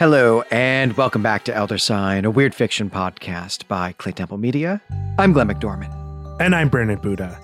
Hello, 0.00 0.42
and 0.50 0.96
welcome 0.96 1.22
back 1.22 1.44
to 1.44 1.54
Elder 1.54 1.76
Sign, 1.76 2.24
a 2.24 2.30
weird 2.30 2.54
fiction 2.54 2.88
podcast 2.88 3.68
by 3.68 3.92
Clay 3.92 4.12
Temple 4.12 4.38
Media. 4.38 4.80
I'm 5.18 5.34
Glenn 5.34 5.48
McDormand. 5.48 5.94
And 6.40 6.54
I'm 6.54 6.70
Brandon 6.70 6.98
Buddha. 6.98 7.38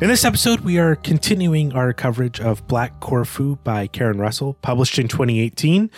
In 0.00 0.08
this 0.08 0.24
episode, 0.24 0.62
we 0.62 0.76
are 0.76 0.96
continuing 0.96 1.72
our 1.72 1.92
coverage 1.92 2.40
of 2.40 2.66
Black 2.66 2.98
Corfu 2.98 3.58
by 3.62 3.86
Karen 3.86 4.18
Russell, 4.18 4.54
published 4.54 4.98
in 4.98 5.06
2018. 5.06 5.88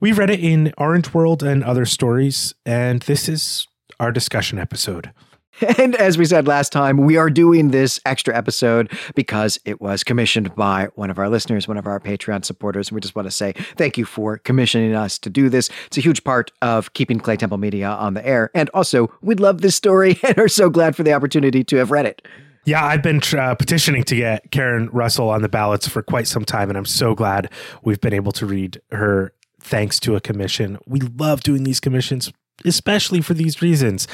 We 0.00 0.10
read 0.10 0.30
it 0.30 0.40
in 0.40 0.74
Orange 0.78 1.14
World 1.14 1.44
and 1.44 1.62
Other 1.62 1.86
Stories, 1.86 2.52
and 2.66 3.00
this 3.02 3.28
is 3.28 3.68
our 4.00 4.10
discussion 4.10 4.58
episode. 4.58 5.12
And 5.78 5.94
as 5.96 6.18
we 6.18 6.24
said 6.24 6.46
last 6.46 6.72
time, 6.72 6.98
we 6.98 7.16
are 7.16 7.30
doing 7.30 7.70
this 7.70 8.00
extra 8.04 8.36
episode 8.36 8.90
because 9.14 9.58
it 9.64 9.80
was 9.80 10.02
commissioned 10.02 10.54
by 10.54 10.88
one 10.94 11.10
of 11.10 11.18
our 11.18 11.28
listeners, 11.28 11.68
one 11.68 11.76
of 11.76 11.86
our 11.86 12.00
Patreon 12.00 12.44
supporters. 12.44 12.88
And 12.88 12.94
we 12.94 13.00
just 13.00 13.14
want 13.14 13.26
to 13.26 13.32
say 13.32 13.52
thank 13.76 13.96
you 13.98 14.04
for 14.04 14.38
commissioning 14.38 14.94
us 14.94 15.18
to 15.20 15.30
do 15.30 15.48
this. 15.48 15.70
It's 15.86 15.98
a 15.98 16.00
huge 16.00 16.24
part 16.24 16.50
of 16.62 16.92
keeping 16.94 17.20
Clay 17.20 17.36
Temple 17.36 17.58
Media 17.58 17.88
on 17.88 18.14
the 18.14 18.26
air. 18.26 18.50
And 18.54 18.68
also, 18.70 19.12
we 19.22 19.34
love 19.34 19.60
this 19.60 19.76
story 19.76 20.18
and 20.22 20.38
are 20.38 20.48
so 20.48 20.70
glad 20.70 20.96
for 20.96 21.02
the 21.02 21.12
opportunity 21.12 21.62
to 21.64 21.76
have 21.76 21.90
read 21.90 22.06
it. 22.06 22.26
Yeah, 22.64 22.84
I've 22.84 23.02
been 23.02 23.20
uh, 23.36 23.54
petitioning 23.54 24.04
to 24.04 24.16
get 24.16 24.50
Karen 24.50 24.88
Russell 24.90 25.28
on 25.28 25.42
the 25.42 25.50
ballots 25.50 25.86
for 25.86 26.02
quite 26.02 26.26
some 26.26 26.46
time, 26.46 26.70
and 26.70 26.78
I'm 26.78 26.86
so 26.86 27.14
glad 27.14 27.50
we've 27.82 28.00
been 28.00 28.14
able 28.14 28.32
to 28.32 28.46
read 28.46 28.80
her 28.90 29.34
thanks 29.60 30.00
to 30.00 30.16
a 30.16 30.20
commission. 30.20 30.78
We 30.86 31.00
love 31.00 31.42
doing 31.42 31.64
these 31.64 31.78
commissions 31.78 32.32
especially 32.64 33.20
for 33.20 33.34
these 33.34 33.62
reasons. 33.62 34.06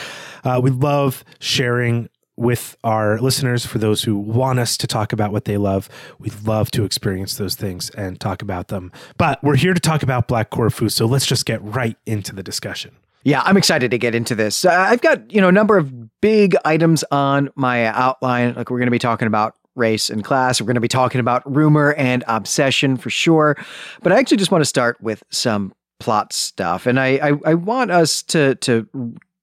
Uh, 0.45 0.61
we 0.63 0.71
love 0.71 1.25
sharing 1.39 2.09
with 2.37 2.75
our 2.85 3.19
listeners 3.21 3.67
for 3.67 3.79
those 3.79 4.03
who 4.03 4.17
want 4.17 4.59
us 4.59 4.79
to 4.79 4.87
talk 4.87 5.13
about 5.13 5.31
what 5.31 5.45
they 5.45 5.59
love. 5.59 5.91
We 6.19 6.31
love 6.43 6.71
to 6.71 6.85
experience 6.85 7.35
those 7.35 7.55
things 7.55 7.91
and 7.91 8.19
talk 8.19 8.41
about 8.41 8.69
them. 8.69 8.93
But 9.19 9.43
we're 9.45 9.57
here 9.57 9.75
to 9.75 9.81
talk 9.81 10.03
about 10.03 10.27
Black 10.27 10.49
Corfu, 10.49 10.89
so 10.89 11.05
let's 11.05 11.27
just 11.27 11.45
get 11.45 11.63
right 11.63 11.99
into 12.07 12.35
the 12.35 12.43
discussion. 12.43 12.93
Yeah, 13.25 13.43
I'm 13.45 13.59
excited 13.59 13.91
to 13.91 13.99
get 13.99 14.15
into 14.15 14.35
this. 14.35 14.65
Uh, 14.65 14.71
I've 14.71 15.03
got, 15.03 15.31
you 15.31 15.43
know, 15.43 15.49
a 15.49 15.53
number 15.53 15.77
of 15.77 16.21
big 16.23 16.57
items 16.65 17.05
on 17.11 17.51
my 17.55 17.85
outline. 17.85 18.55
Like 18.55 18.71
we're 18.71 18.79
going 18.79 18.87
to 18.87 18.93
be 18.93 18.99
talking 18.99 19.27
about 19.27 19.57
race 19.77 20.09
and 20.09 20.25
class. 20.25 20.61
We're 20.61 20.67
going 20.67 20.77
to 20.77 20.81
be 20.81 20.89
talking 20.89 21.21
about 21.21 21.43
rumor 21.45 21.93
and 21.93 22.25
obsession 22.27 22.97
for 22.97 23.11
sure. 23.11 23.57
But 24.03 24.13
I 24.13 24.19
actually 24.19 24.39
just 24.39 24.51
want 24.51 24.63
to 24.63 24.69
start 24.69 24.99
with 25.03 25.23
some 25.31 25.75
plot 26.01 26.33
stuff. 26.33 26.87
And 26.87 26.99
I, 26.99 27.19
I, 27.23 27.33
I 27.47 27.55
want 27.55 27.91
us 27.91 28.23
to 28.25 28.57
to 28.57 28.89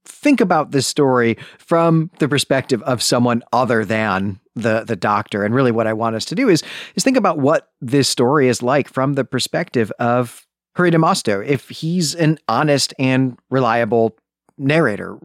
think 0.05 0.41
about 0.41 0.71
this 0.71 0.87
story 0.87 1.37
from 1.57 2.09
the 2.19 2.27
perspective 2.27 2.81
of 2.83 3.01
someone 3.01 3.43
other 3.53 3.85
than 3.85 4.39
the 4.55 4.83
the 4.83 4.95
doctor. 4.95 5.45
And 5.45 5.55
really 5.55 5.71
what 5.71 5.87
I 5.87 5.93
want 5.93 6.15
us 6.15 6.25
to 6.25 6.35
do 6.35 6.49
is 6.49 6.63
is 6.95 7.03
think 7.03 7.17
about 7.17 7.37
what 7.37 7.69
this 7.79 8.09
story 8.09 8.49
is 8.49 8.61
like 8.61 8.89
from 8.89 9.13
the 9.13 9.23
perspective 9.23 9.91
of 9.99 10.45
Jure 10.75 10.91
Damasto. 10.91 11.45
If 11.45 11.69
he's 11.69 12.13
an 12.15 12.39
honest 12.47 12.93
and 12.99 13.37
reliable 13.49 14.17
narrator, 14.57 15.17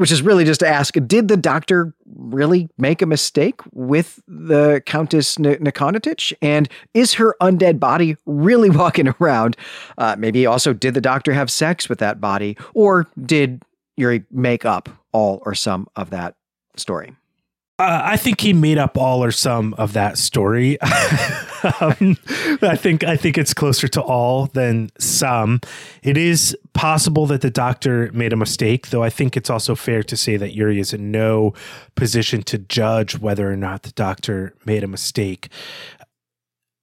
which 0.00 0.10
is 0.10 0.22
really 0.22 0.46
just 0.46 0.60
to 0.60 0.66
ask 0.66 0.94
did 1.06 1.28
the 1.28 1.36
doctor 1.36 1.92
really 2.06 2.70
make 2.78 3.02
a 3.02 3.06
mistake 3.06 3.60
with 3.70 4.18
the 4.26 4.82
Countess 4.86 5.38
N- 5.38 5.58
And 6.40 6.70
is 6.94 7.12
her 7.14 7.36
undead 7.42 7.78
body 7.78 8.16
really 8.24 8.70
walking 8.80 9.12
around? 9.20 9.58
Uh, 9.98 10.16
maybe 10.18 10.46
also, 10.46 10.72
did 10.72 10.94
the 10.94 11.02
doctor 11.02 11.34
have 11.34 11.50
sex 11.50 11.86
with 11.90 11.98
that 11.98 12.18
body? 12.18 12.56
Or 12.72 13.08
did 13.20 13.62
Yuri 13.98 14.24
make 14.30 14.64
up 14.64 14.88
all 15.12 15.42
or 15.44 15.54
some 15.54 15.86
of 15.96 16.08
that 16.08 16.34
story? 16.76 17.14
Uh, 17.78 18.00
I 18.02 18.16
think 18.16 18.40
he 18.40 18.54
made 18.54 18.78
up 18.78 18.96
all 18.96 19.22
or 19.22 19.30
some 19.30 19.74
of 19.74 19.92
that 19.92 20.16
story. 20.16 20.78
um, 21.80 22.16
I 22.62 22.76
think 22.76 23.04
I 23.04 23.16
think 23.16 23.38
it's 23.38 23.54
closer 23.54 23.88
to 23.88 24.02
all 24.02 24.46
than 24.46 24.90
some. 24.98 25.60
It 26.02 26.16
is 26.16 26.56
possible 26.72 27.26
that 27.26 27.40
the 27.40 27.50
doctor 27.50 28.10
made 28.12 28.32
a 28.32 28.36
mistake, 28.36 28.90
though. 28.90 29.02
I 29.02 29.10
think 29.10 29.36
it's 29.36 29.50
also 29.50 29.74
fair 29.74 30.02
to 30.02 30.16
say 30.16 30.36
that 30.36 30.54
Yuri 30.54 30.80
is 30.80 30.92
in 30.92 31.10
no 31.10 31.54
position 31.94 32.42
to 32.44 32.58
judge 32.58 33.18
whether 33.18 33.50
or 33.50 33.56
not 33.56 33.82
the 33.82 33.92
doctor 33.92 34.54
made 34.64 34.84
a 34.84 34.88
mistake. 34.88 35.48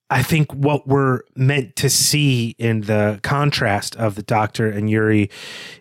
I 0.09 0.23
think 0.23 0.53
what 0.53 0.87
we're 0.87 1.21
meant 1.35 1.75
to 1.77 1.89
see 1.89 2.55
in 2.57 2.81
the 2.81 3.19
contrast 3.23 3.95
of 3.97 4.15
the 4.15 4.23
doctor 4.23 4.69
and 4.69 4.89
Yuri 4.89 5.29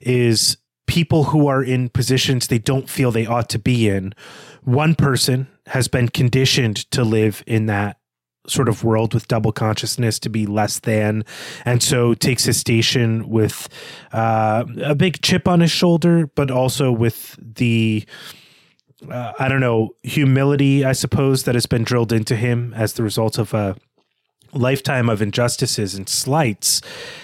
is 0.01 0.57
people 0.89 1.25
who 1.25 1.47
are 1.47 1.63
in 1.63 1.89
positions 1.89 2.49
they 2.49 2.59
don't 2.59 2.91
feel 2.91 3.13
they 3.13 3.27
ought 3.27 3.49
to 3.51 3.59
be 3.59 3.89
in 3.89 4.15
one 4.67 4.97
person 4.97 5.47
has 5.69 5.87
been 5.87 6.09
conditioned 6.09 6.77
to 6.91 7.05
live 7.05 7.43
in 7.47 7.67
that 7.67 7.99
sort 8.49 8.69
of 8.69 8.85
world 8.85 9.15
with 9.15 9.29
double 9.29 9.53
consciousness 9.53 10.19
to 10.19 10.29
be 10.29 10.47
less 10.47 10.81
than 10.81 11.25
and 11.65 11.83
so 11.83 12.15
takes 12.15 12.45
his 12.45 12.57
station 12.57 13.29
with 13.29 13.69
uh, 14.13 14.65
a 14.83 14.95
big 14.95 15.21
chip 15.23 15.49
on 15.49 15.61
his 15.61 15.71
shoulder 15.71 16.27
but 16.35 16.51
also 16.51 16.93
with 16.93 17.37
the 17.39 18.05
uh, 19.11 19.33
i 19.39 19.49
don't 19.49 19.61
know 19.61 19.91
humility 20.03 20.85
i 20.85 20.93
suppose 20.93 21.45
that 21.45 21.55
has 21.55 21.67
been 21.67 21.85
drilled 21.85 22.13
into 22.13 22.37
him 22.37 22.73
as 22.75 22.95
the 22.95 23.03
result 23.03 23.39
of 23.39 23.53
a 23.55 23.77
lifetime 24.57 25.09
of 25.09 25.23
injustices 25.23 25.95
and 25.95 26.09
slights, 26.09 26.81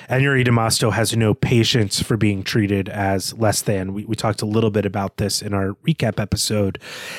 and 0.09 0.23
Yuri 0.23 0.45
Damasto 0.45 0.93
has 0.93 1.17
no 1.17 1.35
patience 1.35 2.03
for 2.03 2.17
being 2.17 2.43
treated 2.43 2.89
as 2.89 3.33
less 3.35 3.63
than. 3.63 3.95
We, 3.95 4.05
we 4.05 4.15
talked 4.15 4.43
a 4.43 4.47
little 4.47 4.71
bit 4.71 4.87
about 4.87 5.17
this 5.17 5.43
in 5.43 5.55
our 5.55 5.75
recap 5.87 6.21
episode. 6.21 6.79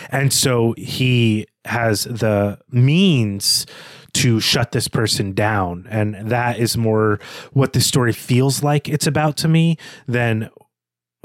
And 0.10 0.32
so 0.32 0.74
he 0.78 1.48
has 1.66 2.04
the 2.04 2.60
means 2.72 3.66
to 4.14 4.40
shut 4.40 4.72
this 4.72 4.88
person 4.88 5.34
down. 5.34 5.88
And 5.90 6.30
that 6.30 6.60
is 6.60 6.78
more 6.78 7.20
what 7.52 7.74
the 7.74 7.82
story 7.82 8.14
feels 8.14 8.62
like 8.64 8.88
it's 8.88 9.08
about 9.08 9.38
to 9.38 9.48
me 9.48 9.78
than 10.08 10.50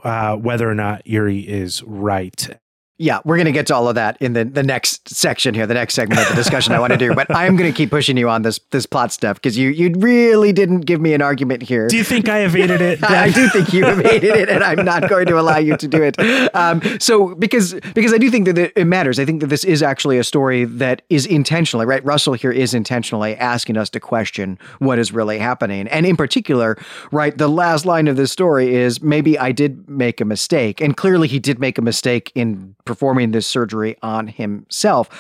uh, 0.03 0.37
whether 0.37 0.69
or 0.69 0.75
not 0.75 1.07
Yuri 1.07 1.41
is 1.41 1.83
right. 1.83 2.59
Yeah, 3.01 3.21
we're 3.25 3.37
going 3.37 3.47
to 3.47 3.53
get 3.53 3.69
to 3.69 3.77
all 3.77 3.89
of 3.89 3.95
that 3.95 4.17
in 4.21 4.33
the, 4.33 4.45
the 4.45 4.65
next 4.65 5.09
section 5.09 5.55
here, 5.55 5.69
the 5.69 5.75
next 5.75 5.95
segment 5.95 6.21
of 6.21 6.29
the 6.31 6.35
discussion 6.35 6.73
I 6.73 6.81
want 6.81 6.93
to 6.93 6.99
do. 6.99 7.15
But 7.15 7.33
I'm 7.35 7.55
going 7.55 7.71
to 7.73 7.77
keep 7.77 7.91
pushing 7.91 8.17
you 8.17 8.29
on 8.29 8.43
this 8.43 8.59
this 8.71 8.87
plot 8.87 9.13
stuff 9.13 9.37
because 9.37 9.57
you 9.57 9.71
you 9.71 9.95
really 9.97 10.53
didn't 10.53 10.81
give 10.81 11.01
me 11.01 11.15
an 11.15 11.23
argument 11.23 11.63
here. 11.63 11.87
Do 11.87 11.97
you 11.97 12.03
think 12.03 12.29
I 12.29 12.41
evaded 12.41 12.81
it? 12.81 13.03
I, 13.05 13.25
I, 13.27 13.31
do 13.31 13.49
think 13.51 13.73
you 13.73 13.87
evaded 13.87 14.37
it, 14.37 14.49
and 14.49 14.65
I'm 14.65 14.85
not 14.85 15.09
going 15.09 15.27
to 15.27 15.39
allow 15.39 15.59
you 15.59 15.77
to 15.77 15.87
do 15.87 16.03
it. 16.03 16.19
Um, 16.57 16.83
so 16.99 17.37
because 17.37 17.75
because 17.95 18.13
I 18.13 18.19
do 18.19 18.31
think 18.33 18.47
that 18.47 18.59
it 18.59 18.85
matters. 18.87 19.21
I 19.21 19.25
think 19.25 19.43
that 19.43 19.47
this 19.47 19.63
is 19.63 19.81
actually 19.81 20.19
a 20.19 20.25
story 20.25 20.65
that 20.65 21.03
is 21.09 21.25
intentionally 21.25 21.87
right. 21.87 22.05
Russell 22.05 22.35
here 22.35 22.51
is 22.51 22.75
intentionally 22.75 23.37
asking 23.37 23.77
us 23.77 23.91
to 23.91 24.01
question 24.01 24.59
what 24.81 24.99
is 24.99 25.13
really 25.13 25.39
happening, 25.39 25.87
and 25.87 26.05
in 26.05 26.17
particular, 26.17 26.77
right, 27.13 27.39
the 27.39 27.49
last 27.49 27.87
line 27.87 28.09
of 28.09 28.17
this 28.17 28.33
story 28.33 28.75
is 28.75 29.01
maybe 29.01 29.39
I 29.39 29.53
did 29.53 29.89
make 29.89 30.21
a 30.21 30.25
mistake, 30.25 30.81
and 30.81 30.97
clearly 30.97 31.29
he 31.29 31.39
did 31.39 31.61
make 31.61 31.79
a 31.79 31.83
mistake 31.83 32.33
in 32.35 32.75
performing 32.89 33.33
this 33.33 33.47
surgery 33.47 33.97
on 34.03 34.27
himself. 34.27 35.11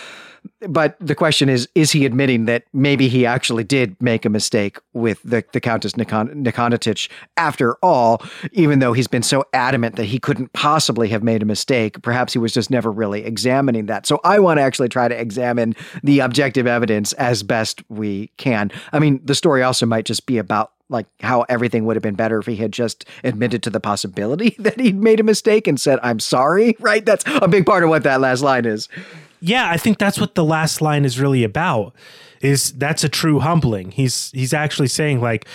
But 0.66 0.96
the 0.98 1.14
question 1.14 1.50
is, 1.50 1.68
is 1.74 1.92
he 1.92 2.06
admitting 2.06 2.46
that 2.46 2.64
maybe 2.72 3.08
he 3.08 3.26
actually 3.26 3.64
did 3.64 4.00
make 4.00 4.24
a 4.24 4.30
mistake 4.30 4.78
with 4.94 5.20
the, 5.22 5.44
the 5.52 5.60
Countess 5.60 5.96
Nikon- 5.96 6.46
after 7.36 7.76
all, 7.82 8.22
even 8.52 8.78
though 8.78 8.94
he's 8.94 9.06
been 9.06 9.22
so 9.22 9.44
adamant 9.52 9.96
that 9.96 10.04
he 10.04 10.18
couldn't 10.18 10.54
possibly 10.54 11.08
have 11.08 11.22
made 11.22 11.42
a 11.42 11.46
mistake? 11.46 12.00
Perhaps 12.00 12.32
he 12.32 12.38
was 12.38 12.54
just 12.54 12.70
never 12.70 12.90
really 12.90 13.24
examining 13.24 13.86
that. 13.86 14.06
So 14.06 14.20
I 14.24 14.38
want 14.38 14.58
to 14.58 14.62
actually 14.62 14.88
try 14.88 15.08
to 15.08 15.20
examine 15.20 15.76
the 16.02 16.20
objective 16.20 16.66
evidence 16.66 17.12
as 17.14 17.42
best 17.42 17.82
we 17.90 18.28
can. 18.38 18.70
I 18.92 18.98
mean, 18.98 19.20
the 19.22 19.34
story 19.34 19.62
also 19.62 19.84
might 19.84 20.06
just 20.06 20.24
be 20.24 20.38
about 20.38 20.72
like 20.88 21.06
how 21.20 21.42
everything 21.48 21.84
would 21.84 21.96
have 21.96 22.02
been 22.02 22.14
better 22.14 22.38
if 22.38 22.46
he 22.46 22.56
had 22.56 22.72
just 22.72 23.04
admitted 23.24 23.62
to 23.62 23.70
the 23.70 23.80
possibility 23.80 24.56
that 24.58 24.80
he'd 24.80 24.96
made 24.96 25.20
a 25.20 25.24
mistake 25.24 25.66
and 25.66 25.80
said, 25.80 25.98
I'm 26.02 26.20
sorry, 26.20 26.76
right? 26.80 27.04
That's 27.04 27.24
a 27.26 27.48
big 27.48 27.66
part 27.66 27.84
of 27.84 27.90
what 27.90 28.02
that 28.04 28.20
last 28.20 28.42
line 28.42 28.64
is. 28.64 28.88
Yeah, 29.40 29.70
I 29.70 29.76
think 29.76 29.98
that's 29.98 30.18
what 30.18 30.34
the 30.34 30.44
last 30.44 30.80
line 30.80 31.04
is 31.04 31.20
really 31.20 31.44
about. 31.44 31.94
Is 32.40 32.72
that's 32.72 33.02
a 33.02 33.08
true 33.08 33.40
humbling. 33.40 33.90
He's 33.90 34.30
he's 34.30 34.52
actually 34.54 34.86
saying 34.86 35.20
like 35.20 35.46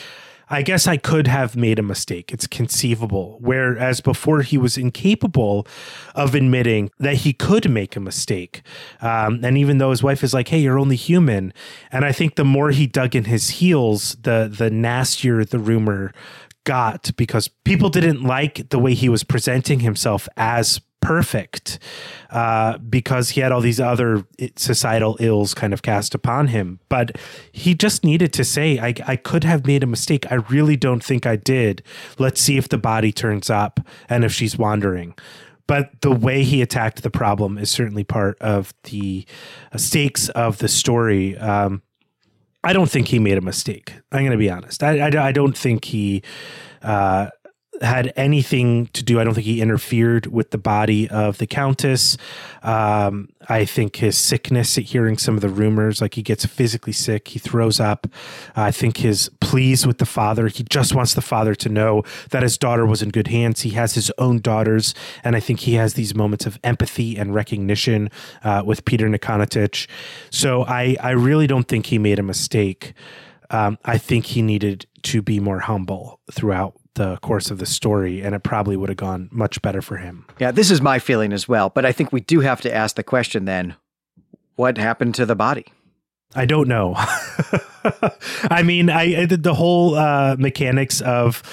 I 0.53 0.61
guess 0.61 0.87
I 0.87 0.97
could 0.97 1.25
have 1.25 1.55
made 1.55 1.79
a 1.79 1.83
mistake. 1.83 2.31
It's 2.31 2.45
conceivable. 2.45 3.37
Whereas 3.41 4.01
before 4.01 4.43
he 4.43 4.57
was 4.57 4.77
incapable 4.77 5.65
of 6.13 6.35
admitting 6.35 6.91
that 6.99 7.15
he 7.15 7.33
could 7.33 7.69
make 7.69 7.95
a 7.95 7.99
mistake. 7.99 8.61
Um, 9.01 9.43
and 9.43 9.57
even 9.57 9.79
though 9.79 9.89
his 9.89 10.03
wife 10.03 10.23
is 10.23 10.31
like, 10.31 10.49
hey, 10.49 10.59
you're 10.59 10.77
only 10.77 10.95
human. 10.95 11.53
And 11.91 12.05
I 12.05 12.11
think 12.11 12.35
the 12.35 12.45
more 12.45 12.69
he 12.69 12.85
dug 12.85 13.15
in 13.15 13.25
his 13.25 13.49
heels, 13.49 14.15
the 14.21 14.53
the 14.55 14.69
nastier 14.69 15.43
the 15.43 15.59
rumor 15.59 16.13
got 16.65 17.15
because 17.17 17.47
people 17.47 17.89
didn't 17.89 18.21
like 18.21 18.69
the 18.69 18.79
way 18.79 18.93
he 18.93 19.09
was 19.09 19.23
presenting 19.23 19.79
himself 19.79 20.29
as 20.37 20.79
perfect 21.03 21.79
uh, 22.29 22.77
because 22.77 23.31
he 23.31 23.41
had 23.41 23.51
all 23.51 23.61
these 23.61 23.79
other 23.79 24.25
societal 24.55 25.17
ills 25.19 25.53
kind 25.53 25.73
of 25.73 25.81
cast 25.81 26.15
upon 26.15 26.47
him. 26.47 26.79
But 26.87 27.17
he 27.51 27.75
just 27.75 28.03
needed 28.03 28.31
to 28.33 28.43
say, 28.43 28.79
I, 28.79 28.93
I 29.05 29.17
could 29.17 29.43
have 29.43 29.67
made 29.67 29.83
a 29.83 29.87
mistake. 29.87 30.31
I 30.31 30.35
really 30.35 30.77
don't 30.77 31.03
think 31.03 31.25
I 31.25 31.35
did. 31.35 31.83
Let's 32.17 32.41
see 32.41 32.57
if 32.57 32.69
the 32.69 32.77
body 32.77 33.11
turns 33.11 33.49
up 33.49 33.81
and 34.09 34.23
if 34.23 34.31
she's 34.31 34.57
wandering. 34.57 35.13
But 35.67 36.01
the 36.01 36.11
way 36.11 36.43
he 36.43 36.61
attacked 36.61 37.03
the 37.03 37.09
problem 37.09 37.57
is 37.57 37.69
certainly 37.69 38.03
part 38.03 38.37
of 38.41 38.73
the 38.83 39.25
uh, 39.71 39.77
stakes 39.77 40.29
of 40.29 40.57
the 40.59 40.67
story. 40.67 41.37
Um, 41.37 41.81
I 42.63 42.71
don't 42.71 42.89
think 42.89 43.09
he 43.09 43.19
made 43.19 43.37
a 43.37 43.41
mistake. 43.41 43.93
I'm 44.11 44.21
going 44.21 44.31
to 44.31 44.37
be 44.37 44.49
honest. 44.49 44.83
I, 44.83 44.99
I, 44.99 45.27
I 45.27 45.31
don't 45.33 45.57
think 45.57 45.85
he 45.85 46.23
uh, 46.81 47.29
had 47.81 48.13
anything 48.15 48.87
to 48.87 49.03
do. 49.03 49.19
I 49.19 49.23
don't 49.23 49.33
think 49.33 49.45
he 49.45 49.61
interfered 49.61 50.27
with 50.27 50.51
the 50.51 50.57
body 50.57 51.09
of 51.09 51.37
the 51.37 51.47
Countess. 51.47 52.17
Um, 52.61 53.29
I 53.49 53.65
think 53.65 53.97
his 53.97 54.17
sickness 54.17 54.77
at 54.77 54.85
hearing 54.85 55.17
some 55.17 55.35
of 55.35 55.41
the 55.41 55.49
rumors, 55.49 55.99
like 56.01 56.13
he 56.13 56.21
gets 56.21 56.45
physically 56.45 56.93
sick, 56.93 57.29
he 57.29 57.39
throws 57.39 57.79
up. 57.79 58.07
I 58.55 58.71
think 58.71 58.97
his 58.97 59.29
pleas 59.41 59.87
with 59.87 59.97
the 59.97 60.05
father, 60.05 60.47
he 60.47 60.63
just 60.63 60.93
wants 60.93 61.13
the 61.13 61.21
father 61.21 61.55
to 61.55 61.69
know 61.69 62.03
that 62.29 62.43
his 62.43 62.57
daughter 62.57 62.85
was 62.85 63.01
in 63.01 63.09
good 63.09 63.27
hands. 63.27 63.61
He 63.61 63.71
has 63.71 63.95
his 63.95 64.11
own 64.17 64.39
daughters, 64.39 64.93
and 65.23 65.35
I 65.35 65.39
think 65.39 65.61
he 65.61 65.73
has 65.73 65.95
these 65.95 66.15
moments 66.15 66.45
of 66.45 66.59
empathy 66.63 67.17
and 67.17 67.33
recognition 67.33 68.09
uh, 68.43 68.63
with 68.65 68.85
Peter 68.85 69.07
Nikonatich. 69.09 69.87
So 70.29 70.63
I, 70.63 70.95
I 71.01 71.11
really 71.11 71.47
don't 71.47 71.67
think 71.67 71.87
he 71.87 71.97
made 71.97 72.19
a 72.19 72.23
mistake. 72.23 72.93
Um, 73.49 73.77
I 73.83 73.97
think 73.97 74.25
he 74.25 74.41
needed 74.41 74.85
to 75.03 75.21
be 75.21 75.39
more 75.39 75.59
humble 75.59 76.19
throughout 76.31 76.75
the 76.95 77.17
course 77.17 77.49
of 77.51 77.57
the 77.57 77.65
story, 77.65 78.21
and 78.21 78.35
it 78.35 78.43
probably 78.43 78.77
would 78.77 78.89
have 78.89 78.97
gone 78.97 79.29
much 79.31 79.61
better 79.61 79.81
for 79.81 79.97
him. 79.97 80.25
Yeah, 80.39 80.51
this 80.51 80.69
is 80.71 80.81
my 80.81 80.99
feeling 80.99 81.33
as 81.33 81.47
well. 81.47 81.69
But 81.69 81.85
I 81.85 81.91
think 81.91 82.11
we 82.11 82.21
do 82.21 82.41
have 82.41 82.61
to 82.61 82.73
ask 82.73 82.95
the 82.95 83.03
question 83.03 83.45
then 83.45 83.75
what 84.55 84.77
happened 84.77 85.15
to 85.15 85.25
the 85.25 85.35
body? 85.35 85.65
I 86.35 86.45
don't 86.45 86.67
know. 86.67 86.93
I 88.49 88.63
mean, 88.63 88.89
I, 88.89 89.25
the 89.25 89.53
whole 89.53 89.95
uh, 89.95 90.35
mechanics 90.37 91.01
of 91.01 91.43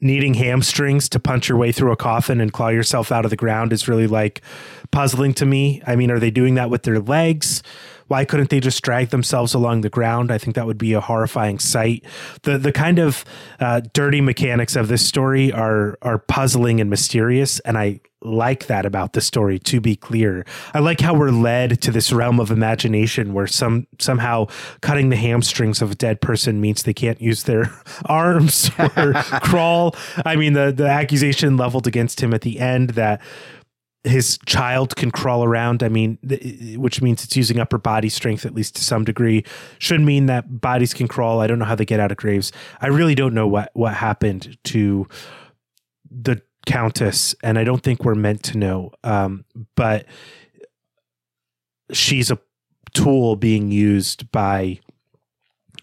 needing 0.00 0.34
hamstrings 0.34 1.08
to 1.08 1.20
punch 1.20 1.48
your 1.48 1.58
way 1.58 1.72
through 1.72 1.92
a 1.92 1.96
coffin 1.96 2.40
and 2.40 2.52
claw 2.52 2.68
yourself 2.68 3.10
out 3.10 3.24
of 3.24 3.30
the 3.30 3.36
ground 3.36 3.72
is 3.72 3.88
really 3.88 4.06
like 4.06 4.42
puzzling 4.90 5.32
to 5.34 5.46
me. 5.46 5.82
I 5.86 5.96
mean, 5.96 6.10
are 6.10 6.18
they 6.18 6.30
doing 6.30 6.54
that 6.54 6.70
with 6.70 6.82
their 6.82 6.98
legs? 6.98 7.62
Why 8.08 8.24
couldn't 8.24 8.50
they 8.50 8.60
just 8.60 8.82
drag 8.82 9.10
themselves 9.10 9.54
along 9.54 9.80
the 9.80 9.90
ground? 9.90 10.30
I 10.30 10.38
think 10.38 10.56
that 10.56 10.66
would 10.66 10.78
be 10.78 10.92
a 10.92 11.00
horrifying 11.00 11.58
sight. 11.58 12.04
The 12.42 12.58
the 12.58 12.72
kind 12.72 12.98
of 12.98 13.24
uh, 13.60 13.80
dirty 13.92 14.20
mechanics 14.20 14.76
of 14.76 14.88
this 14.88 15.06
story 15.06 15.52
are 15.52 15.98
are 16.02 16.18
puzzling 16.18 16.80
and 16.80 16.88
mysterious, 16.90 17.60
and 17.60 17.76
I 17.76 18.00
like 18.22 18.66
that 18.66 18.86
about 18.86 19.12
the 19.12 19.20
story. 19.20 19.58
To 19.60 19.80
be 19.80 19.96
clear, 19.96 20.44
I 20.74 20.80
like 20.80 21.00
how 21.00 21.14
we're 21.14 21.30
led 21.30 21.80
to 21.82 21.90
this 21.90 22.12
realm 22.12 22.40
of 22.40 22.50
imagination 22.50 23.32
where 23.32 23.46
some 23.46 23.86
somehow 23.98 24.46
cutting 24.80 25.10
the 25.10 25.16
hamstrings 25.16 25.82
of 25.82 25.92
a 25.92 25.94
dead 25.94 26.20
person 26.20 26.60
means 26.60 26.82
they 26.82 26.94
can't 26.94 27.20
use 27.20 27.44
their 27.44 27.72
arms 28.06 28.70
or 28.96 29.12
crawl. 29.42 29.94
I 30.24 30.36
mean, 30.36 30.52
the 30.52 30.72
the 30.72 30.88
accusation 30.88 31.56
leveled 31.56 31.86
against 31.86 32.20
him 32.20 32.34
at 32.34 32.42
the 32.42 32.58
end 32.60 32.90
that 32.90 33.20
his 34.06 34.38
child 34.46 34.94
can 34.96 35.10
crawl 35.10 35.44
around. 35.44 35.82
I 35.82 35.88
mean, 35.88 36.18
which 36.76 37.02
means 37.02 37.24
it's 37.24 37.36
using 37.36 37.58
upper 37.58 37.78
body 37.78 38.08
strength 38.08 38.46
at 38.46 38.54
least 38.54 38.76
to 38.76 38.84
some 38.84 39.04
degree. 39.04 39.44
Should 39.78 40.00
mean 40.00 40.26
that 40.26 40.60
bodies 40.60 40.94
can 40.94 41.08
crawl. 41.08 41.40
I 41.40 41.46
don't 41.46 41.58
know 41.58 41.64
how 41.64 41.74
they 41.74 41.84
get 41.84 42.00
out 42.00 42.12
of 42.12 42.16
graves. 42.16 42.52
I 42.80 42.86
really 42.86 43.14
don't 43.14 43.34
know 43.34 43.46
what 43.46 43.70
what 43.74 43.94
happened 43.94 44.56
to 44.64 45.08
the 46.10 46.40
countess, 46.66 47.34
and 47.42 47.58
I 47.58 47.64
don't 47.64 47.82
think 47.82 48.04
we're 48.04 48.14
meant 48.14 48.42
to 48.44 48.58
know. 48.58 48.92
Um, 49.02 49.44
but 49.74 50.06
she's 51.92 52.30
a 52.30 52.38
tool 52.94 53.36
being 53.36 53.70
used 53.70 54.30
by 54.30 54.80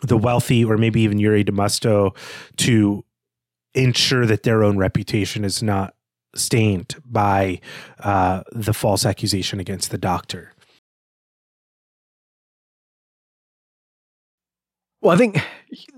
the 0.02 0.18
wealthy, 0.18 0.66
or 0.66 0.78
maybe 0.78 1.02
even 1.02 1.20
Yuri 1.20 1.44
Damasto, 1.44 2.16
to 2.58 3.06
ensure 3.74 4.26
that 4.26 4.44
their 4.44 4.64
own 4.64 4.78
reputation 4.78 5.44
is 5.44 5.64
not 5.64 5.96
stained 6.36 6.96
by 7.06 7.60
uh, 8.00 8.44
the 8.52 8.74
false 8.74 9.06
accusation 9.06 9.60
against 9.60 9.92
the 9.92 9.98
doctor. 9.98 10.54
Well, 15.02 15.14
I 15.14 15.18
think 15.18 15.44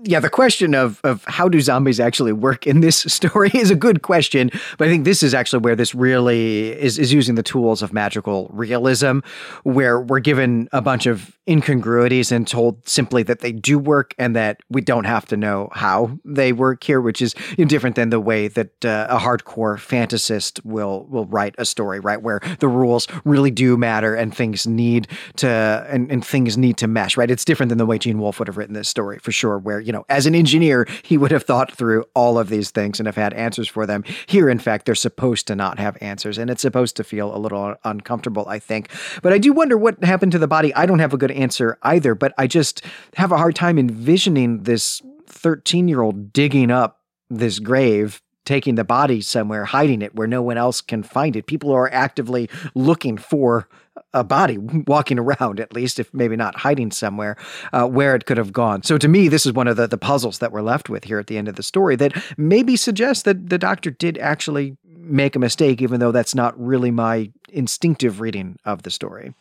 yeah, 0.04 0.20
the 0.20 0.30
question 0.30 0.74
of 0.74 1.00
of 1.04 1.24
how 1.24 1.48
do 1.48 1.60
zombies 1.60 2.00
actually 2.00 2.32
work 2.32 2.66
in 2.66 2.80
this 2.80 2.96
story 3.12 3.50
is 3.54 3.70
a 3.70 3.74
good 3.74 4.02
question, 4.02 4.50
but 4.78 4.88
I 4.88 4.90
think 4.90 5.04
this 5.04 5.22
is 5.22 5.34
actually 5.34 5.60
where 5.60 5.76
this 5.76 5.94
really 5.94 6.72
is 6.72 6.98
is 6.98 7.12
using 7.12 7.34
the 7.34 7.42
tools 7.42 7.82
of 7.82 7.92
magical 7.92 8.50
realism, 8.52 9.20
where 9.64 10.00
we're 10.00 10.20
given 10.20 10.68
a 10.72 10.80
bunch 10.80 11.06
of 11.06 11.36
incongruities 11.48 12.32
and 12.32 12.46
told 12.48 12.86
simply 12.88 13.22
that 13.22 13.40
they 13.40 13.52
do 13.52 13.78
work 13.78 14.14
and 14.18 14.34
that 14.34 14.60
we 14.68 14.80
don't 14.80 15.04
have 15.04 15.26
to 15.26 15.36
know 15.36 15.68
how 15.72 16.18
they 16.24 16.52
work 16.52 16.82
here, 16.82 17.00
which 17.00 17.22
is 17.22 17.34
you 17.56 17.64
know, 17.64 17.68
different 17.68 17.94
than 17.94 18.10
the 18.10 18.18
way 18.18 18.48
that 18.48 18.84
uh, 18.84 19.06
a 19.08 19.18
hardcore 19.18 19.76
fantasist 19.76 20.64
will 20.64 21.06
will 21.08 21.26
write 21.26 21.54
a 21.58 21.64
story, 21.64 22.00
right? 22.00 22.20
Where 22.20 22.40
the 22.60 22.68
rules 22.68 23.06
really 23.24 23.50
do 23.50 23.76
matter 23.76 24.14
and 24.14 24.34
things 24.34 24.66
need 24.66 25.08
to 25.36 25.86
and, 25.88 26.10
and 26.10 26.24
things 26.24 26.56
need 26.56 26.76
to 26.78 26.86
mesh, 26.86 27.16
right? 27.16 27.30
It's 27.30 27.44
different 27.44 27.68
than 27.68 27.78
the 27.78 27.86
way 27.86 27.98
Gene 27.98 28.18
Wolfe 28.18 28.38
would 28.38 28.48
have 28.48 28.56
written 28.56 28.74
this 28.74 28.88
story 28.88 29.18
for 29.18 29.32
sure 29.32 29.58
where, 29.66 29.80
you 29.80 29.92
know, 29.92 30.06
as 30.08 30.24
an 30.24 30.34
engineer, 30.34 30.88
he 31.02 31.18
would 31.18 31.30
have 31.30 31.42
thought 31.42 31.72
through 31.72 32.04
all 32.14 32.38
of 32.38 32.48
these 32.48 32.70
things 32.70 32.98
and 32.98 33.06
have 33.06 33.16
had 33.16 33.34
answers 33.34 33.68
for 33.68 33.84
them. 33.84 34.04
Here, 34.26 34.48
in 34.48 34.58
fact, 34.58 34.86
they're 34.86 34.94
supposed 34.94 35.46
to 35.48 35.56
not 35.56 35.78
have 35.78 35.98
answers, 36.00 36.38
and 36.38 36.48
it's 36.48 36.62
supposed 36.62 36.96
to 36.96 37.04
feel 37.04 37.34
a 37.34 37.38
little 37.38 37.74
uncomfortable, 37.84 38.46
I 38.48 38.58
think. 38.58 38.90
But 39.22 39.32
I 39.32 39.38
do 39.38 39.52
wonder 39.52 39.76
what 39.76 40.02
happened 40.02 40.32
to 40.32 40.38
the 40.38 40.48
body. 40.48 40.72
I 40.74 40.86
don't 40.86 41.00
have 41.00 41.12
a 41.12 41.18
good 41.18 41.32
answer 41.32 41.78
either, 41.82 42.14
but 42.14 42.32
I 42.38 42.46
just 42.46 42.82
have 43.16 43.32
a 43.32 43.36
hard 43.36 43.56
time 43.56 43.78
envisioning 43.78 44.62
this 44.62 45.02
13 45.26 45.88
year 45.88 46.00
old 46.00 46.32
digging 46.32 46.70
up 46.70 47.00
this 47.28 47.58
grave 47.58 48.22
taking 48.46 48.76
the 48.76 48.84
body 48.84 49.20
somewhere, 49.20 49.66
hiding 49.66 50.00
it 50.00 50.14
where 50.14 50.26
no 50.26 50.40
one 50.40 50.56
else 50.56 50.80
can 50.80 51.02
find 51.02 51.36
it. 51.36 51.46
People 51.46 51.72
are 51.72 51.92
actively 51.92 52.48
looking 52.74 53.18
for 53.18 53.68
a 54.14 54.24
body 54.24 54.56
walking 54.86 55.18
around, 55.18 55.60
at 55.60 55.74
least, 55.74 56.00
if 56.00 56.12
maybe 56.14 56.36
not 56.36 56.56
hiding 56.56 56.90
somewhere, 56.90 57.36
uh, 57.72 57.86
where 57.86 58.14
it 58.14 58.24
could 58.24 58.38
have 58.38 58.52
gone. 58.52 58.82
So 58.82 58.96
to 58.96 59.08
me, 59.08 59.28
this 59.28 59.44
is 59.44 59.52
one 59.52 59.68
of 59.68 59.76
the, 59.76 59.86
the 59.86 59.98
puzzles 59.98 60.38
that 60.38 60.52
we're 60.52 60.62
left 60.62 60.88
with 60.88 61.04
here 61.04 61.18
at 61.18 61.26
the 61.26 61.36
end 61.36 61.48
of 61.48 61.56
the 61.56 61.62
story 61.62 61.96
that 61.96 62.14
maybe 62.38 62.76
suggests 62.76 63.24
that 63.24 63.50
the 63.50 63.58
doctor 63.58 63.90
did 63.90 64.16
actually 64.18 64.76
make 64.84 65.36
a 65.36 65.38
mistake, 65.38 65.82
even 65.82 66.00
though 66.00 66.12
that's 66.12 66.34
not 66.34 66.58
really 66.58 66.90
my 66.90 67.30
instinctive 67.50 68.20
reading 68.20 68.58
of 68.64 68.82
the 68.82 68.90
story. 68.90 69.34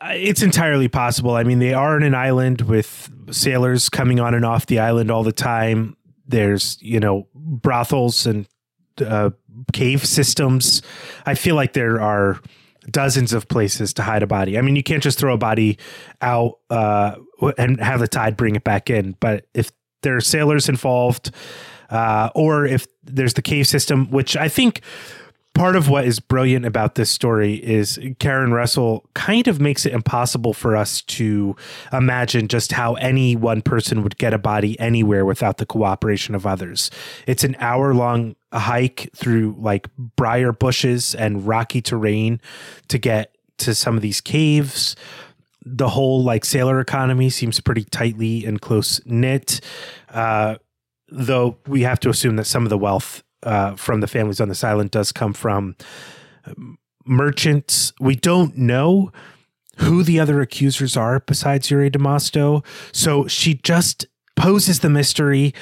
Uh, 0.00 0.12
it's 0.14 0.42
entirely 0.42 0.88
possible. 0.88 1.32
I 1.32 1.44
mean, 1.44 1.60
they 1.60 1.74
are 1.74 1.94
on 1.94 2.02
an 2.02 2.14
island 2.14 2.62
with 2.62 3.10
sailors 3.30 3.88
coming 3.88 4.18
on 4.18 4.34
and 4.34 4.44
off 4.44 4.66
the 4.66 4.80
island 4.80 5.10
all 5.10 5.22
the 5.22 5.32
time. 5.32 5.96
There's, 6.32 6.78
you 6.80 6.98
know, 6.98 7.28
brothels 7.34 8.26
and 8.26 8.48
uh, 9.04 9.30
cave 9.72 10.04
systems. 10.04 10.80
I 11.26 11.34
feel 11.34 11.54
like 11.54 11.74
there 11.74 12.00
are 12.00 12.40
dozens 12.90 13.34
of 13.34 13.48
places 13.48 13.92
to 13.94 14.02
hide 14.02 14.22
a 14.22 14.26
body. 14.26 14.56
I 14.58 14.62
mean, 14.62 14.74
you 14.74 14.82
can't 14.82 15.02
just 15.02 15.18
throw 15.18 15.34
a 15.34 15.38
body 15.38 15.78
out 16.22 16.58
uh, 16.70 17.16
and 17.58 17.78
have 17.80 18.00
the 18.00 18.08
tide 18.08 18.36
bring 18.36 18.56
it 18.56 18.64
back 18.64 18.88
in. 18.88 19.14
But 19.20 19.46
if 19.52 19.70
there 20.02 20.16
are 20.16 20.22
sailors 20.22 20.68
involved, 20.70 21.30
uh, 21.90 22.30
or 22.34 22.64
if 22.64 22.86
there's 23.04 23.34
the 23.34 23.42
cave 23.42 23.68
system, 23.68 24.10
which 24.10 24.34
I 24.34 24.48
think 24.48 24.80
part 25.54 25.76
of 25.76 25.88
what 25.88 26.04
is 26.04 26.18
brilliant 26.18 26.64
about 26.64 26.94
this 26.94 27.10
story 27.10 27.54
is 27.54 28.00
Karen 28.18 28.52
Russell 28.52 29.08
kind 29.14 29.46
of 29.48 29.60
makes 29.60 29.84
it 29.84 29.92
impossible 29.92 30.54
for 30.54 30.76
us 30.76 31.02
to 31.02 31.54
imagine 31.92 32.48
just 32.48 32.72
how 32.72 32.94
any 32.94 33.36
one 33.36 33.60
person 33.60 34.02
would 34.02 34.16
get 34.16 34.32
a 34.32 34.38
body 34.38 34.78
anywhere 34.80 35.24
without 35.24 35.58
the 35.58 35.66
cooperation 35.66 36.34
of 36.34 36.46
others. 36.46 36.90
It's 37.26 37.44
an 37.44 37.56
hour 37.58 37.94
long 37.94 38.34
hike 38.52 39.10
through 39.14 39.56
like 39.58 39.88
briar 39.96 40.52
bushes 40.52 41.14
and 41.14 41.46
rocky 41.46 41.82
terrain 41.82 42.40
to 42.88 42.98
get 42.98 43.36
to 43.58 43.74
some 43.74 43.96
of 43.96 44.02
these 44.02 44.20
caves. 44.20 44.96
The 45.64 45.90
whole 45.90 46.24
like 46.24 46.44
sailor 46.44 46.80
economy 46.80 47.30
seems 47.30 47.60
pretty 47.60 47.84
tightly 47.84 48.44
and 48.44 48.60
close 48.60 49.00
knit. 49.04 49.60
Uh, 50.08 50.56
though 51.08 51.58
we 51.66 51.82
have 51.82 52.00
to 52.00 52.08
assume 52.08 52.36
that 52.36 52.46
some 52.46 52.64
of 52.64 52.70
the 52.70 52.78
wealth 52.78 53.22
uh, 53.42 53.74
from 53.76 54.00
the 54.00 54.06
families 54.06 54.40
on 54.40 54.48
this 54.48 54.64
island 54.64 54.90
does 54.90 55.12
come 55.12 55.32
from 55.32 55.76
merchants. 57.04 57.92
We 58.00 58.16
don't 58.16 58.56
know 58.56 59.12
who 59.78 60.02
the 60.02 60.20
other 60.20 60.40
accusers 60.40 60.96
are 60.96 61.20
besides 61.20 61.70
Yuri 61.70 61.90
Damasto. 61.90 62.64
So 62.92 63.26
she 63.26 63.54
just 63.54 64.06
poses 64.36 64.80
the 64.80 64.90
mystery 64.90 65.54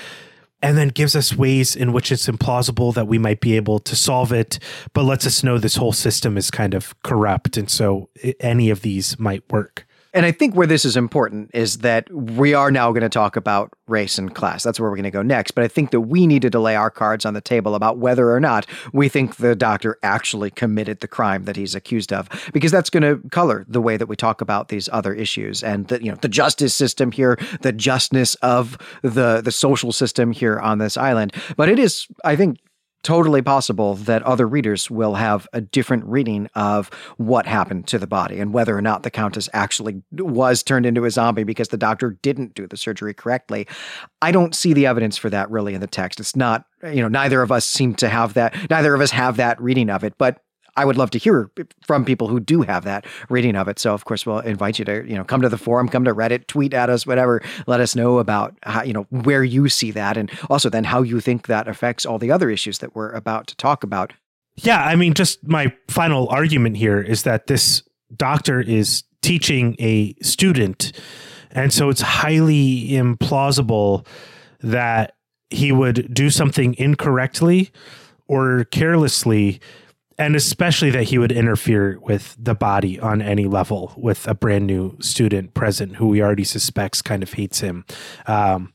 and 0.62 0.76
then 0.76 0.88
gives 0.88 1.16
us 1.16 1.34
ways 1.34 1.74
in 1.74 1.92
which 1.92 2.12
it's 2.12 2.26
implausible 2.26 2.92
that 2.94 3.06
we 3.06 3.18
might 3.18 3.40
be 3.40 3.56
able 3.56 3.78
to 3.78 3.96
solve 3.96 4.32
it, 4.32 4.58
but 4.92 5.04
lets 5.04 5.26
us 5.26 5.42
know 5.42 5.58
this 5.58 5.76
whole 5.76 5.92
system 5.92 6.36
is 6.36 6.50
kind 6.50 6.74
of 6.74 7.00
corrupt. 7.02 7.56
And 7.56 7.70
so 7.70 8.10
any 8.40 8.68
of 8.68 8.82
these 8.82 9.18
might 9.18 9.50
work. 9.50 9.86
And 10.12 10.26
I 10.26 10.32
think 10.32 10.54
where 10.54 10.66
this 10.66 10.84
is 10.84 10.96
important 10.96 11.50
is 11.54 11.78
that 11.78 12.12
we 12.12 12.52
are 12.52 12.70
now 12.70 12.90
going 12.90 13.02
to 13.02 13.08
talk 13.08 13.36
about 13.36 13.72
race 13.86 14.18
and 14.18 14.34
class. 14.34 14.62
That's 14.62 14.80
where 14.80 14.90
we're 14.90 14.96
going 14.96 15.04
to 15.04 15.10
go 15.10 15.22
next. 15.22 15.52
But 15.52 15.64
I 15.64 15.68
think 15.68 15.90
that 15.92 16.00
we 16.00 16.26
needed 16.26 16.52
to 16.52 16.60
lay 16.60 16.74
our 16.74 16.90
cards 16.90 17.24
on 17.24 17.34
the 17.34 17.40
table 17.40 17.74
about 17.74 17.98
whether 17.98 18.32
or 18.32 18.40
not 18.40 18.66
we 18.92 19.08
think 19.08 19.36
the 19.36 19.54
doctor 19.54 19.98
actually 20.02 20.50
committed 20.50 21.00
the 21.00 21.08
crime 21.08 21.44
that 21.44 21.56
he's 21.56 21.74
accused 21.74 22.12
of, 22.12 22.28
because 22.52 22.72
that's 22.72 22.90
going 22.90 23.02
to 23.02 23.28
color 23.30 23.64
the 23.68 23.80
way 23.80 23.96
that 23.96 24.06
we 24.06 24.16
talk 24.16 24.40
about 24.40 24.68
these 24.68 24.88
other 24.92 25.14
issues 25.14 25.62
and 25.62 25.88
the 25.88 26.02
you 26.02 26.10
know 26.10 26.18
the 26.20 26.28
justice 26.28 26.74
system 26.74 27.12
here, 27.12 27.38
the 27.60 27.72
justness 27.72 28.34
of 28.36 28.78
the 29.02 29.40
the 29.40 29.52
social 29.52 29.92
system 29.92 30.32
here 30.32 30.58
on 30.58 30.78
this 30.78 30.96
island. 30.96 31.32
But 31.56 31.68
it 31.68 31.78
is, 31.78 32.06
I 32.24 32.36
think, 32.36 32.58
totally 33.02 33.42
possible 33.42 33.94
that 33.94 34.22
other 34.22 34.46
readers 34.46 34.90
will 34.90 35.14
have 35.14 35.48
a 35.52 35.60
different 35.60 36.04
reading 36.04 36.48
of 36.54 36.90
what 37.16 37.46
happened 37.46 37.86
to 37.88 37.98
the 37.98 38.06
body 38.06 38.38
and 38.38 38.52
whether 38.52 38.76
or 38.76 38.82
not 38.82 39.02
the 39.02 39.10
countess 39.10 39.48
actually 39.52 40.02
was 40.12 40.62
turned 40.62 40.84
into 40.84 41.04
a 41.04 41.10
zombie 41.10 41.44
because 41.44 41.68
the 41.68 41.76
doctor 41.76 42.18
didn't 42.22 42.54
do 42.54 42.66
the 42.66 42.76
surgery 42.76 43.14
correctly. 43.14 43.66
I 44.20 44.32
don't 44.32 44.54
see 44.54 44.72
the 44.72 44.86
evidence 44.86 45.16
for 45.16 45.30
that 45.30 45.50
really 45.50 45.74
in 45.74 45.80
the 45.80 45.86
text. 45.86 46.20
It's 46.20 46.36
not, 46.36 46.64
you 46.82 47.00
know, 47.00 47.08
neither 47.08 47.42
of 47.42 47.50
us 47.50 47.64
seem 47.64 47.94
to 47.96 48.08
have 48.08 48.34
that, 48.34 48.54
neither 48.68 48.94
of 48.94 49.00
us 49.00 49.10
have 49.12 49.36
that 49.36 49.60
reading 49.60 49.88
of 49.88 50.04
it, 50.04 50.14
but 50.18 50.42
I 50.76 50.84
would 50.84 50.96
love 50.96 51.10
to 51.10 51.18
hear 51.18 51.50
from 51.82 52.04
people 52.04 52.28
who 52.28 52.40
do 52.40 52.62
have 52.62 52.84
that 52.84 53.06
reading 53.28 53.56
of 53.56 53.68
it. 53.68 53.78
So, 53.78 53.94
of 53.94 54.04
course, 54.04 54.24
we'll 54.24 54.40
invite 54.40 54.78
you 54.78 54.84
to, 54.84 55.04
you 55.06 55.14
know, 55.14 55.24
come 55.24 55.42
to 55.42 55.48
the 55.48 55.58
forum, 55.58 55.88
come 55.88 56.04
to 56.04 56.14
Reddit, 56.14 56.46
tweet 56.46 56.74
at 56.74 56.90
us, 56.90 57.06
whatever. 57.06 57.42
Let 57.66 57.80
us 57.80 57.94
know 57.94 58.18
about 58.18 58.56
how, 58.62 58.82
you 58.82 58.92
know, 58.92 59.06
where 59.10 59.44
you 59.44 59.68
see 59.68 59.90
that, 59.92 60.16
and 60.16 60.30
also 60.48 60.70
then 60.70 60.84
how 60.84 61.02
you 61.02 61.20
think 61.20 61.46
that 61.46 61.68
affects 61.68 62.06
all 62.06 62.18
the 62.18 62.30
other 62.30 62.50
issues 62.50 62.78
that 62.78 62.94
we're 62.94 63.10
about 63.10 63.46
to 63.48 63.56
talk 63.56 63.82
about. 63.82 64.12
Yeah, 64.56 64.84
I 64.84 64.96
mean, 64.96 65.14
just 65.14 65.46
my 65.46 65.72
final 65.88 66.28
argument 66.28 66.76
here 66.76 67.00
is 67.00 67.22
that 67.22 67.46
this 67.46 67.82
doctor 68.16 68.60
is 68.60 69.04
teaching 69.22 69.76
a 69.78 70.14
student, 70.22 70.92
and 71.50 71.72
so 71.72 71.88
it's 71.88 72.00
highly 72.00 72.88
implausible 72.90 74.06
that 74.62 75.14
he 75.50 75.72
would 75.72 76.12
do 76.12 76.30
something 76.30 76.74
incorrectly 76.78 77.70
or 78.28 78.64
carelessly 78.64 79.60
and 80.20 80.36
especially 80.36 80.90
that 80.90 81.04
he 81.04 81.16
would 81.16 81.32
interfere 81.32 81.98
with 82.00 82.36
the 82.38 82.54
body 82.54 83.00
on 83.00 83.22
any 83.22 83.46
level 83.46 83.94
with 83.96 84.28
a 84.28 84.34
brand 84.34 84.66
new 84.66 84.94
student 85.00 85.54
present 85.54 85.96
who 85.96 86.12
he 86.12 86.20
already 86.20 86.44
suspects 86.44 87.00
kind 87.00 87.22
of 87.22 87.32
hates 87.32 87.60
him. 87.60 87.86
Um, 88.26 88.74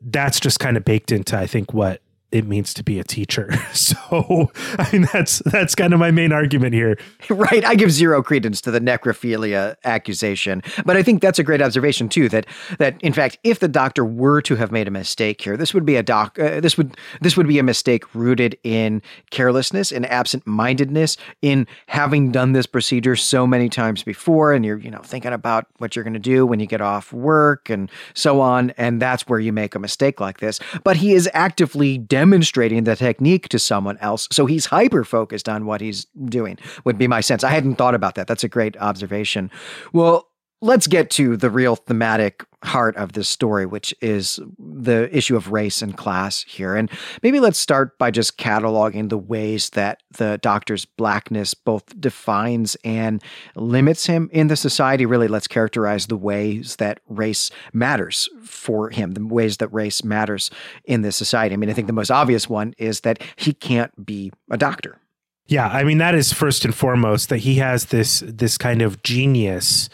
that's 0.00 0.40
just 0.40 0.60
kind 0.60 0.78
of 0.78 0.84
baked 0.84 1.12
into, 1.12 1.36
I 1.36 1.46
think, 1.46 1.74
what 1.74 2.00
it 2.34 2.48
means 2.48 2.74
to 2.74 2.82
be 2.82 2.98
a 2.98 3.04
teacher. 3.04 3.50
So, 3.74 4.50
I 4.78 4.88
mean, 4.92 5.08
that's 5.12 5.40
that's 5.40 5.74
kind 5.74 5.92
of 5.92 6.00
my 6.00 6.10
main 6.10 6.32
argument 6.32 6.74
here. 6.74 6.96
Right. 7.30 7.64
I 7.64 7.74
give 7.74 7.90
zero 7.90 8.22
credence 8.22 8.60
to 8.62 8.70
the 8.70 8.80
necrophilia 8.80 9.76
accusation, 9.84 10.62
but 10.84 10.96
I 10.96 11.02
think 11.02 11.20
that's 11.20 11.38
a 11.38 11.42
great 11.42 11.60
observation 11.60 12.08
too. 12.08 12.28
That 12.28 12.46
that 12.78 13.00
in 13.02 13.12
fact, 13.12 13.38
if 13.42 13.58
the 13.58 13.68
doctor 13.68 14.04
were 14.04 14.40
to 14.42 14.56
have 14.56 14.70
made 14.70 14.86
a 14.86 14.90
mistake 14.90 15.40
here, 15.40 15.56
this 15.56 15.74
would 15.74 15.84
be 15.84 15.96
a 15.96 16.02
doc. 16.02 16.38
Uh, 16.38 16.60
this 16.60 16.76
would 16.76 16.96
this 17.20 17.36
would 17.36 17.48
be 17.48 17.58
a 17.58 17.62
mistake 17.62 18.14
rooted 18.14 18.56
in 18.62 19.02
carelessness 19.30 19.90
and 19.90 20.06
absent-mindedness 20.06 21.16
in 21.42 21.66
having 21.86 22.30
done 22.30 22.52
this 22.52 22.66
procedure 22.66 23.16
so 23.16 23.46
many 23.46 23.68
times 23.68 24.02
before, 24.02 24.52
and 24.52 24.64
you're 24.64 24.78
you 24.78 24.90
know 24.90 25.02
thinking 25.02 25.32
about 25.32 25.66
what 25.78 25.96
you're 25.96 26.04
going 26.04 26.14
to 26.14 26.20
do 26.20 26.46
when 26.46 26.60
you 26.60 26.66
get 26.66 26.80
off 26.80 27.12
work 27.12 27.68
and 27.68 27.90
so 28.14 28.40
on, 28.40 28.70
and 28.72 29.00
that's 29.02 29.26
where 29.26 29.40
you 29.40 29.52
make 29.52 29.74
a 29.74 29.78
mistake 29.78 30.20
like 30.20 30.38
this. 30.38 30.60
But 30.84 30.96
he 30.96 31.14
is 31.14 31.28
actively 31.32 31.98
demonstrating 32.24 32.84
the 32.84 32.96
technique 32.96 33.50
to 33.50 33.58
someone 33.58 33.98
else. 33.98 34.28
So 34.32 34.46
he's 34.46 34.64
hyper 34.64 35.04
focused 35.04 35.46
on 35.46 35.66
what 35.66 35.82
he's 35.82 36.06
doing, 36.24 36.56
would 36.84 36.96
be 36.96 37.06
my 37.06 37.20
sense. 37.20 37.44
I 37.44 37.50
hadn't 37.50 37.74
thought 37.74 37.94
about 37.94 38.14
that. 38.14 38.26
That's 38.26 38.42
a 38.42 38.48
great 38.48 38.78
observation. 38.78 39.50
Well, 39.92 40.26
let's 40.62 40.86
get 40.86 41.10
to 41.10 41.36
the 41.36 41.50
real 41.50 41.76
thematic 41.76 42.42
heart 42.64 42.96
of 42.96 43.12
this 43.12 43.28
story, 43.28 43.66
which 43.66 43.94
is 44.00 44.40
the 44.58 45.14
issue 45.16 45.36
of 45.36 45.52
race 45.52 45.82
and 45.82 45.96
class 45.96 46.42
here. 46.42 46.74
And 46.74 46.90
maybe 47.22 47.40
let's 47.40 47.58
start 47.58 47.98
by 47.98 48.10
just 48.10 48.38
cataloging 48.38 49.08
the 49.08 49.18
ways 49.18 49.70
that 49.70 50.02
the 50.12 50.38
doctor's 50.42 50.84
blackness 50.84 51.54
both 51.54 52.00
defines 52.00 52.76
and 52.84 53.22
limits 53.54 54.06
him 54.06 54.28
in 54.32 54.48
the 54.48 54.56
society. 54.56 55.06
Really, 55.06 55.28
let's 55.28 55.48
characterize 55.48 56.06
the 56.06 56.16
ways 56.16 56.76
that 56.76 57.00
race 57.08 57.50
matters 57.72 58.28
for 58.42 58.90
him, 58.90 59.12
the 59.12 59.26
ways 59.26 59.58
that 59.58 59.72
race 59.72 60.02
matters 60.02 60.50
in 60.84 61.02
this 61.02 61.16
society. 61.16 61.54
I 61.54 61.56
mean, 61.56 61.70
I 61.70 61.74
think 61.74 61.86
the 61.86 61.92
most 61.92 62.10
obvious 62.10 62.48
one 62.48 62.74
is 62.78 63.00
that 63.00 63.22
he 63.36 63.52
can't 63.52 64.04
be 64.04 64.32
a 64.50 64.56
doctor. 64.56 64.98
Yeah, 65.46 65.68
I 65.68 65.84
mean 65.84 65.98
that 65.98 66.14
is 66.14 66.32
first 66.32 66.64
and 66.64 66.74
foremost 66.74 67.28
that 67.28 67.38
he 67.38 67.56
has 67.56 67.86
this 67.86 68.22
this 68.26 68.56
kind 68.56 68.80
of 68.80 69.02
genius 69.02 69.90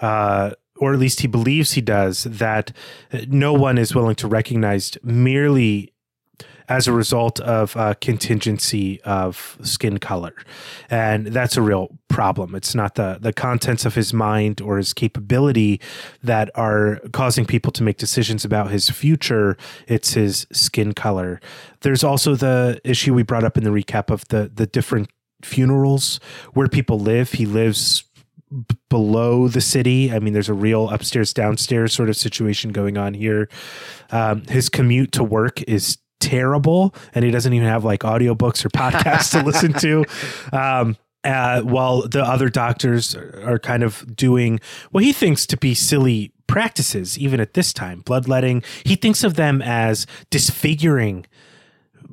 uh, 0.00 0.50
or 0.80 0.92
at 0.92 0.98
least 0.98 1.20
he 1.20 1.28
believes 1.28 1.72
he 1.72 1.80
does, 1.80 2.24
that 2.24 2.72
no 3.28 3.52
one 3.52 3.78
is 3.78 3.94
willing 3.94 4.16
to 4.16 4.26
recognize 4.26 4.98
merely 5.04 5.92
as 6.70 6.86
a 6.86 6.92
result 6.92 7.40
of 7.40 7.74
a 7.74 7.96
contingency 7.96 9.00
of 9.02 9.58
skin 9.60 9.98
color. 9.98 10.32
And 10.88 11.26
that's 11.26 11.56
a 11.56 11.62
real 11.62 11.98
problem. 12.08 12.54
It's 12.54 12.76
not 12.76 12.94
the, 12.94 13.18
the 13.20 13.32
contents 13.32 13.84
of 13.84 13.96
his 13.96 14.14
mind 14.14 14.60
or 14.60 14.76
his 14.76 14.94
capability 14.94 15.80
that 16.22 16.48
are 16.54 17.00
causing 17.12 17.44
people 17.44 17.72
to 17.72 17.82
make 17.82 17.98
decisions 17.98 18.44
about 18.44 18.70
his 18.70 18.88
future. 18.88 19.56
It's 19.88 20.14
his 20.14 20.46
skin 20.52 20.94
color. 20.94 21.40
There's 21.80 22.04
also 22.04 22.36
the 22.36 22.80
issue 22.84 23.14
we 23.14 23.24
brought 23.24 23.44
up 23.44 23.58
in 23.58 23.64
the 23.64 23.70
recap 23.70 24.08
of 24.08 24.26
the, 24.28 24.48
the 24.54 24.66
different 24.66 25.10
funerals 25.42 26.20
where 26.52 26.68
people 26.68 27.00
live. 27.00 27.32
He 27.32 27.46
lives 27.46 28.04
b- 28.50 28.76
below 28.88 29.48
the 29.48 29.60
city. 29.60 30.12
I 30.12 30.18
mean, 30.18 30.32
there's 30.32 30.48
a 30.48 30.54
real 30.54 30.88
upstairs 30.90 31.32
downstairs 31.32 31.92
sort 31.92 32.08
of 32.08 32.16
situation 32.16 32.72
going 32.72 32.96
on 32.96 33.14
here. 33.14 33.48
Um, 34.10 34.42
his 34.46 34.68
commute 34.68 35.12
to 35.12 35.24
work 35.24 35.62
is 35.62 35.98
terrible, 36.20 36.94
and 37.14 37.24
he 37.24 37.30
doesn't 37.30 37.52
even 37.52 37.66
have 37.66 37.84
like 37.84 38.00
audiobooks 38.00 38.64
or 38.64 38.68
podcasts 38.68 39.32
to 39.32 39.44
listen 39.44 39.72
to. 39.74 40.04
Um, 40.52 40.96
uh, 41.22 41.60
while 41.60 42.08
the 42.08 42.22
other 42.22 42.48
doctors 42.48 43.14
are 43.14 43.58
kind 43.58 43.82
of 43.82 44.16
doing 44.16 44.58
what 44.90 45.04
he 45.04 45.12
thinks 45.12 45.46
to 45.46 45.56
be 45.56 45.74
silly 45.74 46.32
practices, 46.50 47.18
even 47.18 47.40
at 47.40 47.54
this 47.54 47.72
time, 47.72 48.00
bloodletting. 48.00 48.62
He 48.84 48.96
thinks 48.96 49.22
of 49.22 49.34
them 49.34 49.62
as 49.62 50.06
disfiguring 50.30 51.26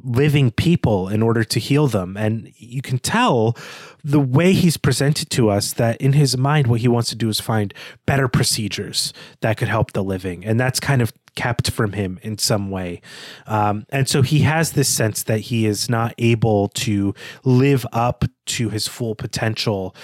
living 0.04 0.52
people 0.52 1.10
in 1.10 1.22
order 1.22 1.44
to 1.44 1.60
heal 1.60 1.88
them. 1.88 2.18
And 2.18 2.52
you 2.58 2.82
can 2.82 3.00
tell 3.00 3.58
the 4.04 4.20
way 4.20 4.54
he's 4.54 4.78
presented 4.78 5.30
to 5.32 5.50
us 5.50 5.74
that 5.74 6.00
in 6.02 6.14
his 6.14 6.38
mind, 6.38 6.68
what 6.68 6.82
he 6.82 6.88
wants 6.88 7.10
to 7.10 7.16
do 7.16 7.30
is 7.30 7.40
find 7.40 7.74
better 8.06 8.28
procedures 8.28 9.14
that 9.42 9.58
could 9.58 9.68
help 9.68 9.94
the 9.94 10.04
living. 10.04 10.46
And 10.46 10.60
that's 10.60 10.80
kind 10.80 11.02
of 11.02 11.12
kept 11.36 11.70
from 11.72 11.94
him 11.94 12.20
in 12.24 12.38
some 12.38 12.72
way. 12.72 13.02
Um, 13.46 13.86
and 13.90 14.10
so 14.10 14.22
he 14.22 14.40
has 14.40 14.72
this 14.72 14.90
sense 14.90 15.24
that 15.24 15.42
he 15.42 15.66
is 15.66 15.90
not 15.90 16.14
able 16.18 16.70
to 16.70 17.14
live 17.44 17.86
up 17.94 18.26
to 18.48 18.70
his 18.70 18.88
full 18.88 19.16
potential 19.16 19.96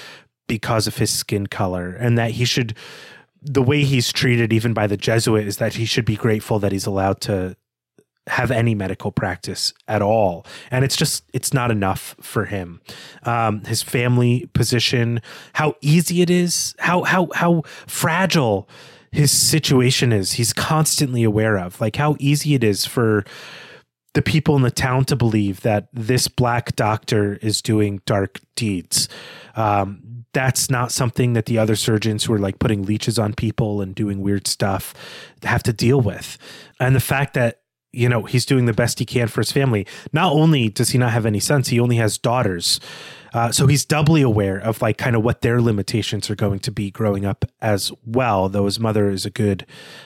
because 0.47 0.87
of 0.87 0.97
his 0.97 1.09
skin 1.09 1.47
color 1.47 1.91
and 1.91 2.17
that 2.17 2.31
he 2.31 2.45
should 2.45 2.75
the 3.45 3.61
way 3.61 3.83
he's 3.83 4.13
treated 4.13 4.53
even 4.53 4.73
by 4.73 4.87
the 4.87 4.95
Jesuit 4.95 5.45
is 5.45 5.57
that 5.57 5.73
he 5.73 5.85
should 5.85 6.05
be 6.05 6.15
grateful 6.15 6.59
that 6.59 6.71
he's 6.71 6.85
allowed 6.85 7.19
to 7.21 7.57
have 8.27 8.51
any 8.51 8.73
medical 8.73 9.11
practice 9.11 9.73
at 9.87 10.01
all. 10.01 10.45
And 10.71 10.85
it's 10.85 10.95
just 10.95 11.23
it's 11.33 11.53
not 11.53 11.71
enough 11.71 12.15
for 12.21 12.45
him. 12.45 12.81
Um, 13.23 13.63
his 13.65 13.81
family 13.81 14.49
position 14.53 15.21
how 15.53 15.75
easy 15.81 16.21
it 16.21 16.29
is 16.29 16.75
how 16.79 17.03
how 17.03 17.29
how 17.33 17.63
fragile 17.87 18.69
his 19.11 19.31
situation 19.31 20.11
is 20.11 20.33
he's 20.33 20.53
constantly 20.53 21.23
aware 21.23 21.57
of. 21.57 21.79
Like 21.81 21.97
how 21.97 22.15
easy 22.19 22.55
it 22.55 22.63
is 22.63 22.85
for 22.85 23.25
the 24.13 24.21
people 24.21 24.55
in 24.55 24.61
the 24.61 24.71
town 24.71 25.05
to 25.05 25.15
believe 25.15 25.61
that 25.61 25.87
this 25.91 26.27
black 26.27 26.75
doctor 26.75 27.37
is 27.41 27.61
doing 27.61 28.01
dark 28.05 28.39
deeds. 28.55 29.09
Um, 29.55 30.23
that's 30.33 30.69
not 30.69 30.91
something 30.91 31.33
that 31.33 31.45
the 31.45 31.57
other 31.57 31.75
surgeons 31.75 32.23
who 32.23 32.33
are 32.33 32.39
like 32.39 32.59
putting 32.59 32.83
leeches 32.83 33.19
on 33.19 33.33
people 33.33 33.81
and 33.81 33.93
doing 33.93 34.21
weird 34.21 34.47
stuff 34.47 34.93
have 35.43 35.63
to 35.63 35.73
deal 35.73 36.01
with. 36.01 36.37
And 36.79 36.95
the 36.95 36.99
fact 36.99 37.33
that 37.35 37.61
you 37.93 38.09
know 38.09 38.23
he's 38.23 38.45
doing 38.45 38.65
the 38.65 38.73
best 38.73 38.99
he 38.99 39.05
can 39.05 39.27
for 39.27 39.41
his 39.41 39.51
family. 39.51 39.87
Not 40.11 40.33
only 40.33 40.67
does 40.67 40.89
he 40.89 40.97
not 40.97 41.11
have 41.11 41.25
any 41.25 41.39
sons 41.39 41.69
he 41.69 41.79
only 41.79 41.97
has 41.97 42.17
daughters. 42.17 42.79
Uh, 43.33 43.51
so 43.51 43.65
he's 43.65 43.83
doubly 43.83 44.21
aware 44.21 44.59
of 44.59 44.79
like 44.79 44.99
kind 44.99 45.15
of 45.15 45.23
what 45.23 45.41
their 45.41 45.59
limitations 45.59 46.29
are 46.29 46.35
going 46.35 46.59
to 46.59 46.71
be 46.71 46.91
growing 46.91 47.25
up 47.25 47.45
as 47.61 47.91
well 48.05 48.47
though 48.47 48.65
his 48.65 48.79
mother 48.79 49.09
is 49.09 49.25
a 49.25 49.31
good 49.31 49.65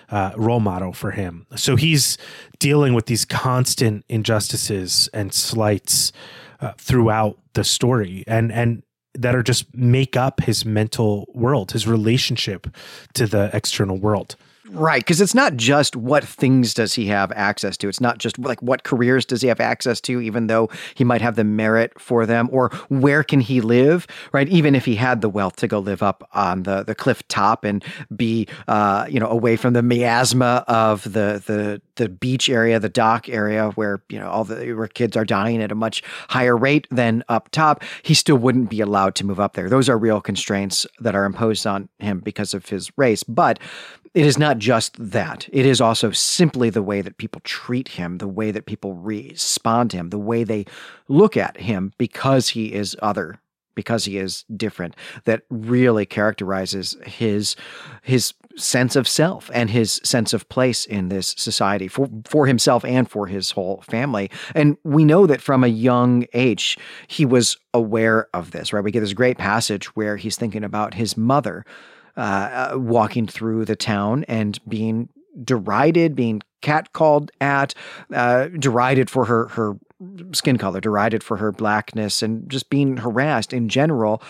uh, 0.10 0.32
role 0.38 0.62
model 0.62 0.94
for 0.94 1.12
him. 1.12 1.46
So 1.56 1.76
he's 1.76 2.18
dealing 2.60 2.94
with 2.94 3.08
these 3.08 3.26
constant 3.26 4.06
injustices 4.08 5.10
and 5.14 5.34
slights 5.34 6.14
uh, 6.62 6.72
throughout 6.78 7.38
the 7.54 7.64
story 7.64 8.24
and 8.28 8.52
and 8.52 8.84
that 9.14 9.36
are 9.36 9.44
just 9.44 9.74
make 9.76 10.16
up 10.16 10.42
his 10.42 10.64
mental 10.64 11.28
world 11.34 11.72
his 11.72 11.88
relationship 11.88 12.68
to 13.14 13.26
the 13.26 13.50
external 13.54 13.98
world 13.98 14.36
Right, 14.70 15.00
because 15.00 15.22
it's 15.22 15.36
not 15.36 15.56
just 15.56 15.96
what 15.96 16.26
things 16.26 16.74
does 16.74 16.94
he 16.94 17.08
have 17.08 17.32
access 17.34 17.78
to. 17.78 17.88
It's 17.88 18.02
not 18.02 18.18
just 18.18 18.38
like 18.38 18.62
what 18.62 18.84
careers 18.84 19.26
does 19.26 19.42
he 19.42 19.48
have 19.48 19.62
access 19.62 20.02
to, 20.02 20.20
even 20.20 20.48
though 20.48 20.70
he 20.96 21.04
might 21.04 21.22
have 21.22 21.36
the 21.36 21.44
merit 21.44 22.00
for 22.00 22.26
them, 22.26 22.50
or 22.52 22.70
where 22.90 23.24
can 23.24 23.40
he 23.40 23.62
live, 23.62 24.08
right? 24.34 24.48
Even 24.50 24.76
if 24.76 24.84
he 24.84 24.96
had 24.96 25.22
the 25.22 25.30
wealth 25.30 25.56
to 25.58 25.68
go 25.68 25.80
live 25.80 26.04
up 26.04 26.28
on 26.34 26.64
the, 26.64 26.84
the 26.84 26.96
cliff 26.96 27.26
top 27.30 27.64
and 27.64 27.84
be, 28.16 28.48
uh, 28.68 29.06
you 29.10 29.20
know, 29.20 29.30
away 29.30 29.56
from 29.56 29.74
the 29.74 29.84
miasma 29.84 30.66
of 30.68 31.04
the 31.04 31.42
the 31.46 31.82
the 31.96 32.10
beach 32.10 32.50
area, 32.50 32.80
the 32.80 32.90
dock 32.90 33.30
area 33.30 33.70
where, 33.76 34.02
you 34.10 34.20
know, 34.20 34.30
all 34.30 34.44
the 34.44 34.74
where 34.74 34.88
kids 34.88 35.16
are 35.16 35.26
dying 35.26 35.62
at 35.62 35.72
a 35.72 35.76
much 35.76 36.04
higher 36.30 36.58
rate 36.58 36.88
than 36.92 37.24
up 37.30 37.50
top, 37.52 37.84
he 38.04 38.14
still 38.14 38.38
wouldn't 38.38 38.70
be 38.70 38.82
allowed 38.82 39.16
to 39.16 39.26
move 39.26 39.40
up 39.40 39.54
there. 39.54 39.70
Those 39.70 39.88
are 39.88 39.98
real 39.98 40.20
constraints 40.20 40.86
that 41.00 41.16
are 41.16 41.26
imposed 41.26 41.66
on 41.66 41.88
him 42.00 42.20
because 42.20 42.54
of 42.54 42.68
his 42.68 42.92
race. 42.98 43.24
But 43.24 43.60
it 44.18 44.26
is 44.26 44.40
not 44.40 44.58
just 44.58 44.96
that. 45.12 45.48
It 45.54 45.68
is 45.68 45.80
also 45.80 46.10
simply 46.10 46.72
the 46.72 46.82
way 46.82 47.02
that 47.02 47.18
people 47.18 47.40
treat 47.44 47.90
him, 47.90 48.18
the 48.18 48.28
way 48.28 48.50
that 48.50 48.66
people 48.66 48.96
respond 48.96 49.92
to 49.92 49.98
him, 49.98 50.10
the 50.10 50.18
way 50.18 50.44
they 50.44 50.66
look 51.08 51.38
at 51.38 51.58
him 51.58 51.94
because 52.00 52.50
he 52.50 52.74
is 52.74 52.96
other 53.00 53.40
because 53.76 54.06
he 54.06 54.18
is 54.18 54.44
different 54.56 54.96
that 55.26 55.44
really 55.52 56.04
characterizes 56.04 56.98
his 57.06 57.56
his 58.02 58.34
sense 58.56 58.96
of 58.96 59.08
self 59.08 59.52
and 59.54 59.70
his 59.70 60.02
sense 60.04 60.34
of 60.34 60.50
place 60.50 60.84
in 60.84 61.10
this 61.10 61.36
society 61.38 61.88
for 61.88 62.10
for 62.26 62.48
himself 62.48 62.84
and 62.86 63.08
for 63.08 63.28
his 63.28 63.52
whole 63.52 63.84
family 63.88 64.32
and 64.56 64.78
we 64.84 65.06
know 65.06 65.28
that 65.28 65.42
from 65.42 65.64
a 65.64 65.68
young 65.68 66.26
age 66.34 66.76
he 67.08 67.24
was 67.24 67.56
aware 67.72 68.28
of 68.34 68.50
this 68.50 68.74
right 68.74 68.84
we 68.84 68.90
get 68.90 69.02
this 69.02 69.14
great 69.14 69.38
passage 69.38 69.96
where 69.96 70.18
he's 70.18 70.38
thinking 70.38 70.64
about 70.64 70.96
his 70.96 71.16
mother 71.16 71.64
uh, 72.18 72.72
uh 72.74 72.78
walking 72.78 73.28
through 73.28 73.64
the 73.66 73.76
town 73.76 74.26
and 74.28 74.60
being 74.68 75.10
derided 75.44 76.16
being 76.16 76.42
catcalled 76.62 77.30
at 77.40 77.74
uh, 78.14 78.48
derided 78.48 79.10
for 79.10 79.26
her 79.26 79.48
her 79.50 79.78
skin 80.34 80.58
color, 80.58 80.80
derided 80.80 81.24
for 81.24 81.38
her 81.38 81.52
blackness, 81.52 82.22
and 82.22 82.50
just 82.50 82.70
being 82.70 82.98
harassed 82.98 83.54
in 83.54 83.70
general. 83.70 84.22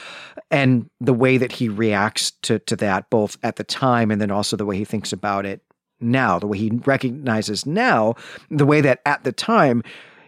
And 0.49 0.89
the 1.01 1.13
way 1.13 1.37
that 1.37 1.51
he 1.51 1.67
reacts 1.67 2.31
to, 2.43 2.59
to 2.59 2.75
that, 2.77 3.09
both 3.09 3.37
at 3.43 3.57
the 3.57 3.63
time 3.63 4.11
and 4.11 4.21
then 4.21 4.31
also 4.31 4.55
the 4.55 4.65
way 4.65 4.77
he 4.77 4.85
thinks 4.85 5.11
about 5.11 5.45
it 5.45 5.61
now, 5.99 6.39
the 6.39 6.47
way 6.47 6.57
he 6.57 6.69
recognizes 6.85 7.65
now, 7.65 8.15
the 8.49 8.65
way 8.65 8.81
that 8.81 9.01
at 9.05 9.23
the 9.23 9.31
time 9.31 9.83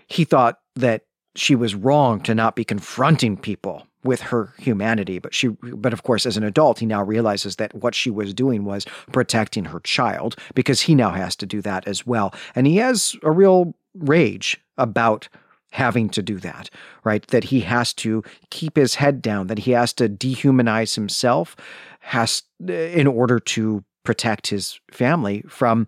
he 0.08 0.26
thought 0.26 0.60
that 0.76 1.04
she 1.36 1.56
was 1.56 1.76
wrong 1.76 2.20
to 2.22 2.36
not 2.36 2.56
be 2.56 2.66
confronting 2.66 3.38
people 3.38 3.86
with 4.04 4.22
her 4.22 4.54
humanity 4.58 5.20
but 5.20 5.34
she 5.34 5.48
but 5.48 5.94
of 5.94 6.04
course 6.04 6.26
as 6.26 6.38
an 6.38 6.44
adult 6.44 6.80
he 6.80 6.86
now 6.86 7.04
realizes 7.04 7.58
that 7.58 7.74
what 7.76 7.94
she 7.94 8.10
was 8.10 8.34
doing 8.34 8.64
was 8.64 8.86
protecting 9.12 9.66
her 9.66 9.80
child 9.82 10.36
because 10.54 10.82
he 10.82 10.96
now 10.96 11.12
has 11.12 11.36
to 11.36 11.46
do 11.46 11.62
that 11.62 11.88
as 11.88 12.06
well 12.08 12.34
and 12.56 12.66
he 12.66 12.78
has 12.78 13.16
a 13.24 13.32
real 13.32 13.74
rage 13.94 14.60
about 14.78 15.28
having 15.72 16.10
to 16.10 16.22
do 16.22 16.40
that, 16.40 16.70
right? 17.04 17.26
That 17.28 17.46
he 17.46 17.62
has 17.62 17.94
to 17.96 18.24
keep 18.50 18.76
his 18.76 18.96
head 18.96 19.22
down, 19.22 19.48
that 19.48 19.60
he 19.60 19.72
has 19.72 19.94
to 19.94 20.10
dehumanize 20.10 20.96
himself 20.96 21.56
has 22.00 22.44
in 22.68 23.08
order 23.08 23.40
to 23.40 23.84
protect 24.04 24.48
his 24.48 24.80
family 24.92 25.44
from 25.48 25.88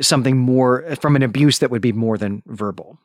something 0.00 0.38
more 0.38 0.84
from 1.00 1.16
an 1.16 1.22
abuse 1.22 1.58
that 1.58 1.70
would 1.70 1.82
be 1.82 1.92
more 1.92 2.16
than 2.16 2.42
verbal. 2.46 2.98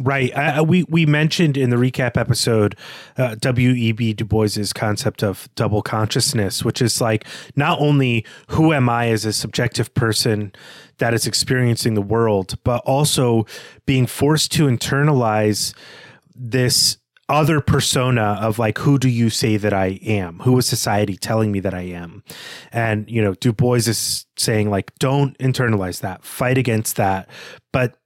Right. 0.00 0.32
I, 0.36 0.62
we 0.62 0.84
we 0.88 1.06
mentioned 1.06 1.56
in 1.56 1.70
the 1.70 1.76
recap 1.76 2.16
episode 2.16 2.76
uh, 3.16 3.34
W. 3.40 3.70
E. 3.70 3.90
B. 3.90 4.12
Du 4.12 4.24
Bois's 4.24 4.72
concept 4.72 5.24
of 5.24 5.48
double 5.56 5.82
consciousness, 5.82 6.64
which 6.64 6.80
is 6.80 7.00
like 7.00 7.26
not 7.56 7.80
only 7.80 8.24
who 8.48 8.72
am 8.72 8.88
I 8.88 9.08
as 9.08 9.24
a 9.24 9.32
subjective 9.32 9.92
person 9.94 10.52
that 10.98 11.14
is 11.14 11.26
experiencing 11.26 11.94
the 11.94 12.02
world, 12.02 12.56
but 12.62 12.80
also 12.84 13.44
being 13.86 14.06
forced 14.06 14.52
to 14.52 14.66
internalize 14.66 15.74
this 16.34 16.98
other 17.28 17.60
persona 17.60 18.38
of 18.40 18.58
like 18.58 18.78
who 18.78 18.98
do 18.98 19.08
you 19.08 19.30
say 19.30 19.56
that 19.56 19.72
I 19.72 19.98
am? 20.02 20.38
Who 20.40 20.56
is 20.58 20.66
society 20.66 21.16
telling 21.16 21.52
me 21.52 21.60
that 21.60 21.74
I 21.74 21.82
am? 21.82 22.22
And 22.72 23.10
you 23.10 23.20
know, 23.20 23.34
Du 23.34 23.52
Bois 23.52 23.74
is 23.88 24.26
saying 24.36 24.70
like 24.70 24.94
don't 24.98 25.36
internalize 25.38 26.00
that, 26.00 26.24
fight 26.24 26.56
against 26.56 26.96
that, 26.96 27.28
but 27.72 27.98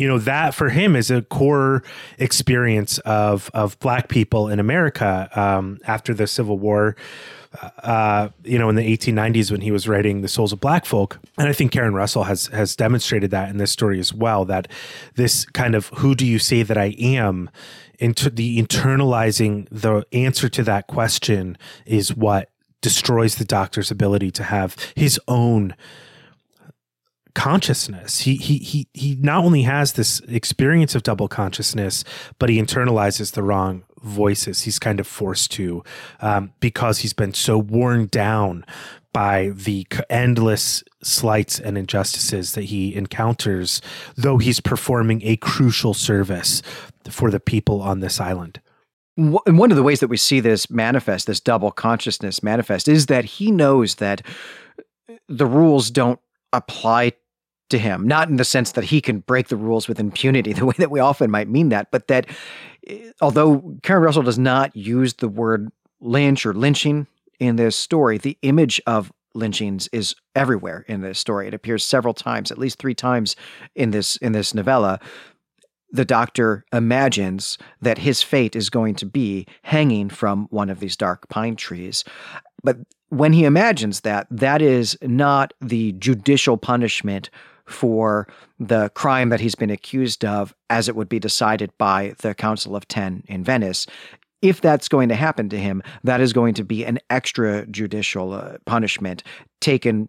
you 0.00 0.08
know 0.08 0.18
that 0.18 0.54
for 0.54 0.70
him 0.70 0.96
is 0.96 1.10
a 1.10 1.20
core 1.20 1.82
experience 2.18 2.98
of 3.00 3.50
of 3.52 3.78
black 3.80 4.08
people 4.08 4.48
in 4.48 4.58
America 4.58 5.28
um, 5.34 5.78
after 5.84 6.14
the 6.14 6.26
Civil 6.26 6.58
War. 6.58 6.96
Uh, 7.82 8.28
you 8.44 8.60
know, 8.60 8.68
in 8.68 8.76
the 8.76 8.96
1890s 8.96 9.50
when 9.50 9.60
he 9.60 9.72
was 9.72 9.88
writing 9.88 10.20
The 10.20 10.28
Souls 10.28 10.52
of 10.52 10.60
Black 10.60 10.86
Folk, 10.86 11.18
and 11.36 11.48
I 11.48 11.52
think 11.52 11.72
Karen 11.72 11.94
Russell 11.94 12.22
has 12.22 12.46
has 12.46 12.76
demonstrated 12.76 13.32
that 13.32 13.50
in 13.50 13.58
this 13.58 13.72
story 13.72 13.98
as 13.98 14.14
well. 14.14 14.44
That 14.44 14.68
this 15.16 15.44
kind 15.46 15.74
of 15.74 15.88
who 15.96 16.14
do 16.14 16.24
you 16.24 16.38
say 16.38 16.62
that 16.62 16.78
I 16.78 16.94
am, 17.00 17.50
into 17.98 18.30
the 18.30 18.62
internalizing 18.62 19.66
the 19.70 20.06
answer 20.12 20.48
to 20.48 20.62
that 20.62 20.86
question 20.86 21.58
is 21.86 22.14
what 22.14 22.50
destroys 22.80 23.34
the 23.34 23.44
doctor's 23.44 23.90
ability 23.90 24.30
to 24.30 24.44
have 24.44 24.76
his 24.94 25.20
own 25.26 25.74
consciousness. 27.34 28.20
He 28.20 28.36
he 28.36 28.58
he 28.58 28.88
he 28.94 29.16
not 29.16 29.44
only 29.44 29.62
has 29.62 29.94
this 29.94 30.20
experience 30.20 30.94
of 30.94 31.02
double 31.02 31.28
consciousness, 31.28 32.04
but 32.38 32.48
he 32.48 32.60
internalizes 32.60 33.32
the 33.32 33.42
wrong 33.42 33.84
voices. 34.02 34.62
He's 34.62 34.78
kind 34.78 35.00
of 35.00 35.06
forced 35.06 35.50
to 35.52 35.82
um, 36.20 36.52
because 36.60 36.98
he's 36.98 37.12
been 37.12 37.34
so 37.34 37.58
worn 37.58 38.06
down 38.06 38.64
by 39.12 39.50
the 39.54 39.86
endless 40.08 40.84
slights 41.02 41.58
and 41.58 41.76
injustices 41.76 42.52
that 42.52 42.64
he 42.64 42.94
encounters, 42.94 43.82
though 44.16 44.38
he's 44.38 44.60
performing 44.60 45.20
a 45.24 45.36
crucial 45.36 45.94
service 45.94 46.62
for 47.08 47.30
the 47.30 47.40
people 47.40 47.82
on 47.82 48.00
this 48.00 48.20
island. 48.20 48.60
And 49.16 49.58
one 49.58 49.70
of 49.70 49.76
the 49.76 49.82
ways 49.82 50.00
that 50.00 50.08
we 50.08 50.16
see 50.16 50.40
this 50.40 50.70
manifest, 50.70 51.26
this 51.26 51.40
double 51.40 51.72
consciousness 51.72 52.42
manifest, 52.42 52.88
is 52.88 53.06
that 53.06 53.24
he 53.24 53.50
knows 53.50 53.96
that 53.96 54.22
the 55.28 55.46
rules 55.46 55.90
don't 55.90 56.20
apply 56.52 57.12
to 57.70 57.78
him, 57.78 58.06
not 58.06 58.28
in 58.28 58.36
the 58.36 58.44
sense 58.44 58.72
that 58.72 58.84
he 58.84 59.00
can 59.00 59.20
break 59.20 59.48
the 59.48 59.56
rules 59.56 59.88
with 59.88 59.98
impunity, 59.98 60.52
the 60.54 60.66
way 60.66 60.74
that 60.78 60.90
we 60.90 61.00
often 61.00 61.30
might 61.30 61.48
mean 61.48 61.70
that, 61.70 61.90
but 61.90 62.08
that 62.08 62.26
eh, 62.86 63.10
although 63.20 63.76
Karen 63.82 64.02
Russell 64.02 64.22
does 64.22 64.38
not 64.38 64.74
use 64.76 65.14
the 65.14 65.28
word 65.28 65.70
lynch 66.00 66.46
or 66.46 66.54
lynching 66.54 67.06
in 67.38 67.56
this 67.56 67.76
story, 67.76 68.18
the 68.18 68.38
image 68.42 68.80
of 68.86 69.12
lynchings 69.34 69.88
is 69.92 70.14
everywhere 70.34 70.84
in 70.88 71.00
this 71.00 71.18
story. 71.18 71.46
It 71.46 71.54
appears 71.54 71.84
several 71.84 72.14
times, 72.14 72.50
at 72.50 72.58
least 72.58 72.78
three 72.78 72.94
times 72.94 73.36
in 73.74 73.90
this 73.90 74.16
in 74.16 74.32
this 74.32 74.54
novella. 74.54 75.00
The 75.92 76.04
doctor 76.04 76.64
imagines 76.72 77.58
that 77.80 77.98
his 77.98 78.22
fate 78.22 78.54
is 78.54 78.70
going 78.70 78.94
to 78.96 79.06
be 79.06 79.46
hanging 79.62 80.08
from 80.08 80.46
one 80.50 80.70
of 80.70 80.78
these 80.78 80.96
dark 80.96 81.28
pine 81.28 81.56
trees. 81.56 82.04
But 82.62 82.78
when 83.08 83.32
he 83.32 83.44
imagines 83.44 84.00
that, 84.00 84.28
that 84.30 84.62
is 84.62 84.96
not 85.02 85.52
the 85.60 85.92
judicial 85.92 86.56
punishment 86.56 87.28
for 87.66 88.26
the 88.58 88.90
crime 88.90 89.28
that 89.30 89.40
he's 89.40 89.54
been 89.54 89.70
accused 89.70 90.24
of 90.24 90.54
as 90.68 90.88
it 90.88 90.96
would 90.96 91.08
be 91.08 91.18
decided 91.18 91.70
by 91.78 92.14
the 92.18 92.34
Council 92.34 92.76
of 92.76 92.86
Ten 92.88 93.24
in 93.28 93.44
Venice. 93.44 93.86
If 94.42 94.60
that's 94.60 94.88
going 94.88 95.10
to 95.10 95.14
happen 95.14 95.48
to 95.50 95.58
him, 95.58 95.82
that 96.02 96.20
is 96.20 96.32
going 96.32 96.54
to 96.54 96.64
be 96.64 96.84
an 96.84 96.98
extrajudicial 97.10 98.54
uh, 98.54 98.58
punishment 98.64 99.22
taken 99.60 100.08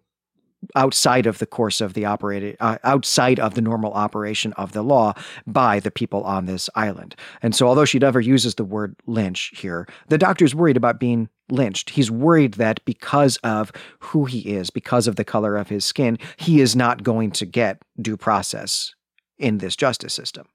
outside 0.76 1.26
of 1.26 1.40
the 1.40 1.46
course 1.46 1.82
of 1.82 1.94
the 1.94 2.06
operated 2.06 2.56
uh, 2.60 2.78
outside 2.84 3.40
of 3.40 3.56
the 3.56 3.62
normal 3.62 3.94
operation 3.94 4.54
of 4.54 4.74
the 4.74 4.84
law 4.84 5.14
by 5.48 5.80
the 5.80 5.92
people 5.92 6.24
on 6.24 6.46
this 6.46 6.70
island. 6.76 7.16
And 7.42 7.56
so 7.56 7.68
although 7.68 7.86
she 7.86 8.00
never 8.00 8.22
uses 8.22 8.56
the 8.56 8.64
word 8.64 8.96
lynch 9.08 9.52
here, 9.56 9.88
the 10.10 10.18
doctor's 10.18 10.56
worried 10.56 10.78
about 10.78 11.00
being 11.00 11.30
lynched. 11.50 11.92
He's 11.92 12.10
worried 12.12 12.56
that 12.56 12.84
because 12.86 13.38
of 13.38 13.72
who 14.00 14.26
he 14.26 14.40
is, 14.40 14.70
because 14.70 15.08
of 15.08 15.16
the 15.16 15.26
color 15.26 15.58
of 15.58 15.70
his 15.70 15.84
skin, 15.84 16.18
he 16.38 16.62
is 16.62 16.76
not 16.76 17.04
going 17.04 17.32
to 17.32 17.46
get 17.46 17.82
due 18.02 18.18
process 18.18 18.94
in 19.38 19.58
this 19.58 19.76
justice 19.76 20.14
system. 20.14 20.48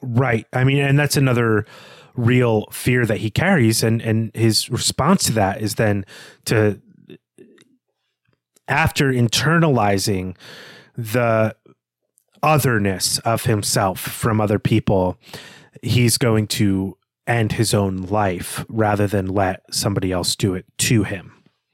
Right. 0.00 0.46
I 0.52 0.64
mean, 0.64 0.78
and 0.78 0.98
that's 0.98 1.16
another 1.16 1.66
real 2.14 2.66
fear 2.72 3.06
that 3.06 3.18
he 3.18 3.30
carries 3.30 3.84
and 3.84 4.02
and 4.02 4.32
his 4.34 4.68
response 4.70 5.24
to 5.24 5.32
that 5.32 5.62
is 5.62 5.76
then 5.76 6.04
to 6.44 6.80
after 8.68 9.12
internalizing 9.12 10.36
the 10.96 11.56
otherness 12.42 13.18
of 13.20 13.44
himself 13.44 13.98
from 13.98 14.40
other 14.40 14.58
people, 14.58 15.18
he's 15.82 16.18
going 16.18 16.46
to 16.46 16.96
end 17.26 17.52
his 17.52 17.74
own 17.74 18.02
life 18.02 18.64
rather 18.68 19.06
than 19.06 19.26
let 19.26 19.62
somebody 19.72 20.12
else 20.12 20.34
do 20.34 20.54
it 20.54 20.64
to 20.78 21.02
him. 21.04 21.32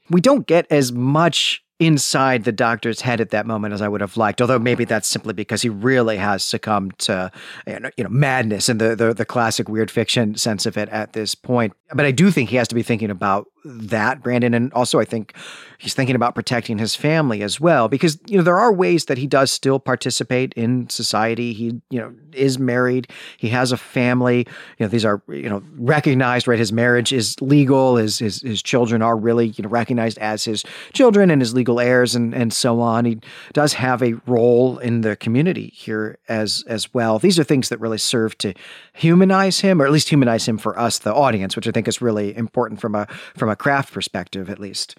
We 0.09 0.21
don't 0.21 0.45
get 0.45 0.67
as 0.71 0.91
much 0.91 1.63
inside 1.79 2.45
the 2.45 2.51
doctor's 2.51 3.01
head 3.01 3.19
at 3.19 3.31
that 3.31 3.45
moment 3.45 3.73
as 3.73 3.81
I 3.81 3.87
would 3.87 4.01
have 4.01 4.15
liked. 4.15 4.41
Although 4.41 4.59
maybe 4.59 4.85
that's 4.85 5.07
simply 5.07 5.33
because 5.33 5.61
he 5.61 5.69
really 5.69 6.17
has 6.17 6.43
succumbed 6.43 6.97
to 6.99 7.31
you 7.67 7.79
know, 7.79 8.09
madness 8.09 8.69
and 8.69 8.79
the, 8.79 8.95
the 8.95 9.13
the 9.13 9.25
classic 9.25 9.67
weird 9.67 9.91
fiction 9.91 10.35
sense 10.35 10.65
of 10.65 10.77
it 10.77 10.87
at 10.89 11.13
this 11.13 11.35
point. 11.35 11.73
But 11.93 12.05
I 12.05 12.11
do 12.11 12.31
think 12.31 12.49
he 12.49 12.55
has 12.55 12.67
to 12.69 12.75
be 12.75 12.83
thinking 12.83 13.09
about 13.09 13.47
that, 13.65 14.21
Brandon, 14.21 14.53
and 14.53 14.71
also 14.73 14.99
I 14.99 15.05
think 15.05 15.35
he's 15.77 15.93
thinking 15.93 16.15
about 16.15 16.35
protecting 16.35 16.77
his 16.77 16.95
family 16.95 17.41
as 17.41 17.59
well 17.59 17.87
because 17.87 18.17
you 18.27 18.37
know 18.37 18.43
there 18.43 18.57
are 18.57 18.71
ways 18.71 19.05
that 19.05 19.17
he 19.17 19.27
does 19.27 19.51
still 19.51 19.79
participate 19.79 20.53
in 20.53 20.89
society. 20.89 21.53
He 21.53 21.81
you 21.89 21.99
know 21.99 22.13
is 22.33 22.59
married, 22.59 23.07
he 23.37 23.49
has 23.49 23.71
a 23.71 23.77
family. 23.77 24.47
You 24.77 24.85
know 24.85 24.87
these 24.87 25.05
are 25.05 25.21
you 25.27 25.49
know 25.49 25.63
recognized, 25.77 26.47
right? 26.47 26.59
His 26.59 26.71
marriage 26.71 27.11
is 27.11 27.39
legal. 27.41 27.97
His 27.97 28.19
his 28.19 28.41
his 28.41 28.61
children 28.61 29.01
are 29.01 29.17
really 29.17 29.47
you 29.47 29.63
know 29.63 29.69
recognized 29.69 30.17
as 30.19 30.45
his 30.45 30.63
children 30.93 31.31
and 31.31 31.41
his 31.41 31.53
legal 31.53 31.79
heirs 31.79 32.15
and 32.15 32.33
and 32.33 32.53
so 32.53 32.81
on. 32.81 33.05
He 33.05 33.19
does 33.53 33.73
have 33.73 34.01
a 34.03 34.13
role 34.27 34.77
in 34.77 35.01
the 35.01 35.15
community 35.15 35.71
here 35.75 36.17
as 36.29 36.63
as 36.67 36.93
well. 36.93 37.19
These 37.19 37.39
are 37.39 37.43
things 37.43 37.69
that 37.69 37.79
really 37.79 37.97
serve 37.97 38.37
to 38.39 38.53
humanize 38.93 39.59
him, 39.59 39.81
or 39.81 39.85
at 39.85 39.91
least 39.91 40.09
humanize 40.09 40.47
him 40.47 40.57
for 40.57 40.77
us, 40.79 40.99
the 40.99 41.13
audience, 41.13 41.55
which 41.55 41.67
I 41.67 41.71
think 41.71 41.87
is 41.87 42.01
really 42.01 42.35
important 42.35 42.79
from 42.79 42.95
a 42.95 43.07
from 43.35 43.49
a 43.49 43.54
craft 43.55 43.93
perspective, 43.93 44.49
at 44.49 44.59
least. 44.59 44.97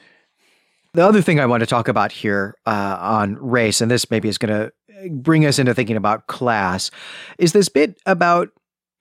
The 0.95 1.07
other 1.07 1.21
thing 1.21 1.39
I 1.39 1.47
want 1.47 1.61
to 1.61 1.67
talk 1.67 1.89
about 1.89 2.11
here 2.11 2.55
uh, 2.65 2.97
on 3.01 3.37
race, 3.37 3.81
and 3.81 3.91
this 3.91 4.11
maybe 4.11 4.29
is 4.29 4.39
going 4.39 4.55
to 4.55 5.11
bring 5.11 5.45
us 5.45 5.59
into 5.59 5.75
thinking 5.75 5.97
about 5.97 6.27
class, 6.27 6.91
is 7.39 7.53
this 7.53 7.69
bit 7.69 7.99
about 8.07 8.49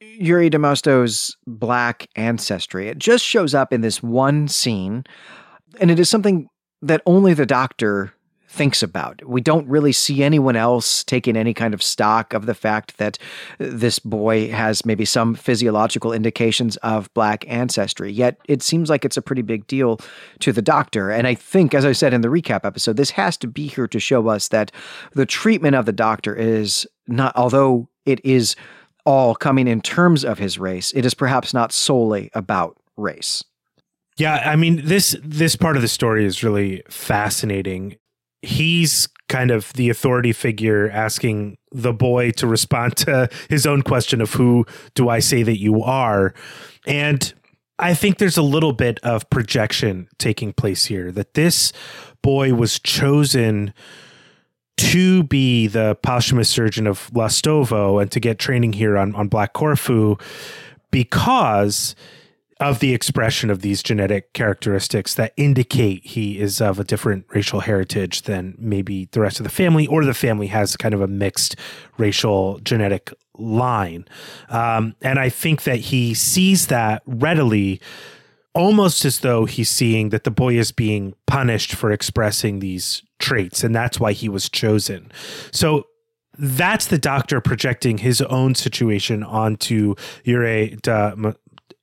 Yuri 0.01 0.49
Damasto's 0.49 1.37
black 1.47 2.07
ancestry. 2.15 2.89
It 2.89 2.97
just 2.97 3.23
shows 3.23 3.53
up 3.53 3.71
in 3.71 3.81
this 3.81 4.03
one 4.03 4.47
scene, 4.47 5.05
and 5.79 5.89
it 5.89 5.99
is 5.99 6.09
something 6.09 6.49
that 6.81 7.01
only 7.05 7.33
the 7.33 7.45
doctor 7.45 8.13
thinks 8.55 8.81
about. 8.81 9.21
We 9.25 9.41
don't 9.41 9.67
really 9.67 9.91
see 9.91 10.23
anyone 10.23 10.55
else 10.55 11.03
taking 11.03 11.35
any 11.35 11.53
kind 11.53 11.73
of 11.73 11.83
stock 11.83 12.33
of 12.33 12.45
the 12.45 12.55
fact 12.55 12.97
that 12.97 13.17
this 13.59 13.99
boy 13.99 14.49
has 14.49 14.85
maybe 14.85 15.03
some 15.03 15.35
physiological 15.35 16.13
indications 16.13 16.77
of 16.77 17.13
black 17.13 17.45
ancestry. 17.47 18.11
Yet 18.11 18.39
it 18.47 18.63
seems 18.63 18.89
like 18.89 19.03
it's 19.03 19.17
a 19.17 19.21
pretty 19.21 19.41
big 19.41 19.67
deal 19.67 19.99
to 20.39 20.53
the 20.53 20.61
doctor. 20.61 21.11
And 21.11 21.27
I 21.27 21.35
think, 21.35 21.73
as 21.73 21.85
I 21.85 21.91
said 21.91 22.13
in 22.13 22.21
the 22.21 22.29
recap 22.29 22.63
episode, 22.63 22.95
this 22.95 23.11
has 23.11 23.35
to 23.37 23.47
be 23.47 23.67
here 23.67 23.87
to 23.87 23.99
show 23.99 24.27
us 24.29 24.47
that 24.47 24.71
the 25.13 25.25
treatment 25.25 25.75
of 25.75 25.85
the 25.85 25.91
doctor 25.91 26.33
is 26.33 26.87
not, 27.07 27.35
although 27.35 27.89
it 28.05 28.23
is 28.23 28.55
all 29.05 29.35
coming 29.35 29.67
in 29.67 29.81
terms 29.81 30.23
of 30.23 30.39
his 30.39 30.57
race, 30.57 30.93
it 30.93 31.05
is 31.05 31.13
perhaps 31.13 31.53
not 31.53 31.73
solely 31.73 32.31
about 32.33 32.77
race. 32.95 33.43
Yeah, 34.17 34.35
I 34.45 34.55
mean 34.55 34.81
this 34.85 35.15
this 35.21 35.57
part 35.57 35.75
of 35.75 35.81
the 35.81 35.89
story 35.89 36.23
is 36.23 36.41
really 36.41 36.81
fascinating 36.89 37.97
he's 38.45 39.07
kind 39.27 39.51
of 39.51 39.73
the 39.73 39.89
authority 39.89 40.31
figure 40.31 40.89
asking 40.89 41.57
the 41.71 41.93
boy 41.93 42.31
to 42.31 42.47
respond 42.47 42.95
to 42.95 43.29
his 43.49 43.65
own 43.65 43.81
question 43.81 44.21
of 44.21 44.33
who 44.33 44.65
do 44.93 45.09
I 45.09 45.19
say 45.19 45.43
that 45.43 45.59
you 45.59 45.81
are? 45.81 46.33
And 46.85 47.33
I 47.79 47.93
think 47.93 48.17
there's 48.17 48.37
a 48.37 48.43
little 48.43 48.73
bit 48.73 48.99
of 49.03 49.29
projection 49.29 50.07
taking 50.17 50.53
place 50.53 50.85
here 50.85 51.11
that 51.11 51.33
this 51.33 51.73
boy 52.21 52.53
was 52.53 52.79
chosen 52.79 53.73
to 54.77 55.23
be 55.23 55.67
the 55.67 55.97
posthumous 56.01 56.49
surgeon 56.49 56.85
of 56.87 57.09
Lastovo 57.13 58.01
and 58.01 58.11
to 58.11 58.19
get 58.19 58.39
training 58.39 58.73
here 58.73 58.97
on, 58.97 59.15
on 59.15 59.27
Black 59.27 59.53
Corfu 59.53 60.17
because 60.91 61.95
of 62.59 62.79
the 62.79 62.93
expression 62.93 63.49
of 63.49 63.61
these 63.61 63.83
genetic 63.83 64.31
characteristics 64.33 65.13
that 65.15 65.33
indicate 65.35 66.05
he 66.05 66.39
is 66.39 66.61
of 66.61 66.79
a 66.79 66.85
different 66.85 67.25
racial 67.29 67.59
heritage 67.59 68.21
than 68.21 68.55
maybe 68.57 69.09
the 69.11 69.19
rest 69.19 69.39
of 69.39 69.43
the 69.43 69.49
family, 69.49 69.85
or 69.87 70.05
the 70.05 70.13
family 70.13 70.47
has 70.47 70.77
kind 70.77 70.93
of 70.93 71.01
a 71.01 71.07
mixed 71.07 71.57
racial 71.97 72.59
genetic 72.59 73.13
line. 73.37 74.05
Um, 74.47 74.95
and 75.01 75.19
I 75.19 75.27
think 75.27 75.63
that 75.63 75.77
he 75.77 76.13
sees 76.13 76.67
that 76.67 77.03
readily, 77.05 77.81
almost 78.53 79.03
as 79.03 79.19
though 79.19 79.43
he's 79.43 79.69
seeing 79.69 80.09
that 80.09 80.23
the 80.23 80.31
boy 80.31 80.57
is 80.57 80.71
being 80.71 81.13
punished 81.27 81.75
for 81.75 81.91
expressing 81.91 82.59
these 82.59 83.03
traits, 83.19 83.65
and 83.65 83.75
that's 83.75 83.99
why 83.99 84.13
he 84.13 84.29
was 84.29 84.49
chosen. 84.49 85.11
So 85.51 85.87
that's 86.37 86.87
the 86.87 86.97
doctor 86.97 87.41
projecting 87.41 87.97
his 87.97 88.21
own 88.21 88.55
situation 88.55 89.23
onto 89.23 89.95
Ure 90.23 90.67
da 90.81 91.15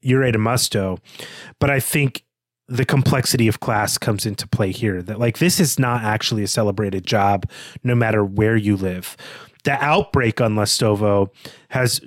Ure 0.03 0.31
Musto, 0.33 0.99
But 1.59 1.71
I 1.71 1.81
think 1.81 2.25
the 2.69 2.85
complexity 2.85 3.49
of 3.49 3.61
class 3.61 3.99
comes 3.99 4.25
into 4.25 4.49
play 4.49 4.71
here 4.71 5.03
that 5.03 5.19
like 5.19 5.39
this 5.39 5.61
is 5.61 5.79
not 5.79 6.03
actually 6.03 6.43
a 6.43 6.49
celebrated 6.49 7.05
job 7.05 7.49
no 7.83 7.95
matter 7.95 8.25
where 8.25 8.57
you 8.57 8.77
live. 8.77 9.17
The 9.65 9.73
outbreak 9.73 10.41
on 10.41 10.55
Lastovo 10.55 11.31
has 11.69 12.01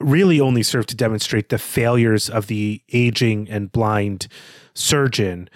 really 0.00 0.40
only 0.40 0.62
served 0.62 0.88
to 0.90 0.96
demonstrate 0.96 1.48
the 1.48 1.58
failures 1.58 2.28
of 2.30 2.46
the 2.46 2.82
aging 2.92 3.48
and 3.50 3.72
blind 3.72 4.28
surgeon 4.74 5.48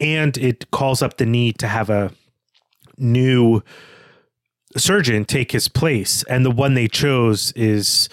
and 0.00 0.36
it 0.36 0.70
calls 0.70 1.00
up 1.02 1.16
the 1.16 1.26
need 1.26 1.58
to 1.58 1.68
have 1.68 1.88
a 1.88 2.12
new 2.98 3.62
surgeon 4.76 5.24
take 5.24 5.52
his 5.52 5.68
place 5.68 6.22
and 6.24 6.44
the 6.44 6.50
one 6.50 6.74
they 6.74 6.88
chose 6.88 7.52
is 7.52 8.08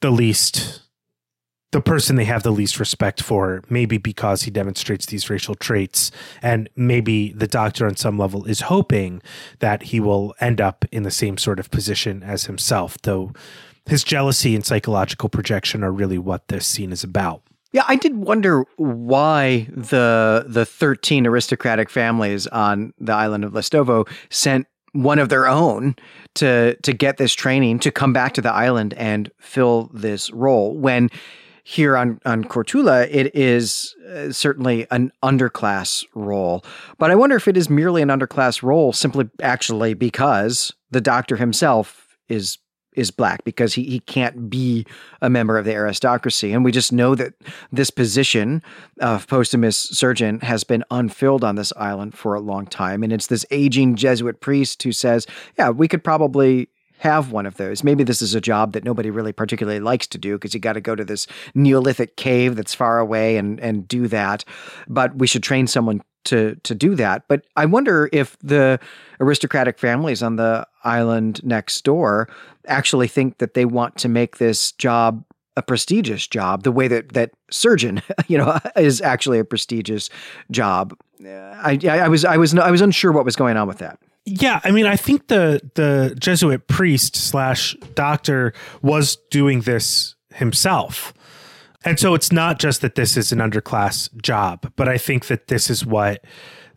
the 0.00 0.10
least 0.10 0.82
the 1.72 1.80
person 1.80 2.16
they 2.16 2.24
have 2.24 2.42
the 2.42 2.50
least 2.50 2.78
respect 2.78 3.22
for, 3.22 3.62
maybe 3.68 3.98
because 3.98 4.42
he 4.42 4.50
demonstrates 4.50 5.06
these 5.06 5.28
racial 5.28 5.54
traits. 5.54 6.10
And 6.42 6.68
maybe 6.76 7.32
the 7.32 7.48
doctor, 7.48 7.86
on 7.86 7.96
some 7.96 8.18
level, 8.18 8.44
is 8.44 8.62
hoping 8.62 9.22
that 9.58 9.84
he 9.84 9.98
will 9.98 10.34
end 10.40 10.60
up 10.60 10.84
in 10.92 11.02
the 11.02 11.10
same 11.10 11.38
sort 11.38 11.58
of 11.58 11.70
position 11.70 12.22
as 12.22 12.44
himself, 12.44 12.98
though 13.02 13.32
his 13.86 14.04
jealousy 14.04 14.54
and 14.54 14.64
psychological 14.64 15.28
projection 15.28 15.82
are 15.82 15.90
really 15.92 16.18
what 16.18 16.48
this 16.48 16.66
scene 16.66 16.92
is 16.92 17.02
about. 17.02 17.42
Yeah, 17.72 17.84
I 17.88 17.96
did 17.96 18.16
wonder 18.16 18.66
why 18.76 19.66
the 19.70 20.44
the 20.46 20.66
13 20.66 21.26
aristocratic 21.26 21.88
families 21.88 22.46
on 22.48 22.92
the 22.98 23.12
island 23.14 23.44
of 23.44 23.52
Lastovo 23.52 24.06
sent 24.28 24.66
one 24.92 25.18
of 25.18 25.30
their 25.30 25.48
own 25.48 25.96
to 26.34 26.76
to 26.82 26.92
get 26.92 27.16
this 27.16 27.32
training 27.32 27.78
to 27.78 27.90
come 27.90 28.12
back 28.12 28.34
to 28.34 28.42
the 28.42 28.52
island 28.52 28.92
and 28.94 29.30
fill 29.38 29.90
this 29.94 30.30
role 30.32 30.76
when 30.76 31.08
here 31.62 31.96
on 31.96 32.20
on 32.24 32.44
Kortula, 32.44 33.08
it 33.10 33.34
is 33.34 33.94
uh, 34.08 34.32
certainly 34.32 34.86
an 34.90 35.12
underclass 35.22 36.04
role. 36.14 36.64
But 36.98 37.10
I 37.10 37.14
wonder 37.14 37.36
if 37.36 37.48
it 37.48 37.56
is 37.56 37.70
merely 37.70 38.02
an 38.02 38.08
underclass 38.08 38.62
role 38.62 38.92
simply 38.92 39.30
actually 39.40 39.94
because 39.94 40.72
the 40.90 41.00
doctor 41.00 41.36
himself 41.36 42.16
is 42.28 42.58
is 42.94 43.10
black 43.10 43.42
because 43.44 43.74
he, 43.74 43.84
he 43.84 44.00
can't 44.00 44.50
be 44.50 44.86
a 45.20 45.30
member 45.30 45.56
of 45.56 45.64
the 45.64 45.72
aristocracy. 45.72 46.52
And 46.52 46.64
we 46.64 46.72
just 46.72 46.92
know 46.92 47.14
that 47.14 47.34
this 47.70 47.90
position 47.90 48.62
of 49.00 49.26
posthumous 49.28 49.78
surgeon 49.78 50.40
has 50.40 50.64
been 50.64 50.84
unfilled 50.90 51.42
on 51.42 51.56
this 51.56 51.72
island 51.76 52.14
for 52.14 52.34
a 52.34 52.40
long 52.40 52.66
time. 52.66 53.02
And 53.02 53.12
it's 53.12 53.28
this 53.28 53.46
aging 53.50 53.96
Jesuit 53.96 54.40
priest 54.40 54.82
who 54.82 54.92
says, 54.92 55.26
yeah, 55.58 55.70
we 55.70 55.88
could 55.88 56.04
probably 56.04 56.68
have 57.02 57.32
one 57.32 57.46
of 57.46 57.56
those. 57.56 57.82
Maybe 57.82 58.04
this 58.04 58.22
is 58.22 58.36
a 58.36 58.40
job 58.40 58.74
that 58.74 58.84
nobody 58.84 59.10
really 59.10 59.32
particularly 59.32 59.80
likes 59.80 60.06
to 60.06 60.18
do 60.18 60.36
because 60.36 60.54
you 60.54 60.60
got 60.60 60.74
to 60.74 60.80
go 60.80 60.94
to 60.94 61.04
this 61.04 61.26
Neolithic 61.52 62.16
cave 62.16 62.54
that's 62.54 62.74
far 62.74 63.00
away 63.00 63.36
and 63.36 63.58
and 63.58 63.88
do 63.88 64.06
that. 64.06 64.44
But 64.88 65.16
we 65.16 65.26
should 65.26 65.42
train 65.42 65.66
someone 65.66 66.00
to 66.24 66.54
to 66.62 66.76
do 66.76 66.94
that. 66.94 67.24
But 67.26 67.44
I 67.56 67.66
wonder 67.66 68.08
if 68.12 68.38
the 68.38 68.78
aristocratic 69.18 69.80
families 69.80 70.22
on 70.22 70.36
the 70.36 70.64
island 70.84 71.44
next 71.44 71.82
door 71.82 72.28
actually 72.68 73.08
think 73.08 73.38
that 73.38 73.54
they 73.54 73.64
want 73.64 73.96
to 73.96 74.08
make 74.08 74.38
this 74.38 74.70
job 74.70 75.24
a 75.56 75.62
prestigious 75.62 76.28
job 76.28 76.62
the 76.62 76.72
way 76.72 76.86
that 76.86 77.14
that 77.14 77.32
surgeon 77.50 78.00
you 78.28 78.38
know 78.38 78.58
is 78.76 79.00
actually 79.02 79.40
a 79.40 79.44
prestigious 79.44 80.08
job 80.50 80.96
I, 81.26 81.78
I 81.86 82.08
was 82.08 82.24
i 82.24 82.38
was 82.38 82.54
i 82.56 82.70
was 82.70 82.80
unsure 82.80 83.12
what 83.12 83.26
was 83.26 83.36
going 83.36 83.58
on 83.58 83.68
with 83.68 83.76
that 83.78 83.98
yeah, 84.24 84.60
I 84.64 84.70
mean, 84.70 84.86
I 84.86 84.96
think 84.96 85.28
the 85.28 85.60
the 85.74 86.14
Jesuit 86.18 86.68
priest 86.68 87.16
slash 87.16 87.74
doctor 87.94 88.52
was 88.80 89.16
doing 89.30 89.62
this 89.62 90.14
himself. 90.34 91.12
And 91.84 91.98
so 91.98 92.14
it's 92.14 92.30
not 92.30 92.60
just 92.60 92.80
that 92.82 92.94
this 92.94 93.16
is 93.16 93.32
an 93.32 93.40
underclass 93.40 94.08
job, 94.22 94.70
but 94.76 94.88
I 94.88 94.98
think 94.98 95.26
that 95.26 95.48
this 95.48 95.68
is 95.68 95.84
what 95.84 96.24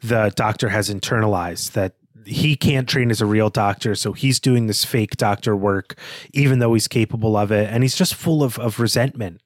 the 0.02 0.34
doctor 0.36 0.70
has 0.70 0.90
internalized 0.90 1.74
that 1.74 1.94
he 2.26 2.56
can't 2.56 2.90
train 2.90 3.12
as 3.12 3.22
a 3.22 3.26
real 3.28 3.52
doctor, 3.52 3.94
so 3.94 4.14
he's 4.14 4.40
doing 4.40 4.66
this 4.66 4.84
fake 4.84 5.16
doctor 5.16 5.56
work, 5.56 5.96
even 6.34 6.58
though 6.58 6.74
he's 6.74 6.88
capable 6.88 7.38
of 7.38 7.52
it, 7.52 7.70
and 7.70 7.84
he's 7.84 7.96
just 7.96 8.16
full 8.16 8.44
of 8.44 8.58
of 8.58 8.80
resentment. 8.80 9.42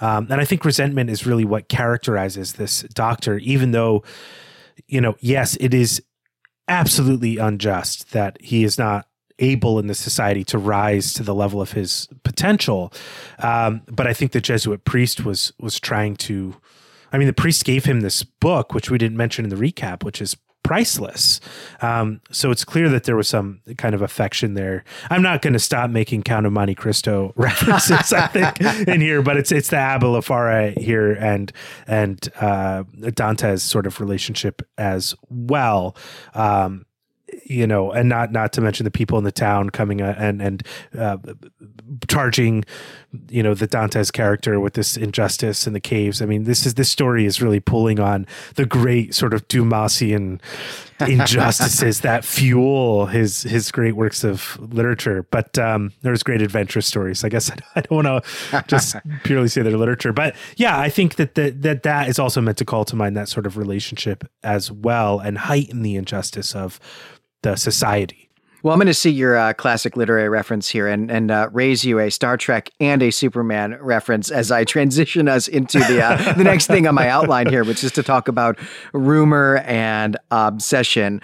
Um, 0.00 0.28
and 0.30 0.40
I 0.40 0.44
think 0.44 0.64
resentment 0.64 1.10
is 1.10 1.26
really 1.26 1.44
what 1.44 1.68
characterizes 1.68 2.54
this 2.54 2.82
doctor, 2.94 3.38
even 3.38 3.70
though, 3.70 4.02
you 4.88 5.00
know, 5.00 5.16
yes, 5.20 5.56
it 5.60 5.74
is 5.74 6.02
absolutely 6.68 7.38
unjust 7.38 8.12
that 8.12 8.38
he 8.40 8.64
is 8.64 8.78
not 8.78 9.06
able 9.38 9.78
in 9.78 9.86
the 9.86 9.94
society 9.94 10.44
to 10.44 10.58
rise 10.58 11.12
to 11.12 11.22
the 11.22 11.34
level 11.34 11.60
of 11.60 11.72
his 11.72 12.08
potential. 12.22 12.92
Um, 13.40 13.82
but 13.88 14.06
I 14.06 14.14
think 14.14 14.32
the 14.32 14.40
Jesuit 14.40 14.84
priest 14.84 15.24
was 15.24 15.52
was 15.58 15.80
trying 15.80 16.16
to. 16.16 16.56
I 17.12 17.18
mean, 17.18 17.28
the 17.28 17.32
priest 17.32 17.64
gave 17.64 17.84
him 17.84 18.00
this 18.00 18.24
book, 18.24 18.74
which 18.74 18.90
we 18.90 18.98
didn't 18.98 19.16
mention 19.16 19.44
in 19.44 19.48
the 19.48 19.56
recap, 19.56 20.02
which 20.02 20.20
is 20.20 20.36
priceless. 20.64 21.40
Um, 21.80 22.20
so 22.32 22.50
it's 22.50 22.64
clear 22.64 22.88
that 22.88 23.04
there 23.04 23.14
was 23.14 23.28
some 23.28 23.60
kind 23.78 23.94
of 23.94 24.02
affection 24.02 24.54
there. 24.54 24.82
I'm 25.10 25.22
not 25.22 25.42
going 25.42 25.52
to 25.52 25.60
stop 25.60 25.90
making 25.90 26.24
Count 26.24 26.46
of 26.46 26.52
Monte 26.52 26.74
Cristo 26.74 27.32
references, 27.36 28.12
I 28.12 28.26
think, 28.26 28.88
in 28.88 29.00
here, 29.00 29.22
but 29.22 29.36
it's 29.36 29.52
it's 29.52 29.68
the 29.68 29.76
Abbe 29.76 30.74
here 30.76 31.12
and 31.12 31.52
and 31.86 32.28
uh, 32.40 32.82
Dante's 33.14 33.62
sort 33.62 33.86
of 33.86 34.00
relationship 34.00 34.62
as 34.76 35.14
well. 35.28 35.96
Um, 36.34 36.86
you 37.44 37.66
know, 37.66 37.92
and 37.92 38.08
not 38.08 38.32
not 38.32 38.52
to 38.54 38.60
mention 38.60 38.84
the 38.84 38.90
people 38.90 39.18
in 39.18 39.24
the 39.24 39.32
town 39.32 39.70
coming 39.70 40.00
uh, 40.00 40.14
and 40.18 40.40
and 40.40 40.66
uh, 40.98 41.18
charging, 42.08 42.64
you 43.28 43.42
know, 43.42 43.54
the 43.54 43.66
Dante's 43.66 44.10
character 44.10 44.58
with 44.60 44.74
this 44.74 44.96
injustice 44.96 45.66
in 45.66 45.72
the 45.72 45.80
caves. 45.80 46.22
I 46.22 46.26
mean, 46.26 46.44
this 46.44 46.66
is 46.66 46.74
this 46.74 46.90
story 46.90 47.26
is 47.26 47.40
really 47.40 47.60
pulling 47.60 48.00
on 48.00 48.26
the 48.56 48.66
great 48.66 49.14
sort 49.14 49.34
of 49.34 49.46
Dumasian 49.48 50.40
injustices 51.00 52.00
that 52.00 52.24
fuel 52.24 53.06
his 53.06 53.42
his 53.42 53.70
great 53.70 53.96
works 53.96 54.24
of 54.24 54.58
literature. 54.60 55.26
But 55.30 55.58
um, 55.58 55.92
there's 56.02 56.22
great 56.22 56.42
adventure 56.42 56.80
stories. 56.80 57.24
I 57.24 57.28
guess 57.28 57.50
I 57.76 57.80
don't 57.80 58.04
want 58.04 58.24
to 58.50 58.64
just 58.68 58.96
purely 59.24 59.48
say 59.48 59.62
they're 59.62 59.76
literature, 59.76 60.12
but 60.12 60.34
yeah, 60.56 60.78
I 60.78 60.90
think 60.90 61.16
that 61.16 61.34
the, 61.34 61.50
that 61.50 61.82
that 61.82 62.08
is 62.08 62.18
also 62.18 62.40
meant 62.40 62.58
to 62.58 62.64
call 62.64 62.84
to 62.86 62.96
mind 62.96 63.16
that 63.16 63.28
sort 63.28 63.46
of 63.46 63.56
relationship 63.56 64.24
as 64.42 64.70
well 64.70 65.18
and 65.18 65.38
heighten 65.38 65.82
the 65.82 65.96
injustice 65.96 66.54
of 66.54 66.80
the 67.42 67.56
society. 67.56 68.23
Well, 68.64 68.72
I'm 68.72 68.78
going 68.78 68.86
to 68.86 68.94
see 68.94 69.10
your 69.10 69.36
uh, 69.36 69.52
classic 69.52 69.94
literary 69.94 70.30
reference 70.30 70.70
here 70.70 70.88
and 70.88 71.10
and 71.10 71.30
uh, 71.30 71.50
raise 71.52 71.84
you 71.84 71.98
a 71.98 72.10
Star 72.10 72.38
Trek 72.38 72.70
and 72.80 73.02
a 73.02 73.10
Superman 73.10 73.76
reference 73.78 74.30
as 74.30 74.50
I 74.50 74.64
transition 74.64 75.28
us 75.28 75.48
into 75.48 75.80
the 75.80 76.02
uh, 76.02 76.32
the 76.32 76.44
next 76.44 76.66
thing 76.68 76.86
on 76.86 76.94
my 76.94 77.10
outline 77.10 77.46
here, 77.46 77.62
which 77.62 77.84
is 77.84 77.92
to 77.92 78.02
talk 78.02 78.26
about 78.26 78.58
rumor 78.94 79.58
and 79.66 80.16
obsession, 80.30 81.20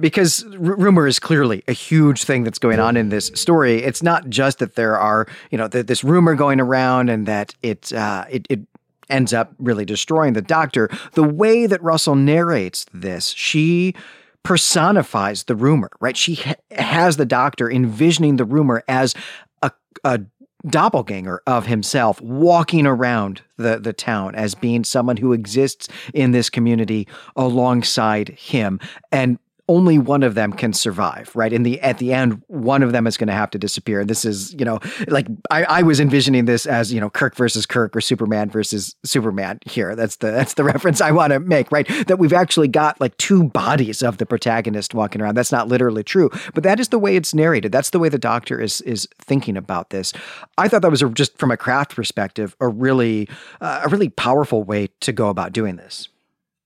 because 0.00 0.44
r- 0.44 0.76
rumor 0.76 1.06
is 1.06 1.18
clearly 1.18 1.64
a 1.66 1.72
huge 1.72 2.24
thing 2.24 2.44
that's 2.44 2.58
going 2.58 2.78
on 2.78 2.98
in 2.98 3.08
this 3.08 3.30
story. 3.34 3.82
It's 3.82 4.02
not 4.02 4.28
just 4.28 4.58
that 4.58 4.74
there 4.74 4.98
are 4.98 5.26
you 5.50 5.56
know 5.56 5.68
th- 5.68 5.86
this 5.86 6.04
rumor 6.04 6.34
going 6.34 6.60
around 6.60 7.08
and 7.08 7.24
that 7.24 7.54
it 7.62 7.90
uh, 7.94 8.26
it, 8.28 8.46
it 8.50 8.60
ends 9.08 9.32
up 9.32 9.54
really 9.58 9.86
destroying 9.86 10.34
the 10.34 10.42
Doctor. 10.42 10.90
The 11.12 11.24
way 11.24 11.66
that 11.66 11.82
Russell 11.82 12.16
narrates 12.16 12.84
this, 12.92 13.28
she 13.28 13.94
personifies 14.42 15.44
the 15.44 15.56
rumor, 15.56 15.90
right? 16.00 16.16
She 16.16 16.36
ha- 16.36 16.54
has 16.70 17.16
the 17.16 17.26
doctor 17.26 17.70
envisioning 17.70 18.36
the 18.36 18.44
rumor 18.44 18.82
as 18.88 19.14
a, 19.62 19.70
a 20.04 20.20
doppelganger 20.66 21.42
of 21.46 21.66
himself 21.66 22.20
walking 22.20 22.86
around 22.86 23.42
the, 23.56 23.78
the 23.78 23.92
town 23.92 24.34
as 24.34 24.54
being 24.54 24.84
someone 24.84 25.16
who 25.16 25.32
exists 25.32 25.88
in 26.14 26.32
this 26.32 26.48
community 26.48 27.08
alongside 27.36 28.30
him. 28.30 28.78
And 29.10 29.38
only 29.68 29.96
one 29.96 30.22
of 30.22 30.34
them 30.34 30.52
can 30.52 30.72
survive, 30.72 31.30
right? 31.34 31.52
In 31.52 31.62
the 31.62 31.80
at 31.80 31.98
the 31.98 32.12
end, 32.12 32.42
one 32.48 32.82
of 32.82 32.92
them 32.92 33.06
is 33.06 33.16
going 33.16 33.28
to 33.28 33.32
have 33.32 33.50
to 33.50 33.58
disappear. 33.58 34.00
And 34.00 34.10
This 34.10 34.24
is, 34.24 34.52
you 34.54 34.64
know, 34.64 34.80
like 35.06 35.26
I, 35.50 35.64
I 35.64 35.82
was 35.82 36.00
envisioning 36.00 36.46
this 36.46 36.66
as, 36.66 36.92
you 36.92 37.00
know, 37.00 37.08
Kirk 37.08 37.36
versus 37.36 37.64
Kirk 37.64 37.94
or 37.94 38.00
Superman 38.00 38.50
versus 38.50 38.96
Superman 39.04 39.60
here. 39.64 39.94
That's 39.94 40.16
the 40.16 40.32
that's 40.32 40.54
the 40.54 40.64
reference 40.72 41.00
I 41.00 41.12
want 41.12 41.32
to 41.32 41.40
make, 41.40 41.70
right? 41.70 41.86
That 42.08 42.18
we've 42.18 42.32
actually 42.32 42.68
got 42.68 43.00
like 43.00 43.16
two 43.18 43.44
bodies 43.44 44.02
of 44.02 44.18
the 44.18 44.26
protagonist 44.26 44.94
walking 44.94 45.22
around. 45.22 45.36
That's 45.36 45.52
not 45.52 45.68
literally 45.68 46.02
true, 46.02 46.30
but 46.54 46.64
that 46.64 46.80
is 46.80 46.88
the 46.88 46.98
way 46.98 47.14
it's 47.14 47.32
narrated. 47.32 47.70
That's 47.70 47.90
the 47.90 48.00
way 48.00 48.08
the 48.08 48.18
doctor 48.18 48.60
is 48.60 48.80
is 48.80 49.08
thinking 49.20 49.56
about 49.56 49.90
this. 49.90 50.12
I 50.58 50.66
thought 50.66 50.82
that 50.82 50.90
was 50.90 51.02
a, 51.02 51.08
just 51.08 51.38
from 51.38 51.52
a 51.52 51.56
craft 51.56 51.94
perspective 51.94 52.56
a 52.60 52.66
really 52.68 53.28
uh, 53.60 53.82
a 53.84 53.88
really 53.88 54.08
powerful 54.08 54.64
way 54.64 54.88
to 55.00 55.12
go 55.12 55.28
about 55.28 55.52
doing 55.52 55.76
this. 55.76 56.08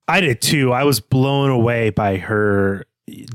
I 0.08 0.20
did 0.20 0.40
too. 0.40 0.72
I 0.72 0.84
was 0.84 1.00
blown 1.00 1.50
away 1.50 1.90
by 1.90 2.16
her 2.18 2.84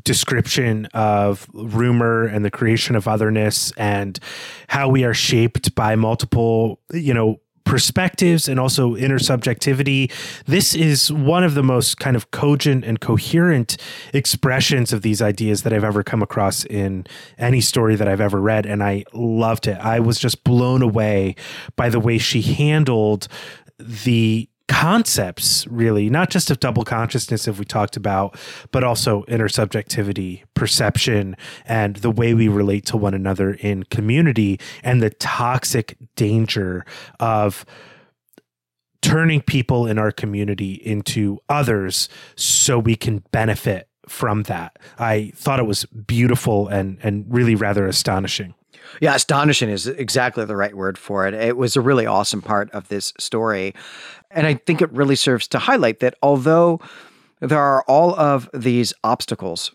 description 0.03 0.87
of 0.93 1.47
rumor 1.53 2.25
and 2.25 2.43
the 2.43 2.51
creation 2.51 2.95
of 2.95 3.07
otherness 3.07 3.71
and 3.77 4.19
how 4.67 4.89
we 4.89 5.03
are 5.03 5.13
shaped 5.13 5.73
by 5.75 5.95
multiple, 5.95 6.81
you 6.91 7.13
know, 7.13 7.39
perspectives 7.63 8.49
and 8.49 8.59
also 8.59 8.95
intersubjectivity. 8.95 10.11
This 10.45 10.73
is 10.73 11.11
one 11.11 11.43
of 11.43 11.53
the 11.53 11.63
most 11.63 11.99
kind 11.99 12.15
of 12.15 12.31
cogent 12.31 12.83
and 12.83 12.99
coherent 12.99 13.77
expressions 14.13 14.91
of 14.91 15.03
these 15.03 15.21
ideas 15.21 15.63
that 15.63 15.71
I've 15.71 15.83
ever 15.83 16.03
come 16.03 16.21
across 16.21 16.65
in 16.65 17.05
any 17.37 17.61
story 17.61 17.95
that 17.95 18.07
I've 18.07 18.19
ever 18.19 18.41
read. 18.41 18.65
And 18.65 18.83
I 18.83 19.05
loved 19.13 19.67
it. 19.67 19.77
I 19.77 19.99
was 19.99 20.19
just 20.19 20.43
blown 20.43 20.81
away 20.81 21.35
by 21.75 21.89
the 21.89 21.99
way 21.99 22.17
she 22.17 22.41
handled 22.41 23.27
the 23.77 24.49
concepts 24.71 25.67
really 25.67 26.09
not 26.09 26.29
just 26.29 26.49
of 26.49 26.57
double 26.61 26.85
consciousness 26.85 27.45
if 27.45 27.59
we 27.59 27.65
talked 27.65 27.97
about 27.97 28.37
but 28.71 28.85
also 28.85 29.23
intersubjectivity 29.23 30.43
perception 30.53 31.35
and 31.65 31.97
the 31.97 32.09
way 32.09 32.33
we 32.33 32.47
relate 32.47 32.85
to 32.85 32.95
one 32.95 33.13
another 33.13 33.55
in 33.55 33.83
community 33.83 34.57
and 34.81 35.01
the 35.01 35.09
toxic 35.09 35.97
danger 36.15 36.85
of 37.19 37.65
turning 39.01 39.41
people 39.41 39.87
in 39.87 39.97
our 39.99 40.11
community 40.11 40.73
into 40.73 41.37
others 41.49 42.07
so 42.37 42.79
we 42.79 42.95
can 42.95 43.21
benefit 43.31 43.89
from 44.07 44.43
that. 44.43 44.77
I 44.97 45.31
thought 45.35 45.59
it 45.59 45.65
was 45.65 45.85
beautiful 45.85 46.69
and 46.69 46.97
and 47.03 47.25
really 47.27 47.55
rather 47.55 47.87
astonishing 47.87 48.53
yeah, 48.99 49.15
astonishing 49.15 49.69
is 49.69 49.87
exactly 49.87 50.45
the 50.45 50.55
right 50.55 50.75
word 50.75 50.97
for 50.97 51.27
it. 51.27 51.33
It 51.33 51.57
was 51.57 51.75
a 51.75 51.81
really 51.81 52.05
awesome 52.05 52.41
part 52.41 52.69
of 52.71 52.87
this 52.87 53.13
story. 53.19 53.73
And 54.29 54.47
I 54.47 54.55
think 54.55 54.81
it 54.81 54.91
really 54.91 55.15
serves 55.15 55.47
to 55.49 55.59
highlight 55.59 55.99
that 55.99 56.15
although 56.21 56.79
there 57.41 57.59
are 57.59 57.83
all 57.87 58.13
of 58.19 58.47
these 58.53 58.93
obstacles 59.03 59.71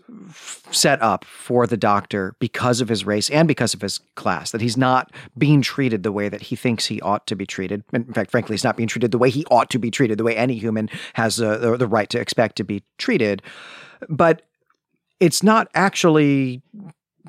set 0.71 1.03
up 1.03 1.25
for 1.25 1.67
the 1.67 1.77
doctor 1.77 2.37
because 2.39 2.81
of 2.81 2.89
his 2.89 3.05
race 3.05 3.29
and 3.29 3.49
because 3.49 3.75
of 3.75 3.81
his 3.81 3.99
class, 4.15 4.53
that 4.53 4.61
he's 4.61 4.77
not 4.77 5.13
being 5.37 5.63
treated 5.63 6.05
the 6.05 6.13
way 6.13 6.29
that 6.29 6.43
he 6.43 6.55
thinks 6.55 6.87
he 6.87 7.01
ought 7.01 7.27
to 7.27 7.35
be 7.35 7.45
treated. 7.45 7.83
In 7.93 8.13
fact, 8.13 8.31
frankly, 8.31 8.55
he's 8.55 8.63
not 8.63 8.77
being 8.77 8.89
treated 8.89 9.11
the 9.11 9.19
way 9.19 9.31
he 9.31 9.45
ought 9.51 9.69
to 9.71 9.81
be 9.81 9.91
treated, 9.91 10.17
the 10.17 10.25
way 10.25 10.37
any 10.37 10.55
human 10.55 10.89
has 11.15 11.41
uh, 11.41 11.59
the, 11.59 11.77
the 11.77 11.89
right 11.89 12.09
to 12.11 12.21
expect 12.21 12.55
to 12.57 12.65
be 12.65 12.85
treated. 12.99 13.43
But 14.09 14.43
it's 15.19 15.43
not 15.43 15.69
actually 15.75 16.63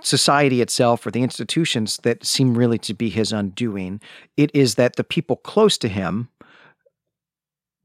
society 0.02 0.62
itself 0.62 1.06
or 1.06 1.12
the 1.12 1.24
institutions 1.24 1.98
that 2.04 2.26
seem 2.26 2.58
really 2.58 2.78
to 2.80 2.94
be 2.94 3.10
his 3.10 3.32
undoing. 3.32 4.02
It 4.36 4.52
is 4.54 4.76
that 4.76 4.96
the 4.96 5.04
people 5.04 5.38
close 5.38 5.78
to 5.80 5.88
him 5.88 6.30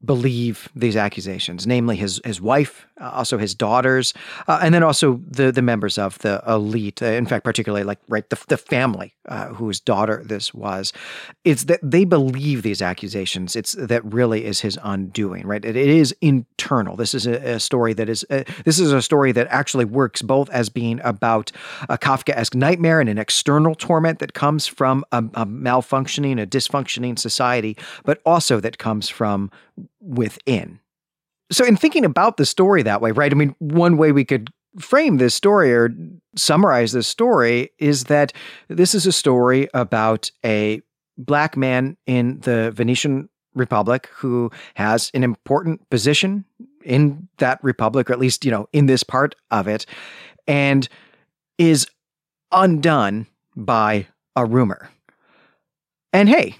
believe 0.05 0.69
these 0.75 0.95
accusations, 0.95 1.65
namely 1.65 1.95
his 1.95 2.21
his 2.25 2.41
wife, 2.41 2.87
uh, 2.99 3.09
also 3.13 3.37
his 3.37 3.55
daughters, 3.55 4.13
uh, 4.47 4.59
and 4.61 4.73
then 4.73 4.83
also 4.83 5.21
the 5.27 5.51
the 5.51 5.61
members 5.61 5.97
of 5.97 6.17
the 6.19 6.43
elite. 6.47 7.01
Uh, 7.01 7.07
in 7.07 7.25
fact, 7.25 7.43
particularly 7.43 7.83
like 7.83 7.99
right 8.07 8.29
the 8.29 8.39
the 8.47 8.57
family 8.57 9.13
uh, 9.27 9.47
whose 9.47 9.79
daughter 9.79 10.21
this 10.25 10.53
was. 10.53 10.93
It's 11.43 11.65
that 11.65 11.79
they 11.81 12.05
believe 12.05 12.63
these 12.63 12.81
accusations. 12.81 13.55
It's 13.55 13.73
that 13.73 14.03
really 14.05 14.45
is 14.45 14.61
his 14.61 14.77
undoing. 14.83 15.47
Right. 15.47 15.63
it, 15.63 15.75
it 15.75 15.89
is 15.89 16.15
internal. 16.21 16.95
This 16.95 17.13
is 17.13 17.25
a, 17.25 17.55
a 17.55 17.59
story 17.59 17.93
that 17.93 18.09
is 18.09 18.25
uh, 18.29 18.43
this 18.65 18.79
is 18.79 18.91
a 18.91 19.01
story 19.01 19.31
that 19.31 19.47
actually 19.49 19.85
works 19.85 20.21
both 20.21 20.49
as 20.49 20.69
being 20.69 20.99
about 21.03 21.51
a 21.89 21.97
Kafkaesque 21.97 22.55
nightmare 22.55 22.99
and 22.99 23.09
an 23.09 23.17
external 23.17 23.75
torment 23.75 24.19
that 24.19 24.33
comes 24.33 24.67
from 24.67 25.05
a, 25.11 25.19
a 25.33 25.45
malfunctioning, 25.45 26.41
a 26.41 26.45
dysfunctioning 26.45 27.17
society, 27.17 27.77
but 28.03 28.21
also 28.25 28.59
that 28.59 28.77
comes 28.77 29.09
from 29.09 29.51
within. 29.99 30.79
So, 31.51 31.65
in 31.65 31.75
thinking 31.77 32.05
about 32.05 32.37
the 32.37 32.45
story 32.45 32.83
that 32.83 33.01
way, 33.01 33.11
right? 33.11 33.31
I 33.31 33.35
mean, 33.35 33.55
one 33.59 33.97
way 33.97 34.11
we 34.11 34.25
could 34.25 34.49
frame 34.79 35.17
this 35.17 35.35
story 35.35 35.73
or 35.73 35.89
summarize 36.35 36.93
this 36.93 37.07
story 37.07 37.71
is 37.77 38.05
that 38.05 38.33
this 38.69 38.95
is 38.95 39.05
a 39.05 39.11
story 39.11 39.67
about 39.73 40.31
a 40.43 40.81
black 41.17 41.55
man 41.55 41.95
in 42.07 42.39
the 42.39 42.71
Venetian 42.71 43.29
Republic 43.53 44.09
who 44.13 44.51
has 44.75 45.11
an 45.13 45.23
important 45.23 45.87
position 45.89 46.45
in 46.83 47.27
that 47.37 47.63
republic, 47.63 48.09
or 48.09 48.13
at 48.13 48.19
least, 48.19 48.43
you 48.43 48.51
know, 48.51 48.67
in 48.73 48.87
this 48.87 49.03
part 49.03 49.35
of 49.51 49.67
it, 49.67 49.85
and 50.47 50.89
is 51.57 51.87
undone 52.51 53.27
by 53.55 54.07
a 54.35 54.45
rumor. 54.45 54.89
And 56.11 56.29
hey, 56.29 56.57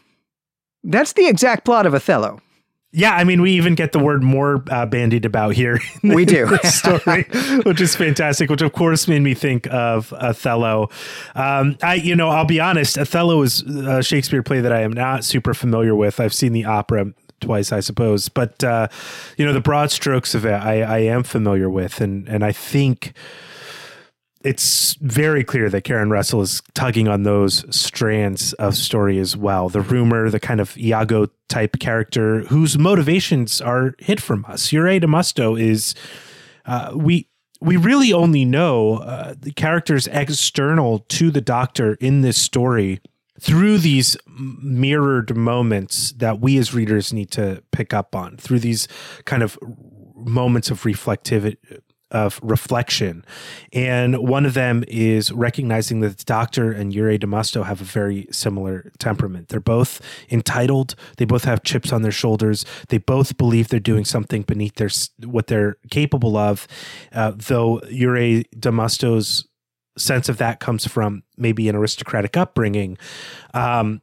that's 0.84 1.14
the 1.14 1.28
exact 1.28 1.66
plot 1.66 1.86
of 1.86 1.94
Othello. 1.94 2.42
Yeah, 2.96 3.16
I 3.16 3.24
mean, 3.24 3.42
we 3.42 3.54
even 3.54 3.74
get 3.74 3.92
the 3.92 3.98
word 3.98 4.22
more 4.22 4.64
uh, 4.70 4.86
bandied 4.86 5.26
about 5.26 5.56
here. 5.56 5.80
we 6.04 6.26
do 6.26 6.56
story, 6.64 7.24
which 7.64 7.82
is 7.82 7.96
fantastic. 7.96 8.52
Which 8.52 8.62
of 8.62 8.72
course 8.74 9.08
made 9.08 9.22
me 9.22 9.34
think 9.34 9.68
of 9.74 10.14
Othello. 10.14 10.90
Um, 11.34 11.76
I, 11.82 11.96
you 11.96 12.16
know, 12.16 12.30
I'll 12.30 12.46
be 12.46 12.60
honest. 12.60 13.00
Othello 13.00 13.42
is 13.42 13.62
a 13.62 14.04
Shakespeare 14.04 14.44
play 14.44 14.62
that 14.62 14.72
I 14.72 14.82
am 14.82 14.94
not 14.94 15.26
super 15.26 15.56
familiar 15.56 15.96
with. 15.96 16.20
I've 16.20 16.36
seen 16.36 16.54
the 16.54 16.66
opera 16.66 17.12
twice, 17.42 17.72
I 17.72 17.80
suppose, 17.80 18.30
but 18.30 18.64
uh, 18.64 18.88
you 19.38 19.46
know, 19.46 19.54
the 19.54 19.60
broad 19.60 19.90
strokes 19.90 20.36
of 20.36 20.46
it, 20.46 20.54
I, 20.54 20.82
I 20.84 20.98
am 21.00 21.24
familiar 21.24 21.72
with, 21.72 22.00
and 22.00 22.28
and 22.30 22.46
I 22.46 22.52
think 22.52 23.14
it's 24.44 24.96
very 24.96 25.44
clear 25.44 25.70
that 25.70 25.84
Karen 25.84 26.10
Russell 26.10 26.42
is 26.42 26.62
tugging 26.74 27.08
on 27.08 27.24
those 27.24 27.66
strands 27.76 28.54
of 28.54 28.76
story 28.76 29.18
as 29.18 29.38
well. 29.38 29.70
The 29.70 29.82
rumor, 29.82 30.30
the 30.30 30.40
kind 30.40 30.60
of 30.60 30.78
Iago 30.78 31.28
type 31.48 31.80
character 31.80 32.42
whose 32.42 32.78
motivations 32.78 33.62
are 33.62 33.96
hid 34.00 34.22
from 34.22 34.46
us. 34.48 34.72
Ure 34.72 35.00
Damasto 35.00 35.60
is 35.60 35.96
uh, 36.66 36.92
we 36.96 37.28
we 37.62 37.78
really 37.78 38.12
only 38.12 38.44
know 38.44 38.98
uh, 38.98 39.36
the 39.40 39.52
characters 39.52 40.08
external 40.08 41.00
to 41.00 41.32
the 41.32 41.42
doctor 41.42 41.94
in 41.96 42.22
this 42.22 42.38
story 42.38 43.00
through 43.40 43.78
these 43.78 44.18
mirrored 44.28 45.36
moments 45.36 46.12
that 46.14 46.40
we 46.42 46.58
as 46.58 46.74
readers 46.74 47.14
need 47.14 47.32
to 47.32 47.64
pick 47.72 47.94
up 47.94 48.16
on 48.16 48.36
through 48.38 48.60
these 48.60 48.88
kind 49.26 49.42
of 49.42 49.58
moments 50.16 50.70
of 50.70 50.84
reflectivity 50.84 51.58
of 52.14 52.40
reflection. 52.42 53.26
And 53.74 54.18
one 54.18 54.46
of 54.46 54.54
them 54.54 54.84
is 54.88 55.32
recognizing 55.32 56.00
that 56.02 56.18
the 56.20 56.24
doctor 56.24 56.72
and 56.72 56.94
Yurei 56.94 57.20
Damasto 57.20 57.66
have 57.66 57.82
a 57.82 57.86
very 57.86 58.28
similar 58.32 58.92
temperament. 59.00 59.50
They're 59.50 59.60
both 59.60 60.00
entitled, 60.30 60.96
they 61.18 61.26
both 61.26 61.44
have 61.44 61.64
chips 61.64 61.92
on 61.92 62.04
their 62.04 62.12
shoulders, 62.12 62.66
they 62.90 63.00
both 63.00 63.38
believe 63.38 63.68
they're 63.68 63.80
doing 63.80 64.06
something 64.06 64.44
beneath 64.44 64.76
their 64.76 64.90
what 65.28 65.48
they're 65.48 65.78
capable 65.90 66.38
of. 66.38 66.68
Uh, 67.12 67.34
though 67.36 67.80
Yurei 67.86 68.46
Damasto's 68.58 69.48
sense 69.98 70.30
of 70.30 70.38
that 70.38 70.60
comes 70.60 70.88
from 70.88 71.24
maybe 71.38 71.70
an 71.70 71.76
aristocratic 71.76 72.36
upbringing. 72.38 72.98
Um, 73.54 74.02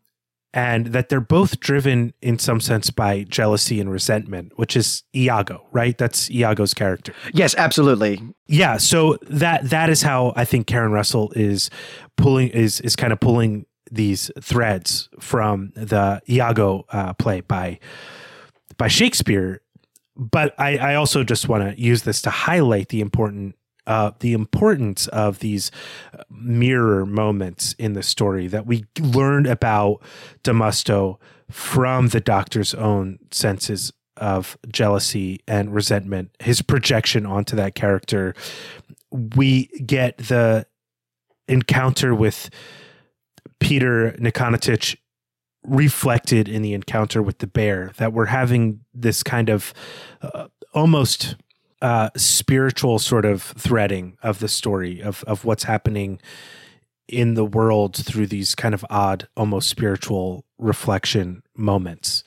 and 0.52 0.86
that 0.86 1.08
they're 1.08 1.20
both 1.20 1.60
driven 1.60 2.12
in 2.20 2.38
some 2.38 2.60
sense 2.60 2.90
by 2.90 3.24
jealousy 3.24 3.80
and 3.80 3.90
resentment, 3.90 4.52
which 4.56 4.76
is 4.76 5.04
Iago, 5.14 5.66
right? 5.70 5.96
That's 5.96 6.30
Iago's 6.30 6.74
character. 6.74 7.14
Yes, 7.32 7.54
absolutely. 7.56 8.20
Yeah, 8.46 8.76
so 8.78 9.16
that 9.28 9.70
that 9.70 9.90
is 9.90 10.02
how 10.02 10.32
I 10.34 10.44
think 10.44 10.66
Karen 10.66 10.92
Russell 10.92 11.32
is 11.36 11.70
pulling 12.16 12.48
is 12.48 12.80
is 12.80 12.96
kind 12.96 13.12
of 13.12 13.20
pulling 13.20 13.66
these 13.90 14.30
threads 14.40 15.08
from 15.20 15.72
the 15.74 16.20
Iago 16.28 16.84
uh, 16.90 17.12
play 17.14 17.42
by 17.42 17.78
by 18.76 18.88
Shakespeare. 18.88 19.62
But 20.16 20.54
I, 20.58 20.76
I 20.76 20.94
also 20.96 21.24
just 21.24 21.48
want 21.48 21.62
to 21.62 21.80
use 21.80 22.02
this 22.02 22.20
to 22.22 22.30
highlight 22.30 22.88
the 22.88 23.00
important 23.00 23.54
uh, 23.90 24.12
the 24.20 24.34
importance 24.34 25.08
of 25.08 25.40
these 25.40 25.72
mirror 26.30 27.04
moments 27.04 27.72
in 27.72 27.94
the 27.94 28.04
story 28.04 28.46
that 28.46 28.64
we 28.64 28.84
learned 29.00 29.48
about 29.48 30.00
Damasto 30.44 31.18
from 31.50 32.10
the 32.10 32.20
doctor's 32.20 32.72
own 32.72 33.18
senses 33.32 33.92
of 34.16 34.56
jealousy 34.68 35.40
and 35.48 35.74
resentment, 35.74 36.30
his 36.38 36.62
projection 36.62 37.26
onto 37.26 37.56
that 37.56 37.74
character. 37.74 38.32
We 39.10 39.66
get 39.84 40.18
the 40.18 40.66
encounter 41.48 42.14
with 42.14 42.48
Peter 43.58 44.12
Nikonatich 44.20 44.96
reflected 45.64 46.48
in 46.48 46.62
the 46.62 46.74
encounter 46.74 47.24
with 47.24 47.38
the 47.38 47.48
bear, 47.48 47.90
that 47.96 48.12
we're 48.12 48.26
having 48.26 48.82
this 48.94 49.24
kind 49.24 49.48
of 49.48 49.74
uh, 50.22 50.46
almost 50.74 51.34
uh, 51.82 52.10
spiritual 52.16 52.98
sort 52.98 53.24
of 53.24 53.42
threading 53.42 54.16
of 54.22 54.38
the 54.38 54.48
story 54.48 55.02
of 55.02 55.24
of 55.26 55.44
what's 55.44 55.64
happening 55.64 56.20
in 57.08 57.34
the 57.34 57.44
world 57.44 57.96
through 57.96 58.26
these 58.26 58.54
kind 58.54 58.74
of 58.74 58.84
odd, 58.88 59.28
almost 59.36 59.68
spiritual 59.68 60.44
reflection 60.58 61.42
moments. 61.56 62.22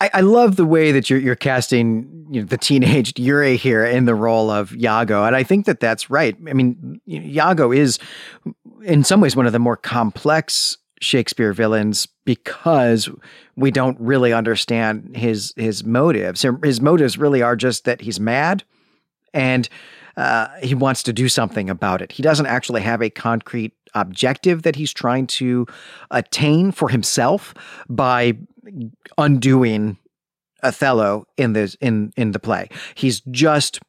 I, 0.00 0.10
I 0.14 0.20
love 0.20 0.56
the 0.56 0.64
way 0.64 0.92
that 0.92 1.10
you're 1.10 1.18
you're 1.18 1.36
casting 1.36 2.26
you 2.30 2.40
know, 2.40 2.46
the 2.46 2.58
teenaged 2.58 3.18
Yuri 3.18 3.56
here 3.56 3.84
in 3.84 4.04
the 4.04 4.14
role 4.14 4.50
of 4.50 4.74
Iago, 4.74 5.24
and 5.24 5.36
I 5.36 5.42
think 5.42 5.66
that 5.66 5.80
that's 5.80 6.10
right. 6.10 6.36
I 6.48 6.52
mean, 6.52 7.00
Iago 7.08 7.72
is 7.72 7.98
in 8.82 9.04
some 9.04 9.20
ways 9.20 9.36
one 9.36 9.46
of 9.46 9.52
the 9.52 9.58
more 9.58 9.76
complex 9.76 10.76
Shakespeare 11.00 11.52
villains 11.52 12.06
because 12.24 13.08
we 13.56 13.70
don't 13.70 13.98
really 14.00 14.32
understand 14.32 15.16
his 15.16 15.52
his 15.56 15.84
motives. 15.84 16.44
His 16.62 16.80
motives 16.80 17.18
really 17.18 17.42
are 17.42 17.56
just 17.56 17.84
that 17.84 18.00
he's 18.00 18.20
mad 18.20 18.64
and 19.34 19.68
uh, 20.16 20.48
he 20.62 20.74
wants 20.74 21.02
to 21.04 21.12
do 21.12 21.28
something 21.28 21.70
about 21.70 22.02
it. 22.02 22.12
He 22.12 22.22
doesn't 22.22 22.46
actually 22.46 22.82
have 22.82 23.02
a 23.02 23.10
concrete 23.10 23.72
objective 23.94 24.62
that 24.62 24.76
he's 24.76 24.92
trying 24.92 25.26
to 25.26 25.66
attain 26.10 26.72
for 26.72 26.88
himself 26.88 27.54
by 27.88 28.36
undoing 29.18 29.98
Othello 30.62 31.26
in 31.36 31.52
this 31.54 31.76
in 31.80 32.12
in 32.16 32.32
the 32.32 32.38
play. 32.38 32.68
He's 32.94 33.20
just 33.30 33.80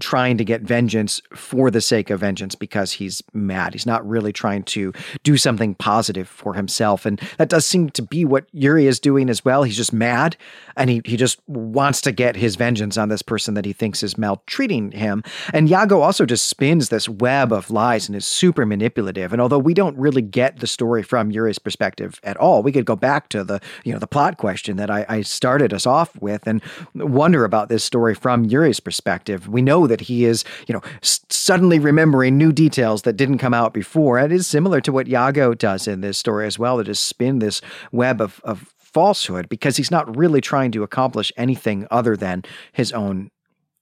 trying 0.00 0.38
to 0.38 0.44
get 0.44 0.62
vengeance 0.62 1.20
for 1.34 1.70
the 1.70 1.80
sake 1.80 2.10
of 2.10 2.20
vengeance 2.20 2.54
because 2.54 2.92
he's 2.92 3.22
mad. 3.32 3.72
He's 3.72 3.86
not 3.86 4.06
really 4.08 4.32
trying 4.32 4.62
to 4.64 4.92
do 5.22 5.36
something 5.36 5.74
positive 5.74 6.28
for 6.28 6.54
himself. 6.54 7.04
And 7.04 7.20
that 7.38 7.48
does 7.48 7.66
seem 7.66 7.90
to 7.90 8.02
be 8.02 8.24
what 8.24 8.46
Yuri 8.52 8.86
is 8.86 9.00
doing 9.00 9.28
as 9.28 9.44
well. 9.44 9.62
He's 9.62 9.76
just 9.76 9.92
mad 9.92 10.36
and 10.76 10.88
he, 10.88 11.02
he 11.04 11.16
just 11.16 11.40
wants 11.48 12.00
to 12.02 12.12
get 12.12 12.36
his 12.36 12.56
vengeance 12.56 12.96
on 12.96 13.08
this 13.08 13.22
person 13.22 13.54
that 13.54 13.64
he 13.64 13.72
thinks 13.72 14.02
is 14.02 14.16
maltreating 14.16 14.92
him. 14.92 15.24
And 15.52 15.68
Iago 15.68 16.00
also 16.00 16.24
just 16.24 16.46
spins 16.46 16.88
this 16.88 17.08
web 17.08 17.52
of 17.52 17.70
lies 17.70 18.08
and 18.08 18.16
is 18.16 18.26
super 18.26 18.64
manipulative. 18.64 19.32
And 19.32 19.42
although 19.42 19.58
we 19.58 19.74
don't 19.74 19.96
really 19.98 20.22
get 20.22 20.60
the 20.60 20.66
story 20.66 21.02
from 21.02 21.30
Yuri's 21.30 21.58
perspective 21.58 22.20
at 22.22 22.36
all, 22.36 22.62
we 22.62 22.72
could 22.72 22.84
go 22.84 22.96
back 22.96 23.28
to 23.30 23.42
the, 23.42 23.60
you 23.84 23.92
know, 23.92 23.98
the 23.98 24.06
plot 24.06 24.36
question 24.36 24.76
that 24.76 24.90
I, 24.90 25.04
I 25.08 25.22
started 25.22 25.72
us 25.72 25.86
off 25.86 26.14
with 26.20 26.46
and 26.46 26.62
wonder 26.94 27.44
about 27.44 27.68
this 27.68 27.82
story 27.82 28.14
from 28.14 28.44
Yuri's 28.44 28.80
perspective. 28.80 29.48
We 29.48 29.62
know 29.62 29.87
that 29.88 30.02
he 30.02 30.24
is, 30.24 30.44
you 30.66 30.72
know, 30.72 30.82
s- 31.02 31.20
suddenly 31.28 31.78
remembering 31.78 32.38
new 32.38 32.52
details 32.52 33.02
that 33.02 33.16
didn't 33.16 33.38
come 33.38 33.54
out 33.54 33.74
before. 33.74 34.18
And 34.18 34.32
it 34.32 34.36
is 34.36 34.46
similar 34.46 34.80
to 34.82 34.92
what 34.92 35.08
Iago 35.08 35.54
does 35.54 35.88
in 35.88 36.00
this 36.00 36.18
story 36.18 36.46
as 36.46 36.58
well, 36.58 36.78
to 36.78 36.84
just 36.84 37.06
spin 37.06 37.40
this 37.40 37.60
web 37.92 38.20
of, 38.20 38.40
of 38.44 38.72
falsehood 38.78 39.48
because 39.48 39.76
he's 39.76 39.90
not 39.90 40.16
really 40.16 40.40
trying 40.40 40.72
to 40.72 40.82
accomplish 40.82 41.32
anything 41.36 41.86
other 41.90 42.16
than 42.16 42.42
his 42.72 42.92
own 42.92 43.30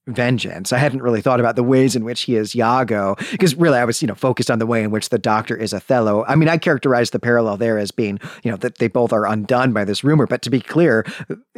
vengeance. 0.06 0.72
I 0.72 0.78
hadn't 0.78 1.02
really 1.02 1.20
thought 1.20 1.40
about 1.40 1.56
the 1.56 1.62
ways 1.62 1.96
in 1.96 2.04
which 2.04 2.22
he 2.22 2.36
is 2.36 2.54
Iago, 2.54 3.16
because 3.32 3.54
really 3.54 3.78
I 3.78 3.84
was, 3.84 4.00
you 4.00 4.08
know, 4.08 4.14
focused 4.14 4.50
on 4.50 4.58
the 4.58 4.66
way 4.66 4.82
in 4.82 4.90
which 4.90 5.08
the 5.08 5.18
doctor 5.18 5.56
is 5.56 5.74
Othello. 5.74 6.24
I 6.26 6.36
mean, 6.36 6.48
I 6.48 6.58
characterized 6.58 7.12
the 7.12 7.18
parallel 7.18 7.56
there 7.56 7.78
as 7.78 7.90
being, 7.90 8.20
you 8.42 8.50
know, 8.50 8.56
that 8.58 8.78
they 8.78 8.88
both 8.88 9.12
are 9.12 9.26
undone 9.26 9.72
by 9.72 9.84
this 9.84 10.04
rumor. 10.04 10.26
But 10.26 10.42
to 10.42 10.50
be 10.50 10.60
clear, 10.60 11.04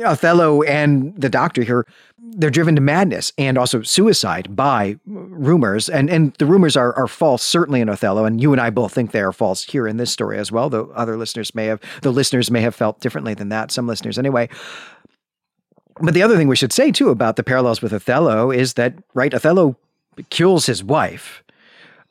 Othello 0.03 0.63
and 0.63 1.15
the 1.21 1.29
doctor 1.29 1.63
here, 1.63 1.87
they're 2.19 2.51
driven 2.51 2.75
to 2.75 2.81
madness 2.81 3.33
and 3.39 3.57
also 3.57 3.83
suicide 3.83 4.55
by 4.57 4.97
rumors. 5.07 5.89
And 5.89 6.11
and 6.11 6.35
the 6.35 6.47
rumors 6.47 6.77
are 6.77 6.95
are 6.95 7.07
false, 7.07 7.43
certainly 7.43 7.81
in 7.81 7.89
Othello. 7.89 8.25
And 8.25 8.41
you 8.41 8.53
and 8.53 8.61
I 8.61 8.71
both 8.71 8.93
think 8.93 9.13
they 9.13 9.21
are 9.21 9.33
false 9.33 9.65
here 9.65 9.87
in 9.87 9.99
this 9.99 10.11
story 10.11 10.39
as 10.39 10.51
well, 10.51 10.69
though 10.69 10.91
other 10.95 11.17
listeners 11.17 11.55
may 11.55 11.67
have 11.67 11.81
the 12.03 12.11
listeners 12.11 12.51
may 12.51 12.61
have 12.63 12.75
felt 12.75 13.01
differently 13.01 13.35
than 13.35 13.51
that. 13.51 13.71
Some 13.71 13.87
listeners 13.87 14.19
anyway. 14.19 14.49
But 16.01 16.15
the 16.15 16.23
other 16.23 16.37
thing 16.37 16.49
we 16.49 16.57
should 16.57 16.73
say 16.73 16.91
too 16.91 17.11
about 17.11 17.37
the 17.37 17.43
parallels 17.43 17.83
with 17.83 17.93
Othello 17.93 18.51
is 18.51 18.75
that, 18.75 18.95
right, 19.15 19.33
Othello 19.33 19.77
kills 20.31 20.67
his 20.67 20.83
wife. 20.83 21.43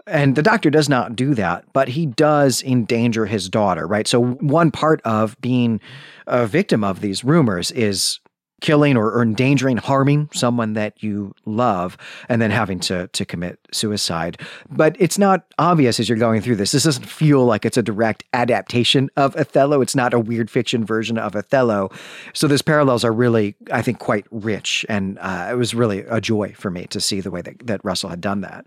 And 0.06 0.36
the 0.36 0.41
doctor 0.41 0.69
does 0.69 0.88
not 0.88 1.15
do 1.15 1.34
that, 1.34 1.65
but 1.73 1.89
he 1.89 2.06
does 2.06 2.63
endanger 2.63 3.26
his 3.26 3.50
daughter, 3.50 3.86
right? 3.86 4.08
So, 4.08 4.23
one 4.23 4.71
part 4.71 5.02
of 5.04 5.39
being 5.41 5.82
a 6.28 6.47
victim 6.47 6.82
of 6.84 7.02
these 7.02 7.26
rumors 7.26 7.71
is 7.71 8.21
killing 8.62 8.98
or, 8.98 9.12
or, 9.12 9.22
endangering, 9.22 9.78
harming 9.78 10.30
someone 10.34 10.74
that 10.74 11.04
you 11.04 11.34
love, 11.46 11.98
and 12.28 12.41
then 12.41 12.52
having 12.52 12.80
to 12.80 13.08
to 13.08 13.26
commit 13.26 13.60
suicide. 13.72 14.39
But 14.70 14.96
it's 15.00 15.17
not 15.17 15.46
obvious 15.60 16.00
as 16.00 16.10
you're 16.10 16.17
going 16.17 16.41
through 16.41 16.56
this. 16.56 16.72
This 16.72 16.84
doesn't 16.84 17.06
feel 17.06 17.46
like 17.46 17.65
it's 17.65 17.78
a 17.78 17.84
direct 17.84 18.24
adaptation 18.34 19.10
of 19.15 19.36
Othello. 19.36 19.82
It's 19.82 19.96
not 19.96 20.13
a 20.13 20.20
weird 20.20 20.50
fiction 20.50 20.86
version 20.86 21.17
of 21.17 21.36
Othello. 21.36 21.91
So 22.34 22.48
those 22.48 22.62
parallels 22.62 23.04
are 23.04 23.13
really, 23.13 23.56
I 23.72 23.82
think, 23.82 24.00
quite 24.00 24.26
rich, 24.32 24.86
and 24.89 25.20
uh, 25.20 25.50
it 25.52 25.56
was 25.56 25.76
really 25.76 26.00
a 26.10 26.20
joy 26.20 26.54
for 26.58 26.72
me 26.72 26.86
to 26.88 27.00
see 27.00 27.22
the 27.22 27.32
way 27.32 27.41
that, 27.41 27.67
that 27.67 27.84
Russell 27.84 28.10
had 28.10 28.22
done 28.22 28.41
that. 28.41 28.65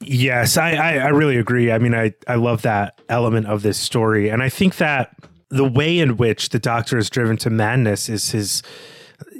Yes, 0.00 0.56
I, 0.56 0.72
I, 0.72 0.92
I 0.98 1.08
really 1.08 1.38
agree. 1.38 1.72
I 1.72 1.78
mean, 1.78 1.94
I, 1.94 2.12
I 2.28 2.34
love 2.34 2.62
that 2.62 3.00
element 3.08 3.46
of 3.46 3.62
this 3.62 3.78
story. 3.78 4.28
And 4.28 4.42
I 4.42 4.48
think 4.48 4.76
that 4.76 5.16
the 5.48 5.64
way 5.64 5.98
in 5.98 6.16
which 6.16 6.50
the 6.50 6.58
doctor 6.58 6.98
is 6.98 7.08
driven 7.08 7.36
to 7.38 7.50
madness 7.50 8.08
is 8.08 8.30
his 8.30 8.62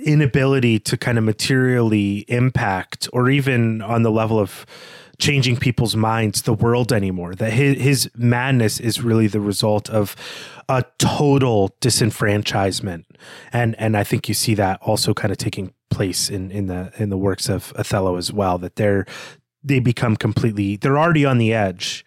inability 0.04 0.78
to 0.80 0.96
kind 0.96 1.18
of 1.18 1.24
materially 1.24 2.24
impact 2.28 3.08
or 3.12 3.30
even 3.30 3.82
on 3.82 4.02
the 4.02 4.10
level 4.10 4.38
of 4.38 4.66
changing 5.18 5.56
people's 5.56 5.96
minds 5.96 6.42
the 6.42 6.52
world 6.52 6.92
anymore 6.92 7.34
that 7.34 7.52
his, 7.52 7.80
his 7.80 8.10
madness 8.16 8.78
is 8.78 9.02
really 9.02 9.26
the 9.26 9.40
result 9.40 9.88
of 9.88 10.14
a 10.68 10.84
total 10.98 11.74
disenfranchisement. 11.80 13.04
And 13.52 13.74
and 13.78 13.96
i 13.96 14.04
think 14.04 14.28
you 14.28 14.34
see 14.34 14.54
that 14.54 14.80
also 14.82 15.14
kind 15.14 15.32
of 15.32 15.38
taking 15.38 15.72
place 15.90 16.28
in 16.28 16.50
in 16.50 16.66
the 16.66 16.92
in 16.98 17.10
the 17.10 17.18
works 17.18 17.48
of 17.48 17.72
othello 17.76 18.16
as 18.16 18.32
well 18.32 18.58
that 18.58 18.76
they're 18.76 19.06
they 19.62 19.80
become 19.80 20.16
completely 20.16 20.76
they're 20.76 20.98
already 20.98 21.24
on 21.24 21.38
the 21.38 21.52
edge 21.52 22.04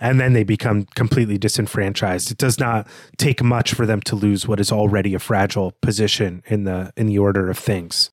and 0.00 0.20
then 0.20 0.32
they 0.32 0.44
become 0.44 0.84
completely 0.94 1.38
disenfranchised. 1.38 2.30
It 2.30 2.38
does 2.38 2.58
not 2.58 2.86
take 3.16 3.42
much 3.42 3.74
for 3.74 3.86
them 3.86 4.00
to 4.02 4.16
lose 4.16 4.46
what 4.46 4.60
is 4.60 4.72
already 4.72 5.14
a 5.14 5.18
fragile 5.18 5.72
position 5.80 6.42
in 6.46 6.64
the 6.64 6.92
in 6.96 7.06
the 7.06 7.18
order 7.18 7.50
of 7.50 7.58
things. 7.58 8.10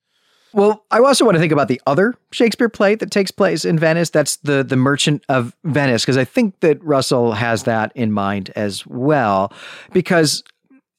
Well, 0.52 0.84
I 0.92 0.98
also 1.00 1.24
want 1.24 1.34
to 1.34 1.40
think 1.40 1.52
about 1.52 1.66
the 1.66 1.82
other 1.84 2.14
Shakespeare 2.30 2.68
play 2.68 2.94
that 2.94 3.10
takes 3.10 3.32
place 3.32 3.64
in 3.64 3.76
Venice. 3.76 4.10
That's 4.10 4.36
the 4.36 4.62
the 4.62 4.76
Merchant 4.76 5.24
of 5.28 5.54
Venice, 5.64 6.02
because 6.02 6.16
I 6.16 6.24
think 6.24 6.60
that 6.60 6.82
Russell 6.82 7.32
has 7.32 7.64
that 7.64 7.90
in 7.96 8.12
mind 8.12 8.50
as 8.54 8.86
well. 8.86 9.52
Because 9.92 10.44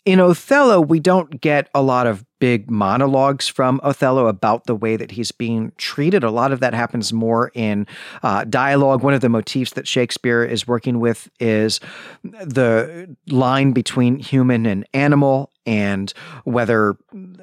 in 0.03 0.19
Othello, 0.19 0.81
we 0.81 0.99
don't 0.99 1.41
get 1.41 1.69
a 1.73 1.81
lot 1.81 2.05
of 2.05 2.25
big 2.45 2.69
monologues 2.69 3.47
from 3.47 3.81
Othello 3.81 4.27
about 4.27 4.67
the 4.67 4.75
way 4.75 4.97
that 4.97 5.09
he's 5.09 5.31
being 5.31 5.71
treated. 5.77 6.23
A 6.23 6.29
lot 6.29 6.51
of 6.51 6.59
that 6.59 6.75
happens 6.75 7.11
more 7.11 7.49
in 7.55 7.87
uh, 8.21 8.43
dialogue. 8.43 9.01
One 9.01 9.15
of 9.15 9.21
the 9.21 9.29
motifs 9.29 9.73
that 9.73 9.87
Shakespeare 9.87 10.43
is 10.43 10.67
working 10.67 10.99
with 10.99 11.27
is 11.39 11.79
the 12.23 13.17
line 13.25 13.71
between 13.71 14.19
human 14.19 14.67
and 14.67 14.87
animal 14.93 15.49
and 15.65 16.13
whether 16.43 16.97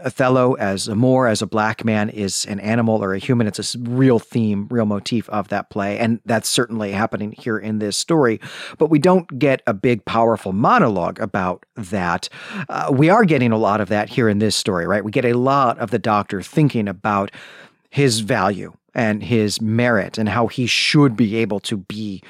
Othello 0.05 0.55
as 0.55 0.89
a 0.89 0.95
Moor, 0.95 1.27
as 1.27 1.43
a 1.43 1.47
black 1.47 1.85
man, 1.85 2.09
is 2.09 2.47
an 2.47 2.61
animal 2.61 3.03
or 3.03 3.15
a 3.15 3.19
human. 3.19 3.47
It's 3.47 3.75
a 3.75 3.79
real 3.79 4.19
theme, 4.19 4.69
real 4.71 4.87
motif 4.87 5.29
of 5.31 5.49
that 5.49 5.71
play. 5.71 5.99
And 5.99 6.21
that's 6.25 6.49
certainly 6.49 6.93
happening 6.93 7.33
here 7.33 7.59
in 7.59 7.79
this 7.79 7.97
story. 7.97 8.41
But 8.79 8.91
we 8.91 8.99
don't 8.99 9.39
get 9.39 9.63
a 9.67 9.75
big, 9.75 10.05
powerful 10.05 10.53
monologue 10.53 11.21
about 11.21 11.67
that. 11.75 12.29
Uh, 12.69 12.91
we 12.93 13.11
are 13.11 13.25
getting 13.25 13.53
a 13.53 13.59
lot 13.59 13.81
of 13.81 13.89
that 13.89 14.09
here 14.09 14.29
in 14.29 14.39
this 14.39 14.55
story, 14.55 14.87
right? 14.87 15.05
We 15.05 15.11
get 15.11 15.25
a 15.25 15.35
lot 15.35 15.79
of 15.79 15.91
the 15.91 15.99
doctor 15.99 16.43
thinking 16.43 16.89
about 16.89 17.31
his 17.91 18.21
value 18.21 18.73
and 18.95 19.23
his 19.23 19.61
merit 19.61 20.19
and 20.19 20.29
how 20.29 20.47
he 20.47 20.67
should 20.67 21.17
be 21.17 21.37
able 21.37 21.61
to 21.61 21.77
be 21.77 22.23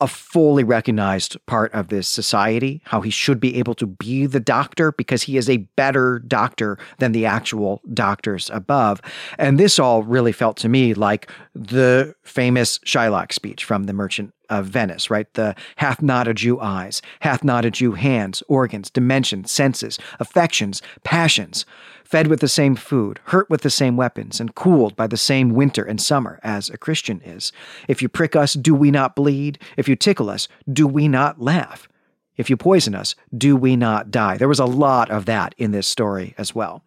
a 0.00 0.06
fully 0.06 0.64
recognized 0.64 1.36
part 1.46 1.72
of 1.74 1.88
this 1.88 2.08
society, 2.08 2.80
how 2.84 3.00
he 3.00 3.10
should 3.10 3.38
be 3.38 3.56
able 3.56 3.74
to 3.74 3.86
be 3.86 4.26
the 4.26 4.40
doctor 4.40 4.92
because 4.92 5.22
he 5.22 5.36
is 5.36 5.48
a 5.48 5.58
better 5.76 6.20
doctor 6.20 6.78
than 6.98 7.12
the 7.12 7.26
actual 7.26 7.82
doctors 7.92 8.50
above. 8.50 9.00
And 9.38 9.58
this 9.58 9.78
all 9.78 10.02
really 10.02 10.32
felt 10.32 10.56
to 10.58 10.68
me 10.68 10.94
like 10.94 11.30
the 11.54 12.14
famous 12.22 12.78
Shylock 12.80 13.32
speech 13.32 13.64
from 13.64 13.84
The 13.84 13.92
Merchant 13.92 14.32
of 14.48 14.66
Venice, 14.66 15.10
right? 15.10 15.32
The 15.34 15.54
hath 15.76 16.02
not 16.02 16.26
a 16.26 16.34
Jew 16.34 16.60
eyes, 16.60 17.02
hath 17.20 17.44
not 17.44 17.64
a 17.64 17.70
Jew 17.70 17.92
hands, 17.92 18.42
organs, 18.48 18.90
dimensions, 18.90 19.50
senses, 19.50 19.98
affections, 20.18 20.82
passions 21.04 21.64
fed 22.10 22.26
with 22.26 22.40
the 22.40 22.48
same 22.48 22.74
food, 22.74 23.20
hurt 23.26 23.48
with 23.48 23.60
the 23.60 23.70
same 23.70 23.96
weapons, 23.96 24.40
and 24.40 24.56
cooled 24.56 24.96
by 24.96 25.06
the 25.06 25.16
same 25.16 25.50
winter 25.50 25.84
and 25.84 26.00
summer 26.00 26.40
as 26.42 26.68
a 26.68 26.76
Christian 26.76 27.20
is. 27.24 27.52
If 27.86 28.02
you 28.02 28.08
prick 28.08 28.34
us, 28.34 28.54
do 28.54 28.74
we 28.74 28.90
not 28.90 29.14
bleed? 29.14 29.60
If 29.76 29.88
you 29.88 29.94
tickle 29.94 30.28
us, 30.28 30.48
do 30.70 30.88
we 30.88 31.06
not 31.06 31.40
laugh? 31.40 31.88
If 32.36 32.50
you 32.50 32.56
poison 32.56 32.96
us, 32.96 33.14
do 33.36 33.54
we 33.54 33.76
not 33.76 34.10
die? 34.10 34.36
There 34.38 34.48
was 34.48 34.58
a 34.58 34.64
lot 34.64 35.08
of 35.08 35.26
that 35.26 35.54
in 35.56 35.70
this 35.70 35.86
story 35.86 36.34
as 36.36 36.52
well. 36.52 36.82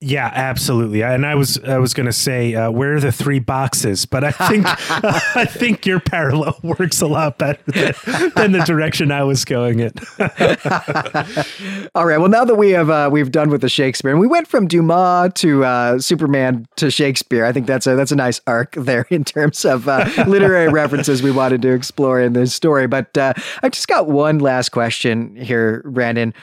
Yeah, 0.00 0.30
absolutely. 0.34 1.02
And 1.02 1.24
I 1.24 1.34
was 1.36 1.58
I 1.64 1.78
was 1.78 1.94
going 1.94 2.04
to 2.04 2.12
say 2.12 2.54
uh, 2.54 2.70
where 2.70 2.96
are 2.96 3.00
the 3.00 3.10
three 3.10 3.38
boxes, 3.38 4.04
but 4.04 4.24
I 4.24 4.30
think 4.30 4.66
uh, 4.66 4.76
I 5.34 5.46
think 5.46 5.86
your 5.86 6.00
parallel 6.00 6.58
works 6.62 7.00
a 7.00 7.06
lot 7.06 7.38
better 7.38 7.62
than, 7.66 8.30
than 8.36 8.52
the 8.52 8.62
direction 8.66 9.10
I 9.10 9.22
was 9.22 9.46
going 9.46 9.80
in. 9.80 9.92
All 11.94 12.04
right. 12.04 12.18
Well, 12.18 12.28
now 12.28 12.44
that 12.44 12.56
we 12.56 12.72
have 12.72 12.90
uh, 12.90 13.08
we've 13.10 13.32
done 13.32 13.48
with 13.48 13.62
the 13.62 13.70
Shakespeare, 13.70 14.10
and 14.10 14.20
we 14.20 14.26
went 14.26 14.48
from 14.48 14.68
Dumas 14.68 15.32
to 15.36 15.64
uh, 15.64 15.98
Superman 15.98 16.66
to 16.76 16.90
Shakespeare. 16.90 17.46
I 17.46 17.52
think 17.52 17.66
that's 17.66 17.86
a 17.86 17.96
that's 17.96 18.12
a 18.12 18.16
nice 18.16 18.42
arc 18.46 18.72
there 18.72 19.06
in 19.08 19.24
terms 19.24 19.64
of 19.64 19.88
uh, 19.88 20.06
literary 20.26 20.68
references 20.68 21.22
we 21.22 21.30
wanted 21.30 21.62
to 21.62 21.72
explore 21.72 22.20
in 22.20 22.34
this 22.34 22.52
story. 22.52 22.86
But 22.86 23.16
uh, 23.16 23.32
I've 23.62 23.72
just 23.72 23.88
got 23.88 24.08
one 24.08 24.40
last 24.40 24.68
question 24.72 25.36
here, 25.36 25.82
Brandon. 25.86 26.34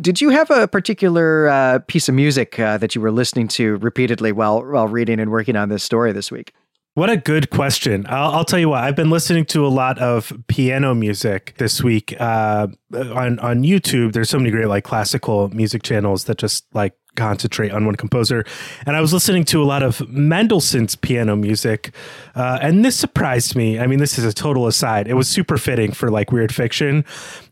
Did 0.00 0.20
you 0.20 0.30
have 0.30 0.50
a 0.50 0.66
particular 0.66 1.48
uh, 1.48 1.78
piece 1.86 2.08
of 2.08 2.14
music 2.14 2.58
uh, 2.58 2.78
that 2.78 2.94
you 2.94 3.00
were 3.00 3.12
listening 3.12 3.48
to 3.48 3.76
repeatedly 3.76 4.32
while 4.32 4.64
while 4.64 4.88
reading 4.88 5.20
and 5.20 5.30
working 5.30 5.56
on 5.56 5.68
this 5.68 5.82
story 5.82 6.12
this 6.12 6.30
week? 6.30 6.52
What 6.94 7.10
a 7.10 7.16
good 7.16 7.50
question. 7.50 8.06
I'll, 8.08 8.30
I'll, 8.30 8.44
tell 8.44 8.60
you 8.60 8.68
what, 8.68 8.84
I've 8.84 8.94
been 8.94 9.10
listening 9.10 9.46
to 9.46 9.66
a 9.66 9.68
lot 9.68 9.98
of 9.98 10.32
piano 10.46 10.94
music 10.94 11.54
this 11.58 11.82
week 11.82 12.14
uh, 12.20 12.68
on, 12.94 13.40
on 13.40 13.64
YouTube. 13.64 14.12
There's 14.12 14.30
so 14.30 14.38
many 14.38 14.52
great 14.52 14.68
like 14.68 14.84
classical 14.84 15.48
music 15.48 15.82
channels 15.82 16.24
that 16.24 16.38
just 16.38 16.66
like 16.72 16.94
concentrate 17.16 17.72
on 17.72 17.86
one 17.86 17.96
composer. 17.96 18.44
And 18.86 18.96
I 18.96 19.00
was 19.00 19.12
listening 19.12 19.44
to 19.46 19.62
a 19.62 19.64
lot 19.64 19.82
of 19.82 20.08
Mendelssohn's 20.08 20.96
piano 20.96 21.36
music. 21.36 21.94
Uh, 22.34 22.58
and 22.60 22.84
this 22.84 22.96
surprised 22.96 23.54
me. 23.54 23.78
I 23.78 23.86
mean, 23.86 23.98
this 23.98 24.18
is 24.18 24.24
a 24.24 24.32
total 24.32 24.66
aside. 24.66 25.08
It 25.08 25.14
was 25.14 25.28
super 25.28 25.56
fitting 25.56 25.92
for 25.92 26.10
like 26.10 26.32
weird 26.32 26.54
fiction. 26.54 27.04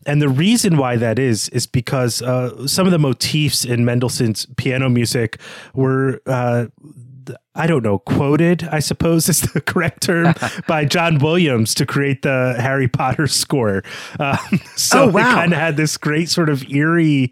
And 0.05 0.21
the 0.21 0.29
reason 0.29 0.77
why 0.77 0.97
that 0.97 1.19
is, 1.19 1.49
is 1.49 1.67
because 1.67 2.21
uh, 2.21 2.67
some 2.67 2.85
of 2.85 2.91
the 2.91 2.99
motifs 2.99 3.65
in 3.65 3.85
Mendelssohn's 3.85 4.45
piano 4.57 4.89
music 4.89 5.39
were 5.73 6.21
uh, 6.25 6.65
I 7.55 7.67
don't 7.67 7.83
know, 7.83 7.99
quoted, 7.99 8.67
I 8.71 8.79
suppose 8.79 9.29
is 9.29 9.41
the 9.41 9.61
correct 9.61 10.03
term, 10.03 10.33
by 10.67 10.85
John 10.85 11.19
Williams 11.19 11.73
to 11.75 11.85
create 11.85 12.21
the 12.21 12.55
Harry 12.59 12.87
Potter 12.87 13.27
score. 13.27 13.83
Um, 14.19 14.37
so 14.75 15.03
oh, 15.03 15.07
wow. 15.09 15.21
it 15.21 15.33
kind 15.33 15.53
of 15.53 15.59
had 15.59 15.77
this 15.77 15.97
great 15.97 16.29
sort 16.29 16.49
of 16.49 16.69
eerie, 16.69 17.31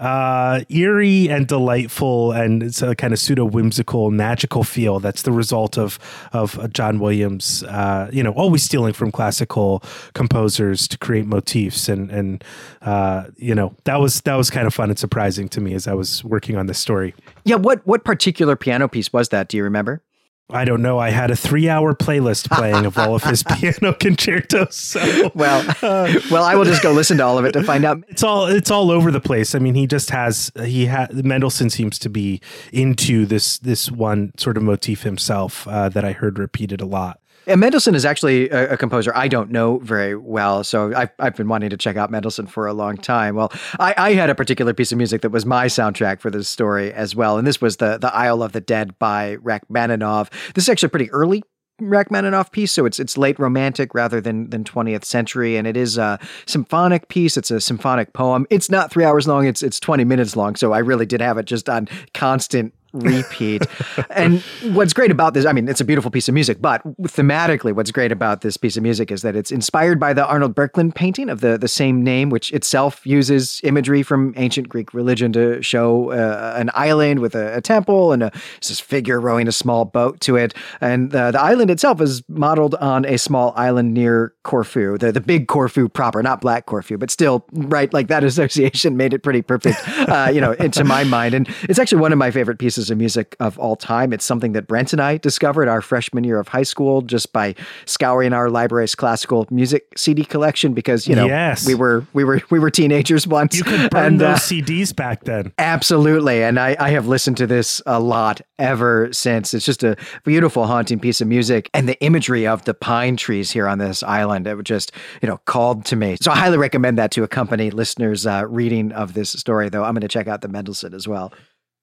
uh, 0.00 0.60
eerie 0.68 1.28
and 1.28 1.46
delightful 1.46 2.32
and 2.32 2.62
it's 2.62 2.82
a 2.82 2.94
kind 2.94 3.12
of 3.12 3.18
pseudo 3.18 3.44
whimsical, 3.44 4.10
magical 4.10 4.64
feel. 4.64 5.00
That's 5.00 5.22
the 5.22 5.32
result 5.32 5.78
of 5.78 5.98
of 6.32 6.72
John 6.72 6.98
Williams, 6.98 7.62
uh, 7.64 8.08
you 8.12 8.22
know, 8.22 8.32
always 8.32 8.62
stealing 8.62 8.92
from 8.92 9.10
classical 9.10 9.82
composers 10.14 10.88
to 10.88 10.98
create 10.98 11.26
motifs, 11.26 11.88
and 11.88 12.10
and 12.10 12.44
uh, 12.82 13.24
you 13.36 13.54
know 13.54 13.74
that 13.84 14.00
was 14.00 14.20
that 14.22 14.34
was 14.34 14.50
kind 14.50 14.66
of 14.66 14.74
fun 14.74 14.90
and 14.90 14.98
surprising 14.98 15.48
to 15.50 15.60
me 15.60 15.74
as 15.74 15.86
I 15.86 15.94
was 15.94 16.24
working 16.24 16.56
on 16.56 16.66
this 16.66 16.78
story. 16.78 17.14
Yeah, 17.44 17.56
what 17.56 17.86
what 17.86 18.04
particular 18.04 18.56
piano 18.56 18.88
piece 18.88 19.12
was 19.12 19.30
that? 19.30 19.48
You 19.58 19.64
remember? 19.64 20.02
I 20.50 20.64
don't 20.64 20.80
know. 20.80 20.98
I 20.98 21.10
had 21.10 21.30
a 21.30 21.36
three-hour 21.36 21.94
playlist 21.94 22.50
playing 22.50 22.86
of 22.86 22.96
all 22.96 23.14
of 23.14 23.22
his 23.22 23.42
piano 23.58 23.92
concertos. 23.92 24.74
So, 24.76 25.30
well, 25.34 25.62
uh, 25.82 26.18
well, 26.30 26.42
I 26.42 26.54
will 26.54 26.64
just 26.64 26.82
go 26.82 26.92
listen 26.92 27.18
to 27.18 27.24
all 27.24 27.36
of 27.36 27.44
it 27.44 27.52
to 27.52 27.62
find 27.62 27.84
out. 27.84 28.02
It's 28.08 28.22
all 28.22 28.46
it's 28.46 28.70
all 28.70 28.90
over 28.90 29.10
the 29.10 29.20
place. 29.20 29.54
I 29.54 29.58
mean, 29.58 29.74
he 29.74 29.86
just 29.86 30.08
has 30.08 30.50
he 30.64 30.86
had 30.86 31.12
Mendelssohn 31.22 31.68
seems 31.68 31.98
to 31.98 32.08
be 32.08 32.40
into 32.72 33.26
this 33.26 33.58
this 33.58 33.90
one 33.90 34.32
sort 34.38 34.56
of 34.56 34.62
motif 34.62 35.02
himself 35.02 35.68
uh, 35.68 35.90
that 35.90 36.04
I 36.04 36.12
heard 36.12 36.38
repeated 36.38 36.80
a 36.80 36.86
lot. 36.86 37.20
And 37.48 37.60
Mendelssohn 37.60 37.94
is 37.94 38.04
actually 38.04 38.50
a, 38.50 38.74
a, 38.74 38.76
composer 38.76 39.10
I 39.14 39.26
don't 39.26 39.50
know 39.50 39.78
very 39.78 40.14
well, 40.14 40.62
so 40.64 40.94
I've, 40.94 41.10
I've 41.18 41.34
been 41.34 41.48
wanting 41.48 41.70
to 41.70 41.78
check 41.78 41.96
out 41.96 42.10
Mendelssohn 42.10 42.46
for 42.46 42.66
a 42.66 42.74
long 42.74 42.98
time. 42.98 43.36
Well, 43.36 43.50
I, 43.80 43.94
I 43.96 44.12
had 44.12 44.28
a 44.28 44.34
particular 44.34 44.74
piece 44.74 44.92
of 44.92 44.98
music 44.98 45.22
that 45.22 45.30
was 45.30 45.46
my 45.46 45.64
soundtrack 45.64 46.20
for 46.20 46.30
this 46.30 46.46
story 46.46 46.92
as 46.92 47.16
well, 47.16 47.38
and 47.38 47.46
this 47.46 47.60
was 47.60 47.78
the 47.78 47.96
the 47.96 48.14
Isle 48.14 48.42
of 48.42 48.52
the 48.52 48.60
Dead 48.60 48.98
by 48.98 49.36
Rachmaninoff. 49.36 50.30
This 50.52 50.64
is 50.64 50.68
actually 50.68 50.88
a 50.88 50.90
pretty 50.90 51.10
early 51.10 51.42
Rachmaninoff 51.80 52.50
piece, 52.50 52.72
so 52.72 52.84
it's 52.84 52.98
it's 52.98 53.16
late 53.16 53.38
romantic 53.38 53.94
rather 53.94 54.20
than 54.20 54.50
than 54.50 54.64
20th 54.64 55.04
century, 55.04 55.56
and 55.56 55.66
it 55.66 55.76
is 55.76 55.96
a 55.96 56.18
symphonic 56.44 57.08
piece. 57.08 57.36
It's 57.36 57.50
a 57.50 57.60
symphonic 57.60 58.12
poem. 58.12 58.46
It's 58.50 58.68
not 58.68 58.90
three 58.90 59.04
hours 59.04 59.26
long. 59.26 59.46
It's 59.46 59.62
it's 59.62 59.80
20 59.80 60.04
minutes 60.04 60.36
long. 60.36 60.56
So 60.56 60.72
I 60.72 60.80
really 60.80 61.06
did 61.06 61.20
have 61.20 61.38
it 61.38 61.46
just 61.46 61.68
on 61.68 61.88
constant 62.12 62.74
repeat. 62.92 63.66
and 64.10 64.40
what's 64.72 64.92
great 64.92 65.10
about 65.10 65.34
this, 65.34 65.44
I 65.46 65.52
mean, 65.52 65.68
it's 65.68 65.80
a 65.80 65.84
beautiful 65.84 66.10
piece 66.10 66.28
of 66.28 66.34
music, 66.34 66.60
but 66.60 66.82
thematically, 67.02 67.72
what's 67.72 67.90
great 67.90 68.12
about 68.12 68.40
this 68.40 68.56
piece 68.56 68.76
of 68.76 68.82
music 68.82 69.10
is 69.10 69.22
that 69.22 69.36
it's 69.36 69.50
inspired 69.50 70.00
by 70.00 70.12
the 70.12 70.26
Arnold 70.26 70.54
Böcklin 70.54 70.94
painting 70.94 71.28
of 71.28 71.40
the, 71.40 71.58
the 71.58 71.68
same 71.68 72.02
name, 72.02 72.30
which 72.30 72.52
itself 72.52 73.06
uses 73.06 73.60
imagery 73.64 74.02
from 74.02 74.32
ancient 74.36 74.68
Greek 74.68 74.94
religion 74.94 75.32
to 75.32 75.62
show 75.62 76.10
uh, 76.12 76.54
an 76.56 76.70
island 76.74 77.20
with 77.20 77.34
a, 77.34 77.56
a 77.56 77.60
temple 77.60 78.12
and 78.12 78.22
a, 78.22 78.32
this 78.60 78.80
figure 78.80 79.20
rowing 79.20 79.48
a 79.48 79.52
small 79.52 79.84
boat 79.84 80.20
to 80.20 80.36
it. 80.36 80.54
And 80.80 81.10
the, 81.10 81.30
the 81.32 81.40
island 81.40 81.70
itself 81.70 82.00
is 82.00 82.22
modeled 82.28 82.74
on 82.76 83.04
a 83.04 83.18
small 83.18 83.52
island 83.56 83.94
near 83.94 84.34
Corfu, 84.44 84.96
the, 84.98 85.12
the 85.12 85.20
big 85.20 85.48
Corfu 85.48 85.88
proper, 85.88 86.22
not 86.22 86.40
Black 86.40 86.66
Corfu, 86.66 86.96
but 86.96 87.10
still, 87.10 87.44
right, 87.52 87.92
like 87.92 88.08
that 88.08 88.24
association 88.28 88.96
made 88.96 89.12
it 89.12 89.22
pretty 89.22 89.42
perfect, 89.42 89.78
uh, 90.08 90.30
you 90.32 90.40
know, 90.40 90.52
into 90.52 90.84
my 90.84 91.04
mind. 91.04 91.34
And 91.34 91.48
it's 91.62 91.78
actually 91.78 92.00
one 92.00 92.12
of 92.12 92.18
my 92.18 92.30
favorite 92.30 92.58
pieces 92.58 92.77
pieces 92.78 92.90
of 92.92 92.98
music 92.98 93.34
of 93.40 93.58
all 93.58 93.74
time. 93.74 94.12
It's 94.12 94.24
something 94.24 94.52
that 94.52 94.68
Brent 94.68 94.92
and 94.92 95.02
I 95.02 95.16
discovered 95.16 95.66
our 95.66 95.82
freshman 95.82 96.22
year 96.22 96.38
of 96.38 96.46
high 96.46 96.62
school 96.62 97.02
just 97.02 97.32
by 97.32 97.56
scouring 97.86 98.32
our 98.32 98.50
library's 98.50 98.94
classical 98.94 99.48
music 99.50 99.86
CD 99.96 100.24
collection 100.24 100.74
because 100.74 101.08
you 101.08 101.16
know 101.16 101.26
yes. 101.26 101.66
we 101.66 101.74
were 101.74 102.06
we 102.12 102.22
were 102.22 102.40
we 102.50 102.60
were 102.60 102.70
teenagers 102.70 103.26
once. 103.26 103.56
You 103.56 103.64
could 103.64 103.90
burn 103.90 104.06
and, 104.06 104.20
those 104.20 104.36
uh, 104.36 104.38
CDs 104.38 104.94
back 104.94 105.24
then. 105.24 105.52
Absolutely, 105.58 106.44
and 106.44 106.60
I, 106.60 106.76
I 106.78 106.90
have 106.90 107.08
listened 107.08 107.36
to 107.38 107.48
this 107.48 107.82
a 107.84 107.98
lot 107.98 108.40
ever 108.60 109.12
since. 109.12 109.54
It's 109.54 109.66
just 109.66 109.82
a 109.82 109.96
beautiful, 110.24 110.66
haunting 110.66 111.00
piece 111.00 111.20
of 111.20 111.26
music, 111.26 111.68
and 111.74 111.88
the 111.88 112.00
imagery 112.00 112.46
of 112.46 112.64
the 112.64 112.74
pine 112.74 113.16
trees 113.16 113.50
here 113.50 113.66
on 113.66 113.78
this 113.78 114.04
island 114.04 114.46
it 114.46 114.62
just 114.62 114.92
you 115.20 115.28
know 115.28 115.38
called 115.46 115.84
to 115.86 115.96
me. 115.96 116.16
So 116.20 116.30
I 116.30 116.36
highly 116.36 116.58
recommend 116.58 116.96
that 116.98 117.10
to 117.12 117.24
accompany 117.24 117.70
listeners' 117.72 118.24
uh, 118.24 118.44
reading 118.48 118.92
of 118.92 119.14
this 119.14 119.30
story. 119.30 119.68
Though 119.68 119.82
I'm 119.82 119.94
going 119.94 120.02
to 120.02 120.08
check 120.08 120.28
out 120.28 120.42
the 120.42 120.48
Mendelssohn 120.48 120.94
as 120.94 121.08
well. 121.08 121.32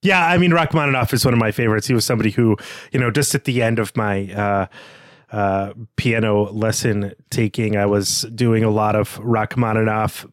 Yeah, 0.06 0.24
I 0.24 0.38
mean, 0.38 0.52
Rachmaninoff 0.52 1.14
is 1.14 1.26
one 1.26 1.34
of 1.34 1.40
my 1.40 1.52
favorites. 1.52 1.88
He 1.88 1.96
was 1.96 2.06
somebody 2.06 2.30
who, 2.30 2.58
you 2.92 3.00
know, 3.00 3.10
just 3.10 3.34
at 3.34 3.46
the 3.46 3.64
end 3.64 3.80
of 3.80 3.96
my 3.98 4.32
uh, 4.34 4.68
uh, 5.32 5.74
piano 5.96 6.52
lesson 6.52 7.14
taking, 7.32 7.76
I 7.76 7.88
was 7.88 8.22
doing 8.36 8.64
a 8.64 8.70
lot 8.70 8.96
of 8.96 9.18
Rachmaninoff, 9.18 10.28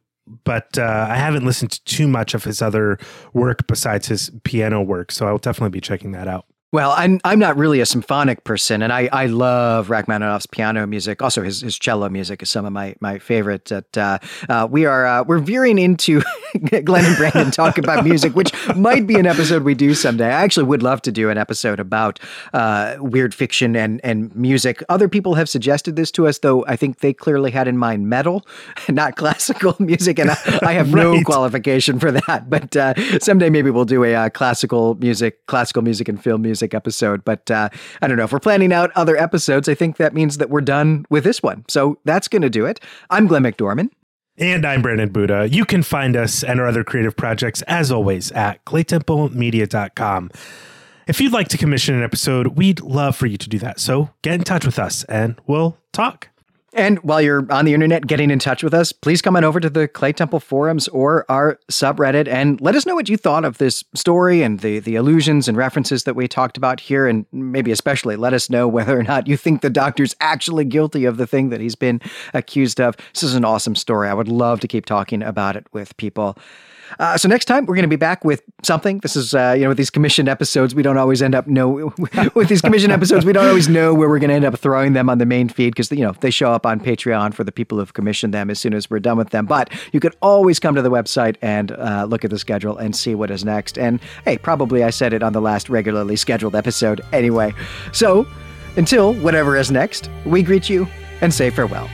but 0.44 0.76
uh, 0.76 1.06
I 1.08 1.16
haven't 1.16 1.46
listened 1.46 1.70
to 1.70 1.84
too 1.84 2.06
much 2.06 2.34
of 2.34 2.44
his 2.44 2.60
other 2.60 2.98
work 3.32 3.66
besides 3.66 4.08
his 4.08 4.30
piano 4.44 4.82
work. 4.82 5.10
So 5.10 5.26
I'll 5.26 5.38
definitely 5.38 5.70
be 5.70 5.80
checking 5.80 6.12
that 6.12 6.28
out. 6.28 6.44
Well, 6.72 6.94
I'm 6.96 7.20
I'm 7.22 7.38
not 7.38 7.58
really 7.58 7.80
a 7.80 7.86
symphonic 7.86 8.44
person, 8.44 8.80
and 8.80 8.94
I, 8.94 9.06
I 9.12 9.26
love 9.26 9.88
Rachmaninoff's 9.88 10.46
piano 10.46 10.86
music. 10.86 11.20
Also, 11.20 11.42
his, 11.42 11.60
his 11.60 11.78
cello 11.78 12.08
music 12.08 12.42
is 12.42 12.48
some 12.48 12.64
of 12.64 12.72
my 12.72 12.94
my 12.98 13.18
favorite. 13.18 13.66
That 13.66 13.98
uh, 13.98 14.18
uh, 14.48 14.68
we 14.70 14.86
are 14.86 15.04
uh, 15.04 15.22
we're 15.22 15.38
veering 15.38 15.78
into 15.78 16.22
Glenn 16.84 17.04
and 17.04 17.16
Brandon 17.18 17.50
talk 17.50 17.76
about 17.76 18.04
music, 18.04 18.34
which 18.34 18.54
might 18.74 19.06
be 19.06 19.16
an 19.16 19.26
episode 19.26 19.64
we 19.64 19.74
do 19.74 19.92
someday. 19.92 20.28
I 20.28 20.42
actually 20.44 20.64
would 20.64 20.82
love 20.82 21.02
to 21.02 21.12
do 21.12 21.28
an 21.28 21.36
episode 21.36 21.78
about 21.78 22.18
uh, 22.54 22.96
weird 23.00 23.34
fiction 23.34 23.76
and 23.76 24.00
and 24.02 24.34
music. 24.34 24.82
Other 24.88 25.10
people 25.10 25.34
have 25.34 25.50
suggested 25.50 25.96
this 25.96 26.10
to 26.12 26.26
us, 26.26 26.38
though. 26.38 26.64
I 26.66 26.76
think 26.76 27.00
they 27.00 27.12
clearly 27.12 27.50
had 27.50 27.68
in 27.68 27.76
mind 27.76 28.08
metal, 28.08 28.46
not 28.88 29.16
classical 29.16 29.76
music, 29.78 30.18
and 30.18 30.30
I, 30.30 30.58
I 30.62 30.72
have 30.72 30.94
right. 30.94 31.02
no 31.02 31.22
qualification 31.22 31.98
for 31.98 32.12
that. 32.12 32.48
But 32.48 32.74
uh, 32.74 33.18
someday 33.18 33.50
maybe 33.50 33.68
we'll 33.68 33.84
do 33.84 34.04
a 34.04 34.14
uh, 34.14 34.28
classical 34.30 34.94
music, 34.94 35.44
classical 35.44 35.82
music 35.82 36.08
and 36.08 36.22
film 36.22 36.40
music 36.40 36.61
episode. 36.70 37.24
But 37.24 37.50
uh, 37.50 37.68
I 38.00 38.08
don't 38.08 38.16
know. 38.16 38.24
If 38.24 38.32
we're 38.32 38.40
planning 38.40 38.72
out 38.72 38.90
other 38.94 39.16
episodes, 39.16 39.68
I 39.68 39.74
think 39.74 39.96
that 39.96 40.14
means 40.14 40.38
that 40.38 40.50
we're 40.50 40.60
done 40.60 41.04
with 41.10 41.24
this 41.24 41.42
one. 41.42 41.64
So 41.68 41.98
that's 42.04 42.28
going 42.28 42.42
to 42.42 42.50
do 42.50 42.64
it. 42.64 42.80
I'm 43.10 43.26
Glenn 43.26 43.42
McDorman. 43.42 43.90
And 44.38 44.64
I'm 44.64 44.80
Brandon 44.80 45.10
Buddha. 45.10 45.48
You 45.50 45.64
can 45.66 45.82
find 45.82 46.16
us 46.16 46.42
and 46.42 46.58
our 46.58 46.66
other 46.66 46.84
creative 46.84 47.16
projects, 47.16 47.60
as 47.62 47.92
always, 47.92 48.32
at 48.32 48.64
claytemplemedia.com. 48.64 50.30
If 51.06 51.20
you'd 51.20 51.32
like 51.32 51.48
to 51.48 51.58
commission 51.58 51.96
an 51.96 52.02
episode, 52.02 52.56
we'd 52.56 52.80
love 52.80 53.16
for 53.16 53.26
you 53.26 53.36
to 53.36 53.48
do 53.48 53.58
that. 53.58 53.80
So 53.80 54.10
get 54.22 54.34
in 54.34 54.44
touch 54.44 54.64
with 54.64 54.78
us 54.78 55.04
and 55.04 55.38
we'll 55.46 55.76
talk. 55.92 56.31
And 56.74 56.98
while 57.00 57.20
you're 57.20 57.46
on 57.52 57.66
the 57.66 57.74
internet 57.74 58.06
getting 58.06 58.30
in 58.30 58.38
touch 58.38 58.62
with 58.62 58.72
us, 58.72 58.92
please 58.92 59.20
come 59.20 59.36
on 59.36 59.44
over 59.44 59.60
to 59.60 59.68
the 59.68 59.86
Clay 59.86 60.12
Temple 60.12 60.40
forums 60.40 60.88
or 60.88 61.26
our 61.30 61.58
subreddit 61.70 62.26
and 62.26 62.58
let 62.62 62.74
us 62.74 62.86
know 62.86 62.94
what 62.94 63.10
you 63.10 63.18
thought 63.18 63.44
of 63.44 63.58
this 63.58 63.84
story 63.94 64.42
and 64.42 64.60
the, 64.60 64.78
the 64.78 64.96
allusions 64.96 65.48
and 65.48 65.56
references 65.56 66.04
that 66.04 66.16
we 66.16 66.26
talked 66.26 66.56
about 66.56 66.80
here. 66.80 67.06
And 67.06 67.26
maybe 67.30 67.72
especially 67.72 68.16
let 68.16 68.32
us 68.32 68.48
know 68.48 68.66
whether 68.68 68.98
or 68.98 69.02
not 69.02 69.26
you 69.26 69.36
think 69.36 69.60
the 69.60 69.68
doctor's 69.68 70.16
actually 70.20 70.64
guilty 70.64 71.04
of 71.04 71.18
the 71.18 71.26
thing 71.26 71.50
that 71.50 71.60
he's 71.60 71.74
been 71.74 72.00
accused 72.32 72.80
of. 72.80 72.96
This 73.12 73.22
is 73.22 73.34
an 73.34 73.44
awesome 73.44 73.74
story. 73.74 74.08
I 74.08 74.14
would 74.14 74.28
love 74.28 74.60
to 74.60 74.68
keep 74.68 74.86
talking 74.86 75.22
about 75.22 75.56
it 75.56 75.66
with 75.72 75.94
people. 75.98 76.38
Uh, 76.98 77.16
so 77.16 77.28
next 77.28 77.46
time 77.46 77.66
we're 77.66 77.74
going 77.74 77.82
to 77.82 77.88
be 77.88 77.96
back 77.96 78.24
with 78.24 78.42
something. 78.62 78.98
This 78.98 79.16
is 79.16 79.34
uh, 79.34 79.54
you 79.56 79.62
know 79.62 79.68
with 79.68 79.78
these 79.78 79.90
commissioned 79.90 80.28
episodes, 80.28 80.74
we 80.74 80.82
don't 80.82 80.98
always 80.98 81.22
end 81.22 81.34
up 81.34 81.46
know 81.46 81.92
with 82.34 82.48
these 82.48 82.60
commissioned 82.60 82.92
episodes, 82.92 83.24
we 83.24 83.32
don't 83.32 83.46
always 83.46 83.68
know 83.68 83.94
where 83.94 84.08
we're 84.08 84.18
going 84.18 84.30
to 84.30 84.34
end 84.34 84.44
up 84.44 84.58
throwing 84.58 84.92
them 84.92 85.08
on 85.08 85.18
the 85.18 85.26
main 85.26 85.48
feed 85.48 85.74
because 85.74 85.90
you 85.90 86.04
know 86.04 86.12
they 86.20 86.30
show 86.30 86.52
up 86.52 86.66
on 86.66 86.80
Patreon 86.80 87.34
for 87.34 87.44
the 87.44 87.52
people 87.52 87.78
who've 87.78 87.92
commissioned 87.92 88.34
them 88.34 88.50
as 88.50 88.58
soon 88.58 88.74
as 88.74 88.90
we're 88.90 89.00
done 89.00 89.16
with 89.16 89.30
them. 89.30 89.46
But 89.46 89.70
you 89.92 90.00
could 90.00 90.16
always 90.22 90.58
come 90.58 90.74
to 90.74 90.82
the 90.82 90.90
website 90.90 91.36
and 91.42 91.72
uh, 91.72 92.06
look 92.08 92.24
at 92.24 92.30
the 92.30 92.38
schedule 92.38 92.76
and 92.78 92.94
see 92.94 93.14
what 93.14 93.30
is 93.30 93.44
next. 93.44 93.78
And 93.78 94.00
hey, 94.24 94.38
probably 94.38 94.84
I 94.84 94.90
said 94.90 95.12
it 95.12 95.22
on 95.22 95.32
the 95.32 95.40
last 95.40 95.68
regularly 95.68 96.16
scheduled 96.16 96.54
episode 96.54 97.00
anyway. 97.12 97.54
So 97.92 98.26
until 98.76 99.14
whatever 99.14 99.56
is 99.56 99.70
next, 99.70 100.10
we 100.24 100.42
greet 100.42 100.68
you 100.68 100.86
and 101.20 101.32
say 101.32 101.50
farewell. 101.50 101.88